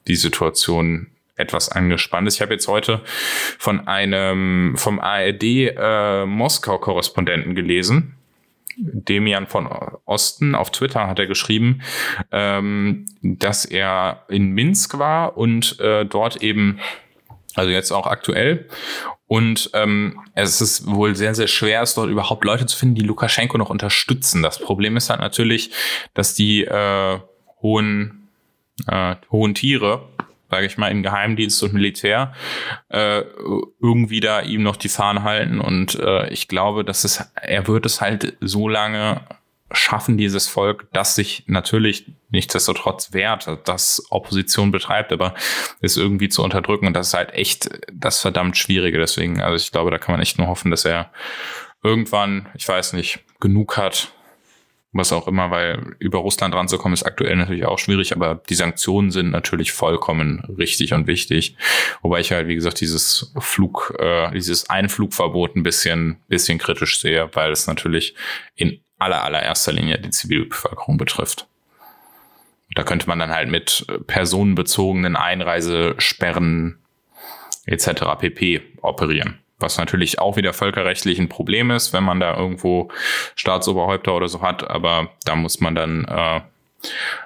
die 0.06 0.16
Situation 0.16 1.08
etwas 1.36 1.70
angespannt 1.70 2.28
ist. 2.28 2.34
Ich 2.34 2.42
habe 2.42 2.52
jetzt 2.52 2.68
heute 2.68 3.00
von 3.58 3.88
einem 3.88 4.74
vom 4.76 5.00
ARD 5.00 5.42
äh, 5.42 6.26
Moskau-Korrespondenten 6.26 7.54
gelesen, 7.54 8.16
Demian 8.76 9.46
von 9.46 9.66
Osten 10.04 10.54
auf 10.54 10.70
Twitter 10.70 11.06
hat 11.06 11.18
er 11.18 11.26
geschrieben, 11.26 11.82
ähm, 12.30 13.06
dass 13.22 13.64
er 13.64 14.24
in 14.28 14.50
Minsk 14.50 14.98
war 14.98 15.36
und 15.36 15.78
äh, 15.80 16.04
dort 16.04 16.42
eben, 16.42 16.80
also 17.54 17.70
jetzt 17.70 17.92
auch 17.92 18.06
aktuell. 18.06 18.68
Und 19.26 19.70
ähm, 19.74 20.20
es 20.34 20.60
ist 20.60 20.86
wohl 20.86 21.14
sehr, 21.14 21.34
sehr 21.34 21.46
schwer, 21.46 21.82
es 21.82 21.94
dort 21.94 22.10
überhaupt 22.10 22.44
Leute 22.44 22.66
zu 22.66 22.76
finden, 22.76 22.96
die 22.96 23.02
Lukaschenko 23.02 23.58
noch 23.58 23.70
unterstützen. 23.70 24.42
Das 24.42 24.58
Problem 24.58 24.96
ist 24.96 25.08
halt 25.08 25.20
natürlich, 25.20 25.70
dass 26.14 26.34
die 26.34 26.64
äh, 26.64 27.18
hohen, 27.62 28.28
äh, 28.88 29.14
hohen 29.30 29.54
Tiere 29.54 30.08
sage 30.50 30.66
ich 30.66 30.78
mal, 30.78 30.90
im 30.90 31.02
Geheimdienst 31.02 31.62
und 31.62 31.72
Militär 31.72 32.32
äh, 32.88 33.22
irgendwie 33.80 34.20
da 34.20 34.40
ihm 34.40 34.62
noch 34.62 34.76
die 34.76 34.88
Fahnen 34.88 35.22
halten. 35.22 35.60
Und 35.60 35.98
äh, 35.98 36.28
ich 36.30 36.48
glaube, 36.48 36.84
dass 36.84 37.04
es, 37.04 37.24
er 37.34 37.66
wird 37.66 37.86
es 37.86 38.00
halt 38.00 38.36
so 38.40 38.68
lange 38.68 39.22
schaffen, 39.72 40.18
dieses 40.18 40.48
Volk, 40.48 40.88
das 40.92 41.14
sich 41.14 41.44
natürlich 41.46 42.12
nichtsdestotrotz 42.30 43.12
wehrt, 43.12 43.48
das 43.64 44.04
Opposition 44.10 44.72
betreibt, 44.72 45.12
aber 45.12 45.34
es 45.80 45.96
irgendwie 45.96 46.28
zu 46.28 46.42
unterdrücken. 46.42 46.86
Und 46.86 46.94
das 46.94 47.08
ist 47.08 47.14
halt 47.14 47.32
echt 47.34 47.70
das 47.92 48.20
verdammt 48.20 48.56
Schwierige. 48.56 48.98
Deswegen, 48.98 49.40
also 49.40 49.56
ich 49.56 49.70
glaube, 49.70 49.90
da 49.90 49.98
kann 49.98 50.14
man 50.14 50.22
echt 50.22 50.38
nur 50.38 50.48
hoffen, 50.48 50.70
dass 50.70 50.84
er 50.84 51.10
irgendwann, 51.82 52.48
ich 52.54 52.68
weiß 52.68 52.94
nicht, 52.94 53.20
genug 53.38 53.76
hat, 53.76 54.12
was 54.92 55.12
auch 55.12 55.28
immer, 55.28 55.50
weil 55.50 55.94
über 55.98 56.18
Russland 56.18 56.54
ranzukommen 56.54 56.94
ist 56.94 57.04
aktuell 57.04 57.36
natürlich 57.36 57.64
auch 57.64 57.78
schwierig, 57.78 58.12
aber 58.14 58.42
die 58.48 58.54
Sanktionen 58.54 59.10
sind 59.10 59.30
natürlich 59.30 59.72
vollkommen 59.72 60.40
richtig 60.58 60.92
und 60.92 61.06
wichtig. 61.06 61.56
Wobei 62.02 62.20
ich 62.20 62.32
halt, 62.32 62.48
wie 62.48 62.56
gesagt, 62.56 62.80
dieses 62.80 63.32
Flug, 63.38 63.94
äh, 63.98 64.32
dieses 64.32 64.68
Einflugverbot 64.68 65.54
ein 65.54 65.62
bisschen, 65.62 66.16
bisschen 66.28 66.58
kritisch 66.58 66.98
sehe, 66.98 67.30
weil 67.34 67.52
es 67.52 67.68
natürlich 67.68 68.14
in 68.56 68.80
aller, 68.98 69.22
allererster 69.22 69.72
Linie 69.72 69.98
die 69.98 70.10
Zivilbevölkerung 70.10 70.98
betrifft. 70.98 71.46
Da 72.74 72.82
könnte 72.82 73.08
man 73.08 73.18
dann 73.18 73.30
halt 73.30 73.48
mit 73.48 73.86
personenbezogenen 74.06 75.16
Einreisesperren 75.16 76.78
etc. 77.66 78.02
pp. 78.18 78.62
operieren 78.82 79.40
was 79.60 79.78
natürlich 79.78 80.18
auch 80.18 80.36
wieder 80.36 80.52
völkerrechtlich 80.52 81.18
ein 81.18 81.28
Problem 81.28 81.70
ist, 81.70 81.92
wenn 81.92 82.04
man 82.04 82.20
da 82.20 82.36
irgendwo 82.36 82.90
Staatsoberhäupter 83.36 84.14
oder 84.14 84.28
so 84.28 84.42
hat, 84.42 84.68
aber 84.68 85.10
da 85.24 85.36
muss 85.36 85.60
man 85.60 85.74
dann 85.74 86.04
äh, 86.04 86.40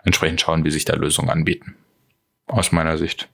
entsprechend 0.05 0.41
schauen, 0.41 0.65
wie 0.65 0.71
sich 0.71 0.85
da 0.85 0.95
Lösungen 0.95 1.31
anbieten. 1.31 1.77
Aus 2.47 2.73
meiner 2.73 2.99
Sicht. 2.99 3.29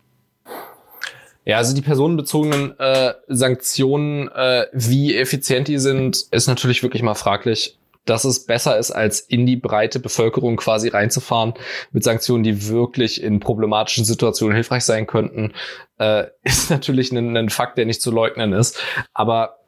Ja, 1.44 1.56
also 1.56 1.74
die 1.74 1.82
personenbezogenen 1.82 2.78
äh, 2.78 3.14
Sanktionen, 3.26 4.28
äh, 4.28 4.66
wie 4.72 5.16
effizient 5.16 5.68
die 5.68 5.78
sind, 5.78 6.26
ist 6.30 6.46
natürlich 6.46 6.82
wirklich 6.82 7.02
mal 7.02 7.14
fraglich 7.14 7.79
dass 8.10 8.24
es 8.24 8.44
besser 8.44 8.76
ist, 8.76 8.90
als 8.90 9.20
in 9.20 9.46
die 9.46 9.56
breite 9.56 10.00
Bevölkerung 10.00 10.56
quasi 10.56 10.88
reinzufahren 10.88 11.54
mit 11.92 12.02
Sanktionen, 12.02 12.42
die 12.42 12.68
wirklich 12.68 13.22
in 13.22 13.38
problematischen 13.38 14.04
Situationen 14.04 14.54
hilfreich 14.54 14.84
sein 14.84 15.06
könnten, 15.06 15.52
äh, 15.98 16.24
ist 16.42 16.70
natürlich 16.70 17.12
ein, 17.12 17.36
ein 17.36 17.50
Fakt, 17.50 17.78
der 17.78 17.86
nicht 17.86 18.02
zu 18.02 18.10
leugnen 18.10 18.52
ist. 18.52 18.82
Aber 19.14 19.60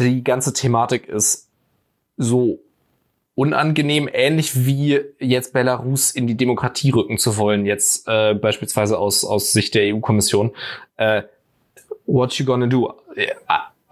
die 0.00 0.24
ganze 0.24 0.52
Thematik 0.52 1.08
ist 1.08 1.48
so 2.16 2.58
unangenehm, 3.36 4.08
ähnlich 4.12 4.66
wie 4.66 5.00
jetzt 5.20 5.52
Belarus 5.52 6.10
in 6.10 6.26
die 6.26 6.36
Demokratie 6.36 6.90
rücken 6.90 7.18
zu 7.18 7.36
wollen, 7.36 7.66
jetzt 7.66 8.08
äh, 8.08 8.34
beispielsweise 8.34 8.98
aus, 8.98 9.24
aus 9.24 9.52
Sicht 9.52 9.76
der 9.76 9.94
EU-Kommission. 9.94 10.52
Äh, 10.96 11.22
what 12.06 12.34
you 12.34 12.44
gonna 12.44 12.66
do? 12.66 12.92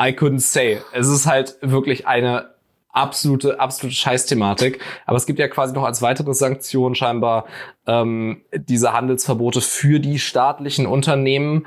I, 0.00 0.10
couldn't 0.10 0.40
say. 0.40 0.80
Es 0.92 1.06
ist 1.06 1.26
halt 1.26 1.58
wirklich 1.60 2.08
eine 2.08 2.51
absolute, 2.92 3.58
absolute 3.58 3.94
Scheißthematik. 3.94 4.80
Aber 5.06 5.16
es 5.16 5.26
gibt 5.26 5.38
ja 5.38 5.48
quasi 5.48 5.74
noch 5.74 5.84
als 5.84 6.02
weitere 6.02 6.34
Sanktion 6.34 6.94
scheinbar 6.94 7.46
ähm, 7.86 8.42
diese 8.54 8.92
Handelsverbote 8.92 9.60
für 9.60 9.98
die 9.98 10.18
staatlichen 10.18 10.86
Unternehmen. 10.86 11.66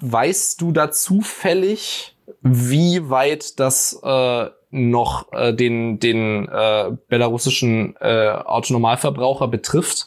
Weißt 0.00 0.60
du 0.60 0.72
da 0.72 0.90
zufällig, 0.90 2.16
wie 2.42 3.10
weit 3.10 3.60
das 3.60 4.00
äh, 4.02 4.46
noch 4.70 5.32
äh, 5.32 5.52
den, 5.52 5.98
den 5.98 6.48
äh, 6.48 6.92
belarussischen 7.08 7.96
äh, 8.00 8.30
Autonomalverbraucher 8.30 9.48
betrifft? 9.48 10.06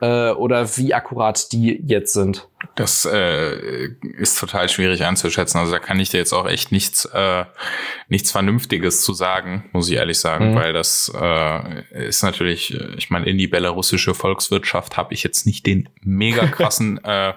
äh, 0.00 0.30
oder 0.30 0.76
wie 0.76 0.94
akkurat 0.94 1.52
die 1.52 1.82
jetzt 1.86 2.12
sind? 2.12 2.48
Das 2.74 3.04
äh, 3.04 3.88
ist 4.16 4.38
total 4.38 4.68
schwierig 4.68 5.04
einzuschätzen. 5.04 5.58
Also 5.58 5.72
da 5.72 5.78
kann 5.78 6.00
ich 6.00 6.10
dir 6.10 6.18
jetzt 6.18 6.32
auch 6.32 6.48
echt 6.48 6.72
nichts, 6.72 7.04
äh, 7.06 7.44
nichts 8.08 8.30
Vernünftiges 8.30 9.02
zu 9.02 9.12
sagen, 9.12 9.68
muss 9.72 9.88
ich 9.88 9.96
ehrlich 9.96 10.18
sagen, 10.18 10.52
mhm. 10.52 10.54
weil 10.54 10.72
das 10.72 11.12
äh, 11.14 12.06
ist 12.06 12.22
natürlich, 12.22 12.74
ich 12.96 13.10
meine, 13.10 13.26
in 13.26 13.38
die 13.38 13.48
belarussische 13.48 14.14
Volkswirtschaft 14.14 14.96
habe 14.96 15.14
ich 15.14 15.22
jetzt 15.22 15.46
nicht 15.46 15.66
den 15.66 15.88
mega 16.02 16.46
krassen 16.46 16.98
äh, 17.04 17.34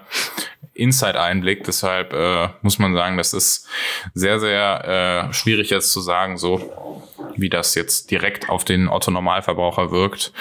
Inside-Einblick. 0.74 1.64
Deshalb 1.64 2.12
äh, 2.12 2.48
muss 2.62 2.78
man 2.78 2.94
sagen, 2.94 3.16
das 3.16 3.32
ist 3.32 3.68
sehr, 4.12 4.40
sehr 4.40 5.28
äh, 5.28 5.32
schwierig 5.32 5.70
jetzt 5.70 5.92
zu 5.92 6.00
sagen, 6.00 6.36
so 6.36 7.02
wie 7.36 7.48
das 7.48 7.74
jetzt 7.74 8.10
direkt 8.10 8.48
auf 8.48 8.64
den 8.64 8.88
Otto-Normalverbraucher 8.88 9.90
wirkt. 9.90 10.32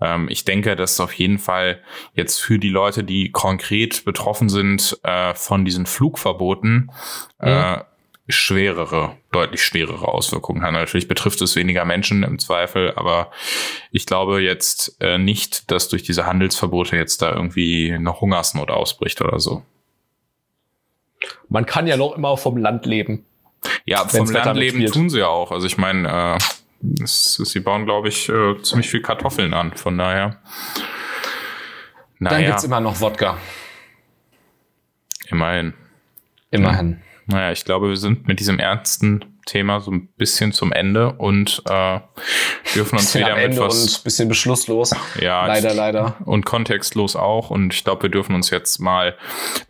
Ähm, 0.00 0.28
ich 0.28 0.44
denke, 0.44 0.76
dass 0.76 1.00
auf 1.00 1.12
jeden 1.12 1.38
Fall 1.38 1.80
jetzt 2.14 2.38
für 2.38 2.58
die 2.58 2.68
Leute, 2.68 3.04
die 3.04 3.30
konkret 3.30 4.04
betroffen 4.04 4.48
sind 4.48 4.98
äh, 5.02 5.34
von 5.34 5.64
diesen 5.64 5.86
Flugverboten, 5.86 6.90
äh, 7.40 7.50
mhm. 7.50 7.80
äh, 7.80 7.84
schwerere, 8.28 9.16
deutlich 9.32 9.62
schwerere 9.64 10.08
Auswirkungen 10.08 10.62
hat. 10.62 10.72
Natürlich 10.72 11.08
betrifft 11.08 11.42
es 11.42 11.56
weniger 11.56 11.84
Menschen 11.84 12.22
im 12.22 12.38
Zweifel, 12.38 12.92
aber 12.96 13.30
ich 13.90 14.06
glaube 14.06 14.40
jetzt 14.40 14.96
äh, 15.00 15.18
nicht, 15.18 15.70
dass 15.70 15.88
durch 15.88 16.02
diese 16.02 16.26
Handelsverbote 16.26 16.96
jetzt 16.96 17.22
da 17.22 17.34
irgendwie 17.34 17.92
eine 17.92 18.20
Hungersnot 18.20 18.70
ausbricht 18.70 19.20
oder 19.20 19.40
so. 19.40 19.62
Man 21.48 21.66
kann 21.66 21.86
ja 21.86 21.96
noch 21.96 22.16
immer 22.16 22.36
vom 22.36 22.56
Land 22.56 22.86
leben. 22.86 23.24
Ja, 23.84 24.06
vom 24.06 24.30
Land 24.30 24.56
leben 24.56 24.84
tun 24.86 25.10
sie 25.10 25.20
ja 25.20 25.28
auch. 25.28 25.50
Also 25.50 25.66
ich 25.66 25.78
meine, 25.78 26.38
äh, 26.38 27.04
sie 27.04 27.60
bauen, 27.60 27.84
glaube 27.84 28.08
ich, 28.08 28.28
äh, 28.28 28.60
ziemlich 28.62 28.90
viel 28.90 29.02
Kartoffeln 29.02 29.54
an. 29.54 29.72
Von 29.72 29.98
daher. 29.98 30.40
Naja. 32.18 32.36
Dann 32.36 32.46
gibt's 32.46 32.64
immer 32.64 32.80
noch 32.80 33.00
Wodka. 33.00 33.36
Immerhin. 35.28 35.74
Immerhin. 36.50 37.00
Naja, 37.26 37.52
ich 37.52 37.64
glaube, 37.64 37.88
wir 37.88 37.96
sind 37.96 38.28
mit 38.28 38.40
diesem 38.40 38.58
ernsten 38.58 39.24
Thema 39.46 39.80
so 39.80 39.90
ein 39.90 40.08
bisschen 40.16 40.52
zum 40.52 40.72
Ende 40.72 41.12
und 41.14 41.62
äh, 41.68 42.00
dürfen 42.74 42.98
uns 42.98 43.14
wieder 43.16 43.36
mit 43.36 43.58
was 43.58 43.96
und 43.96 44.04
bisschen 44.04 44.28
beschlusslos. 44.28 44.94
Ja, 45.20 45.46
leider, 45.46 45.74
leider 45.74 46.16
und 46.24 46.44
kontextlos 46.44 47.16
auch. 47.16 47.50
Und 47.50 47.74
ich 47.74 47.82
glaube, 47.82 48.04
wir 48.04 48.10
dürfen 48.10 48.34
uns 48.34 48.50
jetzt 48.50 48.78
mal 48.78 49.16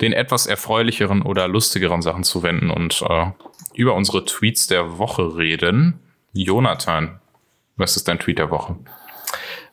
den 0.00 0.12
etwas 0.12 0.46
erfreulicheren 0.46 1.22
oder 1.22 1.48
lustigeren 1.48 2.02
Sachen 2.02 2.24
zuwenden 2.24 2.70
und 2.70 3.02
äh, 3.08 3.26
über 3.74 3.94
unsere 3.94 4.24
Tweets 4.24 4.66
der 4.66 4.98
Woche 4.98 5.36
reden. 5.36 6.00
Jonathan, 6.32 7.20
was 7.76 7.96
ist 7.96 8.08
dein 8.08 8.18
Tweet 8.18 8.38
der 8.38 8.50
Woche? 8.50 8.76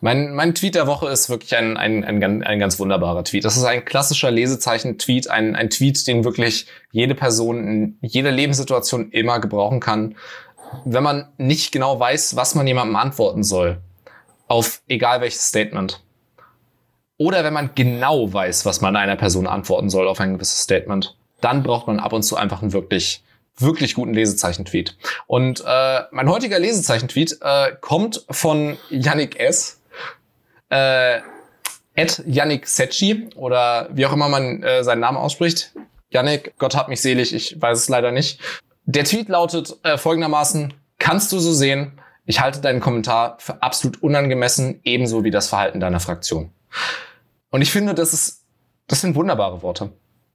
Mein, 0.01 0.33
mein 0.33 0.55
Tweet 0.55 0.75
der 0.75 0.87
Woche 0.87 1.09
ist 1.09 1.29
wirklich 1.29 1.55
ein, 1.57 1.75
ein, 1.75 2.05
ein, 2.05 2.43
ein 2.43 2.59
ganz 2.59 2.79
wunderbarer 2.79 3.25
Tweet. 3.25 3.43
Das 3.43 3.57
ist 3.57 3.65
ein 3.65 3.83
klassischer 3.83 4.31
Lesezeichen-Tweet, 4.31 5.29
ein, 5.29 5.55
ein 5.55 5.69
Tweet, 5.69 6.07
den 6.07 6.23
wirklich 6.23 6.67
jede 6.91 7.15
Person 7.15 7.67
in 7.67 7.97
jeder 8.01 8.31
Lebenssituation 8.31 9.11
immer 9.11 9.39
gebrauchen 9.39 9.81
kann. 9.81 10.15
Wenn 10.85 11.03
man 11.03 11.27
nicht 11.37 11.73
genau 11.73 11.99
weiß, 11.99 12.37
was 12.37 12.55
man 12.55 12.65
jemandem 12.65 12.95
antworten 12.95 13.43
soll, 13.43 13.79
auf 14.47 14.81
egal 14.87 15.19
welches 15.19 15.47
Statement. 15.47 16.01
Oder 17.17 17.43
wenn 17.43 17.53
man 17.53 17.71
genau 17.75 18.31
weiß, 18.31 18.65
was 18.65 18.79
man 18.79 18.95
einer 18.95 19.17
Person 19.17 19.47
antworten 19.47 19.89
soll 19.89 20.07
auf 20.07 20.21
ein 20.21 20.35
gewisses 20.35 20.61
Statement, 20.61 21.17
dann 21.41 21.63
braucht 21.63 21.87
man 21.87 21.99
ab 21.99 22.13
und 22.13 22.23
zu 22.23 22.37
einfach 22.37 22.61
einen 22.61 22.71
wirklich 22.71 23.21
wirklich 23.61 23.93
guten 23.95 24.13
Lesezeichen-Tweet. 24.13 24.97
Und 25.27 25.63
äh, 25.65 26.01
mein 26.11 26.29
heutiger 26.29 26.59
Lesezeichen-Tweet 26.59 27.39
äh, 27.41 27.71
kommt 27.81 28.25
von 28.29 28.77
Yannick 28.89 29.39
S 29.39 29.79
äh, 30.69 31.19
Ed 31.95 32.23
Yannick 32.25 32.67
Secchi 32.67 33.29
oder 33.35 33.89
wie 33.91 34.05
auch 34.05 34.13
immer 34.13 34.29
man 34.29 34.63
äh, 34.63 34.83
seinen 34.83 35.01
Namen 35.01 35.17
ausspricht. 35.17 35.73
Yannick, 36.11 36.53
Gott 36.57 36.75
hat 36.75 36.87
mich 36.89 37.01
selig, 37.01 37.33
ich 37.33 37.61
weiß 37.61 37.77
es 37.77 37.89
leider 37.89 38.11
nicht. 38.11 38.39
Der 38.85 39.03
Tweet 39.03 39.29
lautet 39.29 39.75
äh, 39.83 39.97
folgendermaßen, 39.97 40.73
kannst 40.97 41.31
du 41.31 41.39
so 41.39 41.53
sehen, 41.53 41.99
ich 42.25 42.39
halte 42.39 42.61
deinen 42.61 42.79
Kommentar 42.79 43.37
für 43.39 43.61
absolut 43.61 44.01
unangemessen, 44.01 44.79
ebenso 44.83 45.23
wie 45.23 45.31
das 45.31 45.49
Verhalten 45.49 45.79
deiner 45.79 45.99
Fraktion. 45.99 46.51
Und 47.49 47.61
ich 47.61 47.71
finde, 47.71 47.93
das 47.93 48.13
ist, 48.13 48.45
das 48.87 49.01
sind 49.01 49.15
wunderbare 49.15 49.61
Worte. 49.61 49.91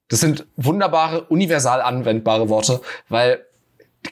Das 0.07 0.19
sind 0.19 0.45
wunderbare, 0.55 1.23
universal 1.25 1.81
anwendbare 1.81 2.49
Worte, 2.49 2.81
weil 3.09 3.45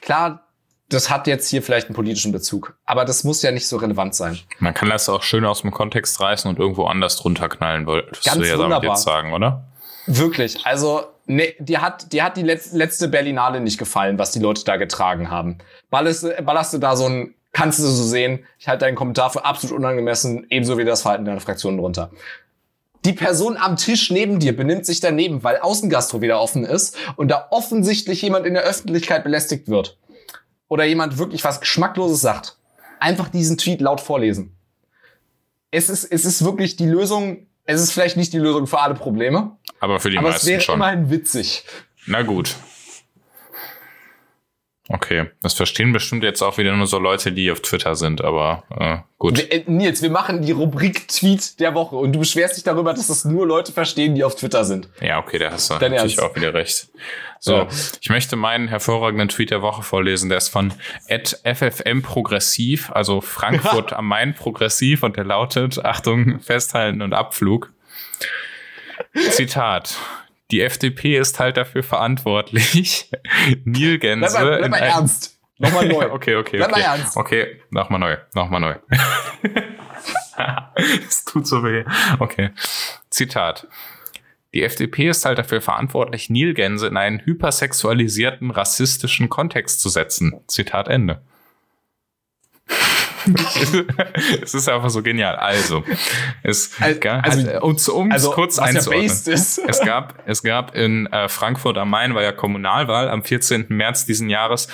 klar, 0.00 0.40
das 0.88 1.10
hat 1.10 1.26
jetzt 1.26 1.48
hier 1.48 1.62
vielleicht 1.62 1.86
einen 1.86 1.94
politischen 1.94 2.32
Bezug. 2.32 2.76
Aber 2.84 3.04
das 3.04 3.24
muss 3.24 3.42
ja 3.42 3.50
nicht 3.50 3.66
so 3.66 3.76
relevant 3.76 4.14
sein. 4.14 4.38
Man 4.58 4.74
kann 4.74 4.90
das 4.90 5.08
auch 5.08 5.22
schön 5.22 5.44
aus 5.44 5.62
dem 5.62 5.70
Kontext 5.70 6.20
reißen 6.20 6.48
und 6.48 6.58
irgendwo 6.58 6.86
anders 6.86 7.16
drunter 7.16 7.48
knallen, 7.48 7.86
wolltest 7.86 8.24
Ganz 8.24 8.38
du 8.38 8.44
ja 8.44 8.54
wunderbar. 8.54 8.80
damit 8.80 8.90
jetzt 8.90 9.04
sagen, 9.04 9.32
oder? 9.32 9.64
Wirklich. 10.06 10.64
Also, 10.64 11.04
ne, 11.26 11.54
dir 11.58 11.80
hat, 11.80 12.12
dir 12.12 12.24
hat 12.24 12.36
die 12.36 12.42
letzte 12.42 13.08
Berlinale 13.08 13.60
nicht 13.60 13.78
gefallen, 13.78 14.18
was 14.18 14.32
die 14.32 14.40
Leute 14.40 14.64
da 14.64 14.76
getragen 14.76 15.30
haben. 15.30 15.58
Ballerst 15.90 16.22
du 16.74 16.78
da 16.78 16.96
so 16.96 17.06
ein, 17.06 17.34
kannst 17.52 17.78
du 17.78 17.84
so 17.84 18.02
sehen, 18.02 18.44
ich 18.58 18.68
halte 18.68 18.84
deinen 18.84 18.96
Kommentar 18.96 19.30
für 19.30 19.44
absolut 19.44 19.76
unangemessen, 19.76 20.46
ebenso 20.50 20.76
wie 20.76 20.84
das 20.84 21.02
Verhalten 21.02 21.24
deiner 21.24 21.40
Fraktionen 21.40 21.78
drunter. 21.78 22.10
Die 23.04 23.12
Person 23.12 23.56
am 23.56 23.76
Tisch 23.76 24.10
neben 24.10 24.38
dir 24.38 24.56
benimmt 24.56 24.86
sich 24.86 25.00
daneben, 25.00 25.44
weil 25.44 25.58
Außengastro 25.58 26.22
wieder 26.22 26.40
offen 26.40 26.64
ist 26.64 26.96
und 27.16 27.28
da 27.28 27.48
offensichtlich 27.50 28.22
jemand 28.22 28.46
in 28.46 28.54
der 28.54 28.62
Öffentlichkeit 28.62 29.24
belästigt 29.24 29.68
wird 29.68 29.98
oder 30.68 30.84
jemand 30.84 31.18
wirklich 31.18 31.44
was 31.44 31.60
Geschmackloses 31.60 32.20
sagt, 32.20 32.56
einfach 33.00 33.28
diesen 33.28 33.58
Tweet 33.58 33.80
laut 33.80 34.00
vorlesen. 34.00 34.56
Es 35.70 35.90
ist, 35.90 36.04
es 36.04 36.24
ist 36.24 36.44
wirklich 36.44 36.76
die 36.76 36.86
Lösung, 36.86 37.46
es 37.64 37.80
ist 37.80 37.92
vielleicht 37.92 38.16
nicht 38.16 38.32
die 38.32 38.38
Lösung 38.38 38.66
für 38.66 38.80
alle 38.80 38.94
Probleme. 38.94 39.56
Aber 39.80 40.00
für 40.00 40.10
die 40.10 40.18
aber 40.18 40.30
meisten 40.30 40.46
es 40.46 40.50
wäre 40.50 40.60
schon. 40.62 40.76
immerhin 40.76 41.10
witzig. 41.10 41.64
Na 42.06 42.22
gut. 42.22 42.56
Okay, 44.90 45.30
das 45.40 45.54
verstehen 45.54 45.94
bestimmt 45.94 46.24
jetzt 46.24 46.42
auch 46.42 46.58
wieder 46.58 46.76
nur 46.76 46.86
so 46.86 46.98
Leute, 46.98 47.32
die 47.32 47.50
auf 47.50 47.62
Twitter 47.62 47.94
sind, 47.94 48.22
aber 48.22 48.64
äh, 48.78 48.98
gut. 49.18 49.38
Wir, 49.38 49.50
äh, 49.50 49.64
Nils, 49.66 50.02
wir 50.02 50.10
machen 50.10 50.42
die 50.42 50.52
Rubrik 50.52 51.08
Tweet 51.08 51.58
der 51.58 51.74
Woche 51.74 51.96
und 51.96 52.12
du 52.12 52.18
beschwerst 52.18 52.58
dich 52.58 52.64
darüber, 52.64 52.92
dass 52.92 53.06
das 53.06 53.24
nur 53.24 53.46
Leute 53.46 53.72
verstehen, 53.72 54.14
die 54.14 54.22
auf 54.24 54.34
Twitter 54.36 54.66
sind. 54.66 54.90
Ja, 55.00 55.20
okay, 55.20 55.38
da 55.38 55.52
hast 55.52 55.70
du 55.70 55.78
Dein 55.78 55.92
natürlich 55.92 56.18
Ernst? 56.18 56.30
auch 56.30 56.36
wieder 56.36 56.52
recht. 56.52 56.88
So, 57.40 57.54
ja. 57.54 57.68
ich 57.98 58.10
möchte 58.10 58.36
meinen 58.36 58.68
hervorragenden 58.68 59.30
Tweet 59.30 59.50
der 59.50 59.62
Woche 59.62 59.82
vorlesen. 59.82 60.28
Der 60.28 60.36
ist 60.36 60.50
von 60.50 60.74
@ffm 61.08 62.02
progressiv, 62.02 62.90
also 62.92 63.22
Frankfurt 63.22 63.92
am 63.94 64.06
Main 64.06 64.34
progressiv 64.34 65.02
und 65.02 65.16
der 65.16 65.24
lautet: 65.24 65.82
Achtung, 65.82 66.40
festhalten 66.40 67.00
und 67.00 67.14
Abflug. 67.14 67.72
Zitat. 69.30 69.96
Die 70.54 70.60
FDP 70.60 71.18
ist 71.18 71.40
halt 71.40 71.56
dafür 71.56 71.82
verantwortlich, 71.82 73.10
Nilgänse. 73.64 74.28
Bleib 74.30 74.44
mal, 74.44 74.58
bleib 74.58 74.70
mal 74.70 74.76
ernst. 74.76 75.40
Nochmal 75.58 75.88
neu. 75.88 76.10
okay, 76.12 76.36
okay. 76.36 76.58
Bleib 76.58 76.70
okay. 76.70 76.80
mal 76.80 76.86
ernst. 76.86 77.16
Okay, 77.16 77.60
nochmal 77.70 77.98
neu. 77.98 78.16
Nochmal 78.34 78.60
neu. 78.60 78.74
Es 81.08 81.24
tut 81.24 81.48
so 81.48 81.64
weh. 81.64 81.84
Okay. 82.20 82.50
Zitat. 83.10 83.66
Die 84.52 84.62
FDP 84.62 85.08
ist 85.08 85.24
halt 85.24 85.38
dafür 85.38 85.60
verantwortlich, 85.60 86.30
Nilgänse 86.30 86.86
in 86.86 86.96
einen 86.96 87.20
hypersexualisierten, 87.24 88.52
rassistischen 88.52 89.28
Kontext 89.28 89.80
zu 89.80 89.88
setzen. 89.88 90.40
Zitat 90.46 90.86
Ende. 90.86 91.20
es 94.42 94.54
ist 94.54 94.68
einfach 94.68 94.90
so 94.90 95.02
genial. 95.02 95.36
Also, 95.36 95.84
es 96.42 96.70
also, 96.80 97.00
gab, 97.00 97.24
also, 97.24 97.94
um 97.94 98.10
es 98.10 98.14
also, 98.14 98.30
kurz 98.32 98.58
einzuordnen. 98.58 99.06
Ja 99.06 99.32
es 99.34 99.80
gab, 99.84 100.22
es 100.26 100.42
gab 100.42 100.74
in 100.74 101.06
äh, 101.06 101.28
Frankfurt 101.28 101.78
am 101.78 101.90
Main 101.90 102.14
war 102.14 102.22
ja 102.22 102.32
Kommunalwahl 102.32 103.08
am 103.08 103.22
14. 103.22 103.66
März 103.68 104.06
diesen 104.06 104.28
Jahres 104.28 104.68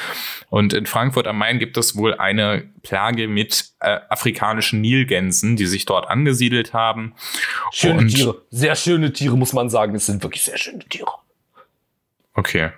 und 0.49 0.73
in 0.73 0.87
Frankfurt 0.87 1.27
am 1.27 1.39
Main 1.39 1.59
gibt 1.59 1.77
es 1.77 1.97
wohl 1.97 2.15
eine 2.15 2.69
Plage 2.83 3.29
mit 3.29 3.71
äh, 3.81 3.99
afrikanischen 4.09 4.81
Nilgänsen, 4.81 5.57
die 5.57 5.67
sich 5.67 5.85
dort 5.85 6.09
angesiedelt 6.09 6.73
haben. 6.73 7.15
Schöne 7.73 7.99
und, 7.99 8.09
Tiere, 8.09 8.43
sehr 8.51 8.77
schöne 8.77 9.13
Tiere 9.13 9.37
muss 9.37 9.53
man 9.53 9.71
sagen. 9.71 9.95
Es 9.95 10.07
sind 10.07 10.23
wirklich 10.23 10.43
sehr 10.43 10.59
schöne 10.59 10.81
Tiere. 10.89 11.11
Okay. 12.35 12.71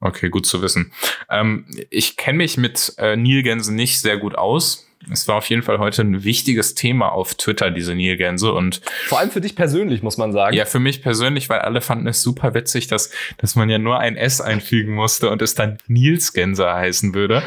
Okay, 0.00 0.28
gut 0.28 0.46
zu 0.46 0.62
wissen. 0.62 0.92
Ähm, 1.28 1.66
ich 1.90 2.16
kenne 2.16 2.38
mich 2.38 2.56
mit 2.56 2.94
äh, 2.98 3.16
Nilgänsen 3.16 3.74
nicht 3.74 4.00
sehr 4.00 4.16
gut 4.16 4.36
aus 4.36 4.87
es 5.10 5.28
war 5.28 5.36
auf 5.36 5.48
jeden 5.48 5.62
Fall 5.62 5.78
heute 5.78 6.02
ein 6.02 6.24
wichtiges 6.24 6.74
Thema 6.74 7.10
auf 7.10 7.34
Twitter, 7.34 7.70
diese 7.70 7.94
Nilgänse. 7.94 8.52
Und 8.52 8.80
vor 9.06 9.18
allem 9.18 9.30
für 9.30 9.40
dich 9.40 9.54
persönlich, 9.54 10.02
muss 10.02 10.16
man 10.16 10.32
sagen. 10.32 10.56
Ja, 10.56 10.64
für 10.64 10.80
mich 10.80 11.02
persönlich, 11.02 11.48
weil 11.48 11.60
alle 11.60 11.80
fanden 11.80 12.06
es 12.06 12.22
super 12.22 12.54
witzig, 12.54 12.88
dass, 12.88 13.10
dass 13.38 13.54
man 13.54 13.70
ja 13.70 13.78
nur 13.78 13.98
ein 13.98 14.16
S 14.16 14.40
einfügen 14.40 14.94
musste 14.94 15.30
und 15.30 15.40
es 15.40 15.54
dann 15.54 15.78
Nilsgänse 15.86 16.72
heißen 16.72 17.14
würde. 17.14 17.42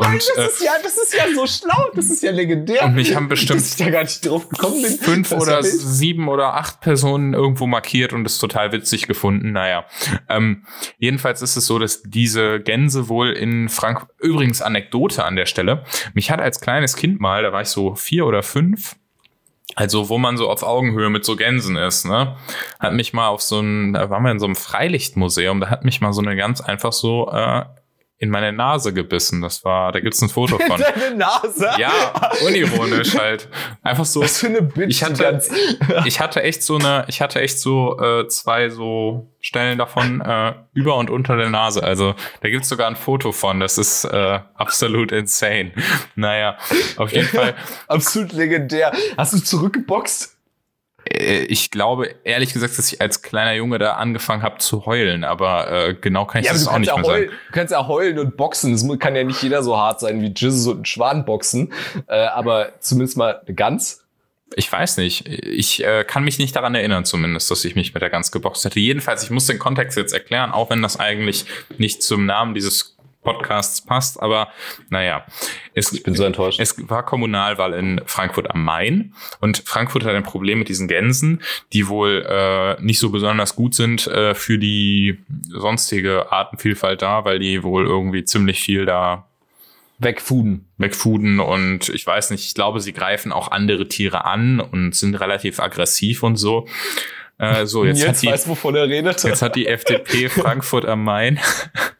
Nein, 0.00 0.14
und, 0.14 0.28
das, 0.36 0.36
äh, 0.36 0.46
ist 0.46 0.64
ja, 0.64 0.72
das 0.82 0.96
ist 0.96 1.14
ja 1.14 1.24
so 1.34 1.46
schlau, 1.46 1.90
das 1.94 2.10
ist 2.10 2.22
ja 2.22 2.32
legendär. 2.32 2.84
Und 2.84 2.94
mich 2.94 3.14
haben 3.14 3.28
bestimmt 3.28 3.62
fünf 3.62 5.32
oder 5.32 5.62
sieben 5.62 6.28
oder 6.28 6.54
acht 6.54 6.80
Personen 6.80 7.34
irgendwo 7.34 7.66
markiert 7.66 8.12
und 8.12 8.26
es 8.26 8.38
total 8.38 8.72
witzig 8.72 9.06
gefunden. 9.06 9.52
Naja, 9.52 9.86
ähm, 10.28 10.66
jedenfalls 10.98 11.40
ist 11.40 11.56
es 11.56 11.66
so, 11.66 11.78
dass 11.78 12.02
diese 12.02 12.60
Gänse 12.60 13.08
wohl 13.08 13.30
in 13.30 13.68
Frank 13.68 14.06
übrigens 14.18 14.60
Anekdote 14.60 15.24
an 15.24 15.36
der 15.36 15.46
Stelle. 15.46 15.84
Mich 16.12 16.30
hat 16.30 16.40
als 16.40 16.60
kleines 16.60 16.95
Kind 16.96 17.20
mal, 17.20 17.42
da 17.42 17.52
war 17.52 17.62
ich 17.62 17.68
so 17.68 17.94
vier 17.94 18.26
oder 18.26 18.42
fünf, 18.42 18.96
also 19.74 20.08
wo 20.08 20.18
man 20.18 20.36
so 20.36 20.48
auf 20.48 20.62
Augenhöhe 20.62 21.10
mit 21.10 21.24
so 21.24 21.36
Gänsen 21.36 21.76
ist, 21.76 22.04
ne? 22.04 22.36
Hat 22.80 22.94
mich 22.94 23.12
mal 23.12 23.28
auf 23.28 23.42
so 23.42 23.60
ein, 23.60 23.92
da 23.92 24.10
waren 24.10 24.22
wir 24.22 24.30
in 24.30 24.38
so 24.38 24.46
einem 24.46 24.56
Freilichtmuseum, 24.56 25.60
da 25.60 25.70
hat 25.70 25.84
mich 25.84 26.00
mal 26.00 26.12
so 26.12 26.22
eine 26.22 26.34
ganz 26.34 26.60
einfach 26.60 26.92
so 26.92 27.30
äh, 27.30 27.64
in 28.18 28.30
meine 28.30 28.50
Nase 28.52 28.94
gebissen. 28.94 29.42
Das 29.42 29.64
war, 29.64 29.92
da 29.92 30.00
gibt's 30.00 30.22
ein 30.22 30.28
Foto 30.28 30.58
von. 30.66 30.80
Deine 30.80 31.16
Nase? 31.16 31.68
Ja, 31.78 31.90
unironisch 32.46 33.14
halt. 33.16 33.48
Einfach 33.82 34.04
so. 34.06 34.22
Was 34.22 34.38
für 34.38 34.46
eine 34.46 34.62
Bitch. 34.62 34.88
Ich 34.90 35.02
hatte, 35.04 35.22
ganz- 35.22 35.50
ich 36.06 36.18
hatte 36.20 36.42
echt 36.42 36.62
so 36.62 36.76
eine, 36.76 37.04
ich 37.08 37.20
hatte 37.20 37.40
echt 37.40 37.60
so 37.60 37.98
äh, 38.00 38.26
zwei 38.28 38.70
so 38.70 39.30
Stellen 39.40 39.78
davon 39.78 40.20
äh, 40.22 40.54
über 40.72 40.96
und 40.96 41.10
unter 41.10 41.36
der 41.36 41.50
Nase. 41.50 41.82
Also 41.84 42.14
da 42.40 42.48
gibt's 42.48 42.68
sogar 42.68 42.88
ein 42.88 42.96
Foto 42.96 43.32
von. 43.32 43.60
Das 43.60 43.78
ist 43.78 44.04
äh, 44.04 44.40
absolut 44.54 45.12
insane. 45.12 45.72
Naja, 46.14 46.56
auf 46.96 47.12
jeden 47.12 47.28
Fall. 47.36 47.54
Absolut 47.86 48.32
legendär. 48.32 48.92
Hast 49.16 49.34
du 49.34 49.38
zurückgeboxt? 49.38 50.35
Äh, 51.08 51.44
ich 51.44 51.70
glaube 51.70 52.14
ehrlich 52.24 52.52
gesagt, 52.52 52.78
dass 52.78 52.92
ich 52.92 53.00
als 53.00 53.22
kleiner 53.22 53.54
Junge 53.54 53.78
da 53.78 53.94
angefangen 53.94 54.42
habe 54.42 54.58
zu 54.58 54.86
heulen, 54.86 55.24
aber 55.24 55.70
äh, 55.70 55.94
genau 55.94 56.24
kann 56.26 56.40
ich 56.40 56.46
Ja, 56.46 56.52
das 56.52 56.66
auch 56.68 56.78
nicht 56.78 56.94
mehr 56.94 57.04
heulen, 57.04 57.28
sagen. 57.28 57.38
du 57.48 57.52
kannst 57.52 57.72
ja 57.72 57.86
heulen 57.86 58.18
und 58.18 58.36
boxen. 58.36 58.74
Es 58.74 58.98
kann 58.98 59.16
ja 59.16 59.24
nicht 59.24 59.42
jeder 59.42 59.62
so 59.62 59.76
hart 59.76 60.00
sein 60.00 60.20
wie 60.20 60.32
Jesus 60.36 60.66
und 60.66 60.80
ein 60.82 60.84
Schwan 60.84 61.24
boxen. 61.24 61.72
Äh, 62.08 62.16
aber 62.26 62.72
zumindest 62.80 63.16
mal 63.16 63.40
eine 63.44 63.54
Gans. 63.54 64.02
Ich 64.54 64.70
weiß 64.70 64.98
nicht. 64.98 65.26
Ich 65.28 65.84
äh, 65.84 66.04
kann 66.04 66.22
mich 66.24 66.38
nicht 66.38 66.54
daran 66.54 66.74
erinnern, 66.74 67.04
zumindest, 67.04 67.50
dass 67.50 67.64
ich 67.64 67.74
mich 67.74 67.92
mit 67.94 68.02
der 68.02 68.10
Gans 68.10 68.30
geboxt 68.30 68.64
hätte. 68.64 68.78
Jedenfalls, 68.78 69.24
ich 69.24 69.30
muss 69.30 69.46
den 69.46 69.58
Kontext 69.58 69.98
jetzt 69.98 70.12
erklären, 70.12 70.52
auch 70.52 70.70
wenn 70.70 70.82
das 70.82 70.98
eigentlich 70.98 71.46
nicht 71.78 72.02
zum 72.02 72.26
Namen 72.26 72.54
dieses 72.54 72.95
Podcasts 73.26 73.82
passt. 73.82 74.22
Aber 74.22 74.48
naja, 74.88 75.26
es, 75.74 75.92
Ich 75.92 76.02
bin 76.02 76.14
so 76.14 76.24
enttäuscht. 76.24 76.60
es 76.60 76.88
war 76.88 77.04
Kommunalwahl 77.04 77.74
in 77.74 78.00
Frankfurt 78.06 78.50
am 78.50 78.64
Main 78.64 79.12
und 79.40 79.58
Frankfurt 79.66 80.04
hat 80.04 80.14
ein 80.14 80.22
Problem 80.22 80.60
mit 80.60 80.68
diesen 80.68 80.88
Gänsen, 80.88 81.42
die 81.72 81.88
wohl 81.88 82.24
äh, 82.28 82.80
nicht 82.80 82.98
so 82.98 83.10
besonders 83.10 83.56
gut 83.56 83.74
sind 83.74 84.06
äh, 84.06 84.34
für 84.34 84.58
die 84.58 85.18
sonstige 85.48 86.32
Artenvielfalt 86.32 87.02
da, 87.02 87.24
weil 87.24 87.38
die 87.38 87.62
wohl 87.62 87.84
irgendwie 87.84 88.24
ziemlich 88.24 88.60
viel 88.60 88.86
da 88.86 89.26
Wegfuden. 89.98 90.66
wegfuden 90.76 91.40
und 91.40 91.88
ich 91.88 92.06
weiß 92.06 92.30
nicht, 92.30 92.44
ich 92.44 92.54
glaube, 92.54 92.80
sie 92.80 92.92
greifen 92.92 93.32
auch 93.32 93.50
andere 93.50 93.88
Tiere 93.88 94.26
an 94.26 94.60
und 94.60 94.94
sind 94.94 95.14
relativ 95.14 95.58
aggressiv 95.58 96.22
und 96.22 96.36
so. 96.36 96.66
Äh, 97.38 97.66
so, 97.66 97.84
jetzt 97.84 98.06
hat, 98.06 98.22
die, 98.22 98.28
weiß, 98.28 98.48
wovon 98.48 98.74
er 98.76 98.88
redet. 98.88 99.22
jetzt 99.22 99.42
hat 99.42 99.56
die 99.56 99.66
FDP 99.66 100.28
Frankfurt 100.28 100.86
am 100.86 101.04
Main 101.04 101.38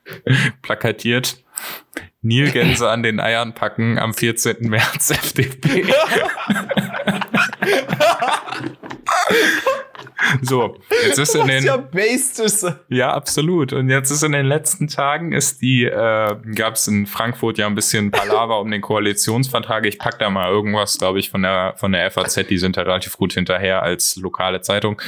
plakatiert. 0.62 1.43
Nilgänse 2.22 2.89
an 2.91 3.03
den 3.03 3.20
Eiern 3.20 3.55
packen 3.55 3.99
am 3.99 4.14
14. 4.14 4.68
März 4.68 5.11
FDP. 5.11 5.84
So, 10.42 10.78
jetzt 11.04 11.18
ist 11.18 11.34
in 11.34 11.46
den 11.46 11.64
ja 11.64 11.76
ist. 11.94 12.66
ja, 12.88 13.12
absolut. 13.12 13.72
Und 13.72 13.88
jetzt 13.88 14.10
ist 14.10 14.22
in 14.22 14.32
den 14.32 14.46
letzten 14.46 14.88
Tagen 14.88 15.32
ist 15.32 15.62
die, 15.62 15.84
äh, 15.84 16.36
gab 16.54 16.74
es 16.74 16.86
in 16.88 17.06
Frankfurt 17.06 17.58
ja 17.58 17.66
ein 17.66 17.74
bisschen 17.74 18.10
Palaver 18.10 18.60
um 18.60 18.70
den 18.70 18.80
Koalitionsvertrag. 18.80 19.86
Ich 19.86 19.98
pack 19.98 20.18
da 20.18 20.30
mal 20.30 20.50
irgendwas, 20.50 20.98
glaube 20.98 21.18
ich, 21.18 21.30
von 21.30 21.42
der 21.42 21.74
von 21.76 21.92
der 21.92 22.10
FAZ, 22.10 22.46
die 22.48 22.58
sind 22.58 22.76
da 22.76 22.82
relativ 22.82 23.16
gut 23.16 23.32
hinterher 23.32 23.82
als 23.82 24.16
lokale 24.16 24.60
Zeitung, 24.60 25.00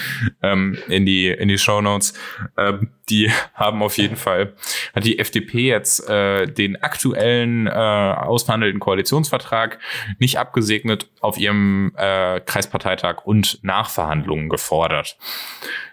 ähm, 0.43 0.79
in 0.89 1.07
die 1.07 1.29
in 1.29 1.49
die 1.49 1.59
Shownotes. 1.59 2.15
Ähm, 2.57 2.91
die 3.09 3.31
haben 3.55 3.83
auf 3.83 3.97
jeden 3.97 4.17
Fall, 4.17 4.55
hat 4.95 5.05
die 5.05 5.19
FDP 5.19 5.69
jetzt 5.69 6.09
äh, 6.09 6.47
den 6.47 6.83
aktuellen 6.83 7.67
äh, 7.67 7.71
ausverhandelten 7.71 8.81
Koalitionsvertrag 8.81 9.79
nicht 10.19 10.39
abgesegnet 10.39 11.09
auf 11.21 11.39
ihrem 11.39 11.93
äh, 11.97 12.41
Kreisparteitag 12.41 13.25
und 13.25 13.61
Nachverhandlungen 13.63 14.49
gefordert 14.49 15.08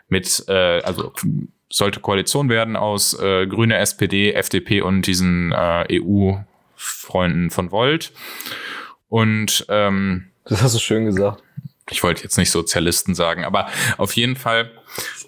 mit, 0.07 0.43
äh, 0.47 0.82
also 0.82 1.11
sollte 1.70 1.99
Koalition 1.99 2.49
werden 2.49 2.76
aus 2.76 3.18
äh, 3.20 3.47
Grüne, 3.47 3.78
SPD, 3.78 4.34
FDP 4.34 4.82
und 4.82 5.07
diesen 5.07 5.51
äh, 5.51 5.99
EU-Freunden 5.99 7.49
von 7.49 7.72
Volt. 7.72 8.13
Und 9.09 9.66
ähm, 9.70 10.28
Das 10.45 10.61
hast 10.61 10.76
du 10.76 10.80
schön 10.80 11.05
gesagt. 11.05 11.43
Ich 11.92 12.02
wollte 12.02 12.24
jetzt 12.24 12.38
nicht 12.38 12.50
Sozialisten 12.50 13.14
sagen, 13.14 13.46
aber 13.46 13.68
auf 13.98 14.14
jeden 14.14 14.36
Fall 14.36 14.72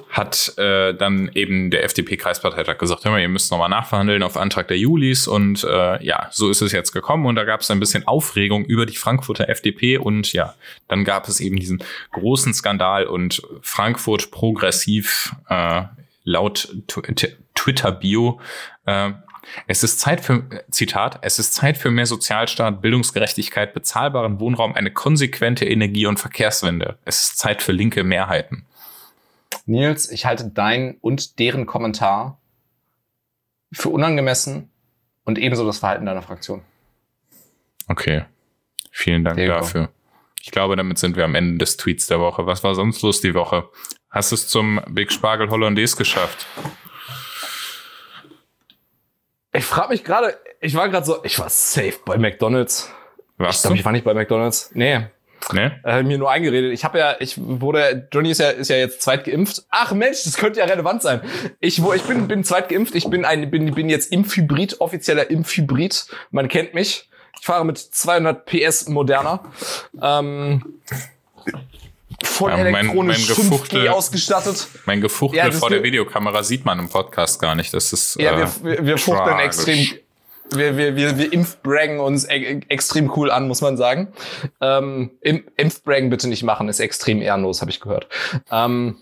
hat 0.10 0.58
äh, 0.58 0.93
dann 0.93 1.30
eben 1.34 1.70
der 1.70 1.84
FDP-Kreisparteitag 1.84 2.78
gesagt, 2.80 3.05
hör 3.05 3.12
mal, 3.12 3.22
ihr 3.22 3.30
müsst 3.30 3.51
nochmal 3.51 3.70
nachverhandeln 3.70 4.24
auf 4.24 4.38
Antrag 4.38 4.68
der 4.68 4.78
Julis 4.78 5.28
und 5.28 5.64
äh, 5.64 6.03
ja, 6.03 6.30
so 6.32 6.49
ist 6.49 6.62
es 6.62 6.72
jetzt 6.72 6.91
gekommen 6.91 7.26
und 7.26 7.36
da 7.36 7.43
gab 7.43 7.62
es 7.62 7.70
ein 7.70 7.80
bisschen 7.80 8.08
Aufregung 8.08 8.66
über 8.66 8.86
die 8.86 8.95
Frankfurter 8.95 9.49
FDP 9.49 9.97
und 9.97 10.34
ja, 10.34 10.55
dann 10.88 11.03
gab 11.03 11.28
es 11.28 11.39
eben 11.39 11.58
diesen 11.58 11.84
großen 12.14 12.53
Skandal 12.53 13.05
und 13.05 13.43
Frankfurt 13.62 14.32
progressiv 14.32 15.36
äh, 15.49 15.84
laut 16.24 16.70
Twitter-Bio 17.53 18.39
äh, 18.86 19.12
es 19.67 19.83
ist 19.83 19.99
Zeit 19.99 20.21
für, 20.21 20.43
Zitat, 20.69 21.19
es 21.21 21.39
ist 21.39 21.53
Zeit 21.53 21.77
für 21.77 21.91
mehr 21.91 22.05
Sozialstaat, 22.05 22.81
Bildungsgerechtigkeit, 22.81 23.73
bezahlbaren 23.73 24.39
Wohnraum, 24.39 24.73
eine 24.73 24.91
konsequente 24.91 25.65
Energie- 25.65 26.05
und 26.05 26.19
Verkehrswende. 26.19 26.97
Es 27.05 27.21
ist 27.21 27.39
Zeit 27.39 27.61
für 27.61 27.71
linke 27.71 28.03
Mehrheiten. 28.03 28.65
Nils, 29.65 30.11
ich 30.11 30.25
halte 30.25 30.49
dein 30.49 30.97
und 31.01 31.39
deren 31.39 31.65
Kommentar 31.65 32.39
für 33.71 33.89
unangemessen 33.89 34.69
und 35.25 35.37
ebenso 35.37 35.65
das 35.65 35.79
Verhalten 35.79 36.05
deiner 36.05 36.21
Fraktion. 36.21 36.61
Okay. 37.87 38.25
Vielen 38.91 39.23
Dank 39.23 39.37
go. 39.37 39.47
dafür. 39.47 39.89
Ich 40.41 40.51
glaube, 40.51 40.75
damit 40.75 40.97
sind 40.97 41.15
wir 41.17 41.25
am 41.25 41.35
Ende 41.35 41.57
des 41.57 41.77
Tweets 41.77 42.07
der 42.07 42.19
Woche. 42.19 42.45
Was 42.45 42.63
war 42.63 42.75
sonst 42.75 43.01
los 43.01 43.21
die 43.21 43.33
Woche? 43.33 43.69
Hast 44.09 44.31
du 44.31 44.35
es 44.35 44.47
zum 44.47 44.81
Big 44.87 45.11
Spargel 45.11 45.49
Hollandaise 45.49 45.97
geschafft? 45.97 46.45
Ich 49.58 49.66
frage 49.66 49.89
mich 49.89 50.03
gerade, 50.03 50.38
ich 50.62 50.76
war 50.76 50.89
gerade 50.89 51.05
so, 51.05 51.24
ich 51.24 51.38
war 51.39 51.49
safe 51.49 51.95
bei 52.05 52.18
McDonald's. 52.18 52.91
Ich 53.38 53.45
Warst 53.45 53.62
glaube, 53.64 53.78
ich 53.78 53.86
war 53.86 53.91
nicht 53.91 54.05
bei 54.05 54.14
McDonald's. 54.14 54.72
Nee, 54.74 55.08
Ne? 55.53 55.80
äh, 55.86 56.03
mir 56.03 56.18
nur 56.18 56.30
eingeredet. 56.30 56.74
Ich 56.74 56.84
habe 56.84 56.99
ja, 56.99 57.16
ich 57.20 57.36
wurde, 57.38 58.10
Johnny 58.12 58.32
ist 58.32 58.39
ja, 58.39 58.49
ist 58.49 58.70
ja 58.70 58.76
jetzt 58.76 59.01
zweit 59.01 59.24
geimpft. 59.24 59.64
Ach 59.70 59.93
Mensch, 59.93 60.24
das 60.24 60.36
könnte 60.36 60.60
ja 60.60 60.66
relevant 60.66 61.01
sein. 61.01 61.22
Ich, 61.60 61.82
wo, 61.82 61.93
ich 61.93 62.01
bin, 62.03 62.28
bin 62.28 62.43
zweit 62.43 62.68
geimpft. 62.70 62.95
Ich 62.95 63.10
bin 63.10 63.24
ein, 63.24 63.49
bin, 63.49 63.74
bin 63.74 63.88
jetzt 63.88 64.12
Impfhybrid, 64.12 64.82
offizieller 64.82 65.30
Impfhybrid. 65.30 66.08
Man 66.32 66.49
kennt 66.49 66.74
mich. 66.74 67.10
Ich 67.39 67.45
fahre 67.45 67.64
mit 67.64 67.78
200 67.78 68.45
PS 68.45 68.89
moderner. 68.89 69.43
Ähm, 70.01 70.80
voll 72.24 72.51
Ja, 72.51 72.57
mein- 72.57 72.68
elektronisch 72.86 73.28
mein 73.30 73.36
5G 73.38 73.49
Gefuchtel- 73.49 73.88
ausgestattet. 73.89 74.68
Mein 74.86 75.01
Gefuchtel 75.01 75.38
Ja, 75.38 75.51
vor 75.51 75.70
der 75.70 75.84
Videokamera 75.84 76.43
sieht 76.43 76.65
man 76.65 76.80
im 76.80 76.89
Podcast 76.89 77.39
gar 77.41 77.55
nicht. 77.55 77.74
Das 77.74 77.93
ist 77.93 78.15
Ja, 78.20 78.32
äh, 78.34 78.38
wir, 78.38 78.51
wir, 78.63 78.86
wir 78.86 78.97
fuchteln 78.97 79.39
extrem. 79.39 79.88
Wir, 80.49 80.78
wir, 80.78 80.95
wir, 80.95 81.18
wir 81.18 81.34
impfbraggen 81.34 81.99
uns 81.99 82.24
e 82.24 82.61
extrem 82.70 83.11
cool 83.18 83.30
an, 83.32 83.49
muss 83.49 83.59
man 83.59 83.76
sagen. 83.76 84.13
Ähm, 84.61 85.11
Im 85.20 85.43
Impfbraggen 85.57 86.09
bitte 86.09 86.30
nicht 86.30 86.43
machen, 86.43 86.70
ist 86.70 86.80
extrem 86.80 87.22
ehrenlos, 87.22 87.59
habe 87.59 87.70
ich 87.70 87.82
gehört. 87.82 88.07
Ähm, 88.49 88.95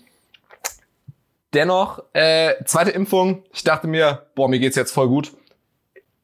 dennoch, 1.54 2.02
äh, 2.12 2.54
zweite 2.64 2.90
Impfung. 2.90 3.44
Ich 3.52 3.62
dachte 3.64 3.86
mir, 3.86 4.26
boah, 4.34 4.48
mir 4.48 4.58
geht's 4.58 4.76
jetzt 4.76 4.92
voll 4.92 5.08
gut. 5.08 5.32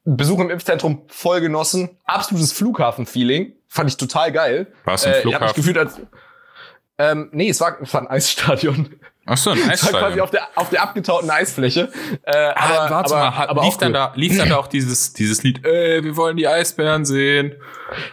Besuch 0.04 0.40
im 0.40 0.50
Impfzentrum 0.50 1.02
voll 1.06 1.40
genossen. 1.40 1.96
Absolutes 2.04 2.52
Flughafen-Feeling. 2.52 3.52
Fand 3.68 3.88
ich 3.88 3.96
total 3.96 4.32
geil. 4.32 4.72
Du 4.84 4.90
im 4.90 4.92
Äh, 4.92 4.96
ich 4.96 5.04
hab 5.06 5.12
mich 5.14 5.20
Flughafen? 5.22 5.54
gefühlt 5.54 5.78
als. 5.78 6.00
Ähm, 6.98 7.30
nee, 7.32 7.48
es 7.48 7.60
war, 7.60 7.80
es 7.80 7.92
war 7.94 8.02
ein 8.02 8.08
Eisstadion. 8.08 8.94
Ach 9.24 9.36
so, 9.36 9.50
ein 9.50 9.58
Es 9.70 9.84
war 9.84 10.00
quasi 10.00 10.20
Eisstadion. 10.20 10.20
auf 10.20 10.30
der, 10.30 10.48
auf 10.56 10.70
der 10.70 10.82
abgetauten 10.82 11.30
Eisfläche. 11.30 11.92
Äh, 12.24 12.32
Ah, 12.34 12.54
aber, 12.56 12.94
warte 12.94 13.14
aber, 13.14 13.24
mal, 13.24 13.38
hat, 13.38 13.48
aber 13.50 13.62
lief, 13.62 13.76
dann 13.76 13.88
cool. 13.88 13.94
da, 13.94 14.12
lief 14.16 14.36
dann 14.36 14.48
da 14.48 14.56
auch 14.58 14.66
dieses, 14.66 15.12
dieses 15.12 15.42
Lied, 15.44 15.64
äh, 15.64 16.02
wir 16.02 16.16
wollen 16.16 16.36
die 16.36 16.48
Eisbären 16.48 17.04
sehen. 17.04 17.54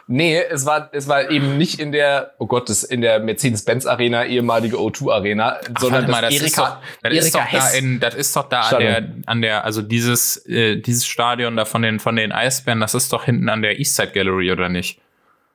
Nee, 0.07 0.39
es 0.39 0.65
war, 0.67 0.89
es 0.91 1.07
war 1.07 1.29
eben 1.31 1.57
nicht 1.57 1.79
in 1.79 1.91
der, 1.91 2.35
oh 2.37 2.45
Gott, 2.45 2.69
das 2.69 2.83
in 2.83 3.01
der 3.01 3.19
Mercedes-Benz 3.19 3.85
Arena, 3.87 4.25
ehemalige 4.25 4.77
O2 4.77 5.11
Arena, 5.11 5.57
sondern 5.79 6.07
Warte 6.07 6.11
mal, 6.11 6.21
das, 6.21 6.35
das, 6.35 6.43
ist 6.43 6.57
Erika, 6.57 6.69
doch, 6.69 6.77
das, 7.01 7.13
ist 7.13 7.35
Erika 7.35 7.39
doch 7.39 7.59
da 7.59 7.77
in, 7.77 7.99
das 7.99 8.15
ist 8.15 8.35
doch 8.35 8.49
da 8.49 8.61
an 8.61 8.79
der, 8.79 9.09
an 9.25 9.41
der, 9.41 9.65
also 9.65 9.81
dieses, 9.81 10.45
äh, 10.45 10.77
dieses 10.77 11.07
Stadion 11.07 11.57
da 11.57 11.65
von 11.65 11.81
den, 11.81 11.99
von 11.99 12.15
den 12.15 12.31
Eisbären, 12.31 12.79
das 12.79 12.93
ist 12.93 13.11
doch 13.11 13.25
hinten 13.25 13.49
an 13.49 13.61
der 13.63 13.79
Eastside 13.79 14.11
Gallery, 14.11 14.51
oder 14.51 14.69
nicht? 14.69 15.01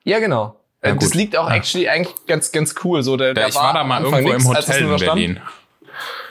Ja, 0.03 0.19
genau. 0.19 0.61
Ja, 0.85 0.95
das 0.95 1.15
liegt 1.15 1.37
auch 1.37 1.49
Ja. 1.49 1.57
actually 1.57 1.89
eigentlich 1.89 2.15
ganz, 2.27 2.53
ganz 2.53 2.75
cool. 2.85 3.03
So, 3.03 3.17
der, 3.17 3.35
Da, 3.35 3.41
der 3.43 3.49
ich 3.49 3.55
war 3.55 3.73
da 3.73 3.81
am 3.81 3.89
mal 3.89 4.03
irgendwo 4.03 4.33
nix, 4.33 4.45
im 4.45 4.49
Hotel 4.51 4.83
in 4.83 4.89
da. 4.91 4.97
Berlin. 4.97 5.41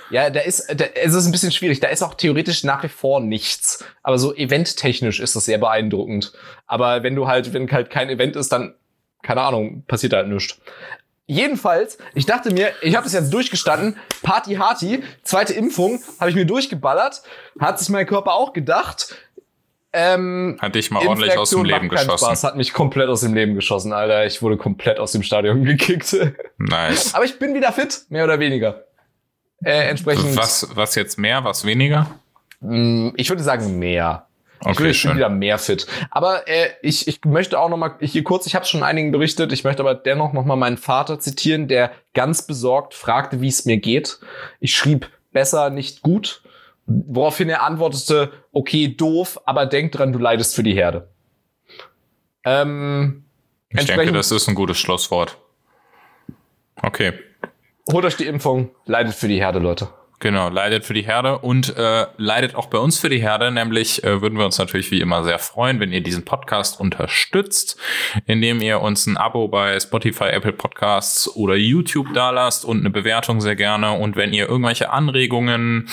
Ja, 0.10 0.30
da 0.30 0.42
ist, 0.42 0.68
da, 0.80 0.86
es 0.94 1.14
ist 1.14 1.26
ein 1.26 1.32
bisschen 1.32 1.52
schwierig. 1.52 1.80
Da 1.80 1.88
ist 1.88 2.04
auch 2.04 2.14
theoretisch 2.14 2.64
nach 2.64 2.84
wie 2.84 2.88
vor 2.90 3.20
nichts. 3.20 3.84
Aber 4.04 4.18
so 4.20 4.34
eventtechnisch 4.36 5.20
ist 5.20 5.36
das 5.36 5.46
sehr 5.46 5.58
beeindruckend. 5.58 6.34
Aber 6.68 7.02
wenn 7.04 7.16
du 7.16 7.28
halt, 7.28 7.52
wenn 7.54 7.72
halt 7.72 7.90
kein 7.90 8.10
Event 8.10 8.36
ist, 8.36 8.52
dann, 8.52 8.76
keine 9.24 9.42
Ahnung, 9.42 9.84
passiert 9.88 10.14
halt 10.14 10.28
nichts. 10.28 10.60
Jedenfalls, 11.26 11.98
ich 12.14 12.26
dachte 12.26 12.52
mir, 12.52 12.74
ich 12.82 12.96
habe 12.96 13.06
das 13.06 13.14
jetzt 13.14 13.34
durchgestanden, 13.34 13.98
Party 14.24 14.56
Harty, 14.56 15.04
zweite 15.24 15.54
Impfung, 15.54 16.04
habe 16.20 16.30
ich 16.30 16.36
mir 16.36 16.46
durchgeballert, 16.46 17.24
hat 17.60 17.80
sich 17.80 17.88
mein 17.90 18.06
Körper 18.06 18.34
auch 18.34 18.52
gedacht, 18.52 19.16
Ähm, 19.96 20.58
Hat 20.60 20.74
dich 20.74 20.90
mal 20.90 21.06
ordentlich 21.08 21.38
aus 21.38 21.52
dem 21.52 21.64
Leben 21.66 21.88
geschossen. 21.88 22.26
Spaß, 22.26 22.44
hat 22.44 22.56
mich 22.58 22.74
komplett 22.74 23.10
aus 23.10 23.22
dem 23.22 23.34
Leben 23.36 23.54
geschossen, 23.54 23.94
Alter. 23.94 24.26
Ich 24.26 24.42
wurde 24.42 24.58
komplett 24.58 25.00
aus 25.00 25.12
dem 25.12 25.22
Stadion 25.24 25.64
gekickt. 25.66 26.16
Nice. 26.58 27.14
Aber 27.14 27.26
ich 27.26 27.38
bin 27.38 27.54
wieder 27.54 27.72
fit, 27.72 28.06
mehr 28.10 28.24
oder 28.24 28.40
weniger. 28.40 28.86
Äh, 29.64 29.88
entsprechend. 29.90 30.36
Was, 30.36 30.68
was 30.74 30.96
jetzt 30.96 31.18
mehr, 31.20 31.44
was 31.44 31.64
weniger? 31.66 32.08
Mh, 32.62 33.14
Ich 33.18 33.30
würde 33.30 33.44
sagen 33.44 33.78
mehr. 33.80 34.28
Ich 34.62 34.68
Okay, 34.68 34.78
bin 34.78 34.86
jetzt 34.88 34.98
schon 34.98 35.12
schön. 35.12 35.18
wieder 35.18 35.30
mehr 35.30 35.58
fit. 35.58 35.86
Aber 36.10 36.48
äh, 36.48 36.70
ich, 36.82 37.08
ich 37.08 37.24
möchte 37.26 37.60
auch 37.60 37.70
noch 37.70 37.76
mal 37.78 37.96
hier 38.00 38.24
kurz, 38.24 38.48
ich 38.48 38.56
habe 38.56 38.66
schon 38.66 38.82
einigen 38.82 39.12
berichtet, 39.12 39.52
ich 39.52 39.64
möchte 39.66 39.82
aber 39.82 39.94
dennoch 39.94 40.32
noch 40.34 40.46
mal 40.46 40.56
meinen 40.56 40.78
Vater 40.78 41.20
zitieren, 41.20 41.68
der 41.68 41.92
ganz 42.14 42.48
besorgt 42.48 42.94
fragte, 42.94 43.42
wie 43.42 43.50
es 43.50 43.66
mir 43.66 43.78
geht. 43.78 44.20
Ich 44.62 44.74
schrieb 44.76 45.10
besser, 45.34 45.70
nicht 45.70 46.02
gut, 46.02 46.43
woraufhin 46.86 47.50
er 47.50 47.64
antwortete, 47.64 48.32
okay, 48.52 48.88
doof, 48.96 49.40
aber 49.46 49.66
denk 49.66 49.92
dran, 49.92 50.14
du 50.14 50.20
leidest 50.20 50.56
für 50.56 50.64
die 50.64 50.74
Herde. 50.74 51.10
Ähm, 52.44 53.24
Ich 53.70 53.86
denke, 53.86 54.12
das 54.12 54.32
ist 54.32 54.48
ein 54.48 54.56
gutes 54.56 54.78
Schlusswort. 54.78 55.38
Okay. 56.82 57.14
holt 57.92 58.06
euch 58.06 58.18
die 58.18 58.26
Impfung, 58.26 58.72
leidet 58.86 59.14
für 59.14 59.28
die 59.28 59.40
Herde, 59.40 59.60
Leute. 59.60 59.90
Genau, 60.24 60.48
leidet 60.48 60.86
für 60.86 60.94
die 60.94 61.02
Herde 61.02 61.40
und 61.40 61.76
äh, 61.76 62.06
leidet 62.16 62.56
auch 62.56 62.68
bei 62.68 62.78
uns 62.78 62.98
für 62.98 63.10
die 63.10 63.20
Herde. 63.20 63.52
Nämlich 63.52 64.06
äh, 64.06 64.22
würden 64.22 64.38
wir 64.38 64.46
uns 64.46 64.58
natürlich 64.58 64.90
wie 64.90 65.02
immer 65.02 65.26
sehr 65.26 65.38
freuen, 65.38 65.82
wenn 65.82 65.92
ihr 65.92 66.00
diesen 66.00 66.24
Podcast 66.24 66.80
unterstützt, 66.80 67.78
indem 68.26 68.62
ihr 68.62 68.80
uns 68.80 69.06
ein 69.06 69.18
Abo 69.18 69.50
bei 69.50 69.78
Spotify, 69.78 70.30
Apple 70.30 70.54
Podcasts 70.54 71.28
oder 71.36 71.56
YouTube 71.56 72.14
dalasst 72.14 72.64
und 72.64 72.80
eine 72.80 72.90
Bewertung 72.90 73.42
sehr 73.42 73.58
gerne. 73.58 73.92
Und 73.92 74.16
wenn 74.16 74.32
ihr 74.32 74.48
irgendwelche 74.48 74.92
Anregungen, 74.92 75.90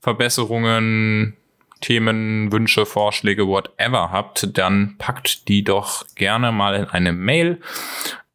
Verbesserungen, 0.00 1.36
Themen, 1.80 2.50
Wünsche, 2.50 2.84
Vorschläge, 2.84 3.46
whatever 3.46 4.10
habt, 4.10 4.58
dann 4.58 4.96
packt 4.98 5.46
die 5.46 5.62
doch 5.62 6.04
gerne 6.16 6.50
mal 6.50 6.74
in 6.74 6.86
eine 6.86 7.12
Mail 7.12 7.60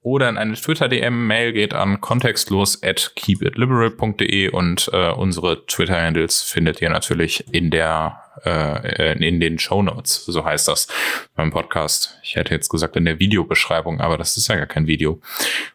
oder 0.04 0.30
in 0.30 0.38
eine 0.38 0.54
Twitter-DM. 0.54 1.28
Mail 1.28 1.54
geht 1.54 1.74
an 1.74 2.02
kontextlos 2.02 2.84
at 2.84 3.14
keepitliberal.de 3.16 4.50
und 4.50 4.90
äh, 4.94 5.12
unsere 5.12 5.66
Twitter-Handles 5.66 6.42
findet 6.42 6.82
ihr 6.82 6.90
natürlich 6.90 7.46
in 7.52 7.72
der 7.72 8.20
äh, 8.44 9.18
in 9.28 9.40
den 9.40 9.60
Show 9.60 9.82
Notes, 9.82 10.26
so 10.26 10.44
heißt 10.44 10.68
das 10.68 10.88
beim 11.36 11.52
Podcast. 11.52 12.20
Ich 12.24 12.36
hätte 12.36 12.54
jetzt 12.54 12.70
gesagt 12.70 12.96
in 12.96 13.06
der 13.06 13.20
Videobeschreibung, 13.20 14.02
aber 14.02 14.18
das 14.18 14.38
ist 14.38 14.48
ja 14.48 14.56
gar 14.56 14.66
kein 14.66 14.88
Video. 14.88 15.22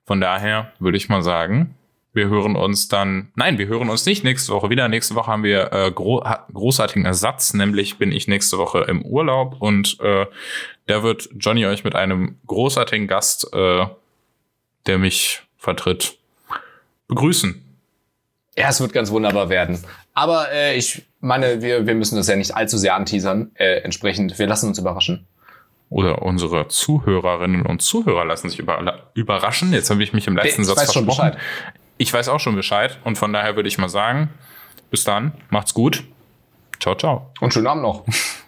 Von 0.04 0.20
daher 0.20 0.72
würde 0.78 0.96
ich 0.96 1.08
mal 1.08 1.22
sagen, 1.22 1.74
wir 2.12 2.28
hören 2.28 2.56
uns 2.56 2.88
dann, 2.88 3.30
nein, 3.36 3.58
wir 3.58 3.68
hören 3.68 3.90
uns 3.90 4.04
nicht 4.04 4.24
nächste 4.24 4.52
Woche 4.52 4.70
wieder. 4.70 4.88
Nächste 4.88 5.14
Woche 5.14 5.30
haben 5.30 5.44
wir 5.44 5.72
äh, 5.72 5.92
gro 5.92 6.24
großartigen 6.52 7.04
Ersatz, 7.04 7.54
nämlich 7.54 7.98
bin 7.98 8.12
ich 8.12 8.28
nächste 8.28 8.58
Woche 8.58 8.80
im 8.88 9.02
Urlaub 9.02 9.56
und 9.60 9.98
äh, 10.00 10.26
da 10.86 11.02
wird 11.02 11.28
Johnny 11.38 11.66
euch 11.66 11.84
mit 11.84 11.94
einem 11.94 12.38
großartigen 12.46 13.06
Gast, 13.06 13.52
äh, 13.52 13.86
der 14.88 14.98
mich 14.98 15.42
vertritt, 15.56 16.18
begrüßen. 17.06 17.64
Ja, 18.56 18.68
es 18.68 18.80
wird 18.80 18.92
ganz 18.92 19.10
wunderbar 19.10 19.48
werden. 19.48 19.80
Aber 20.14 20.50
äh, 20.50 20.76
ich 20.76 21.06
meine, 21.20 21.62
wir, 21.62 21.86
wir 21.86 21.94
müssen 21.94 22.16
das 22.16 22.26
ja 22.26 22.34
nicht 22.34 22.56
allzu 22.56 22.76
sehr 22.76 22.96
anteasern. 22.96 23.52
Äh, 23.54 23.82
entsprechend, 23.82 24.36
wir 24.38 24.46
lassen 24.48 24.68
uns 24.68 24.78
überraschen. 24.78 25.26
Oder 25.90 26.22
unsere 26.22 26.68
Zuhörerinnen 26.68 27.64
und 27.64 27.82
Zuhörer 27.82 28.24
lassen 28.24 28.50
sich 28.50 28.58
über 28.58 29.08
überraschen. 29.14 29.72
Jetzt 29.72 29.90
habe 29.90 30.02
ich 30.02 30.12
mich 30.12 30.26
im 30.26 30.36
letzten 30.36 30.62
Ich 30.62 30.66
Satz 30.66 30.78
weiß 30.78 30.92
schon 30.92 31.04
versprochen. 31.04 31.30
Bescheid. 31.32 31.44
Ich 31.98 32.12
weiß 32.12 32.28
auch 32.28 32.40
schon 32.40 32.56
Bescheid 32.56 32.98
und 33.04 33.16
von 33.16 33.32
daher 33.32 33.56
würde 33.56 33.68
ich 33.68 33.78
mal 33.78 33.88
sagen, 33.88 34.28
bis 34.90 35.04
dann, 35.04 35.32
macht's 35.50 35.72
gut. 35.72 36.04
Ciao, 36.80 36.94
ciao. 36.94 37.32
Und 37.40 37.54
schönen 37.54 37.66
Abend 37.66 37.82
noch. 37.82 38.04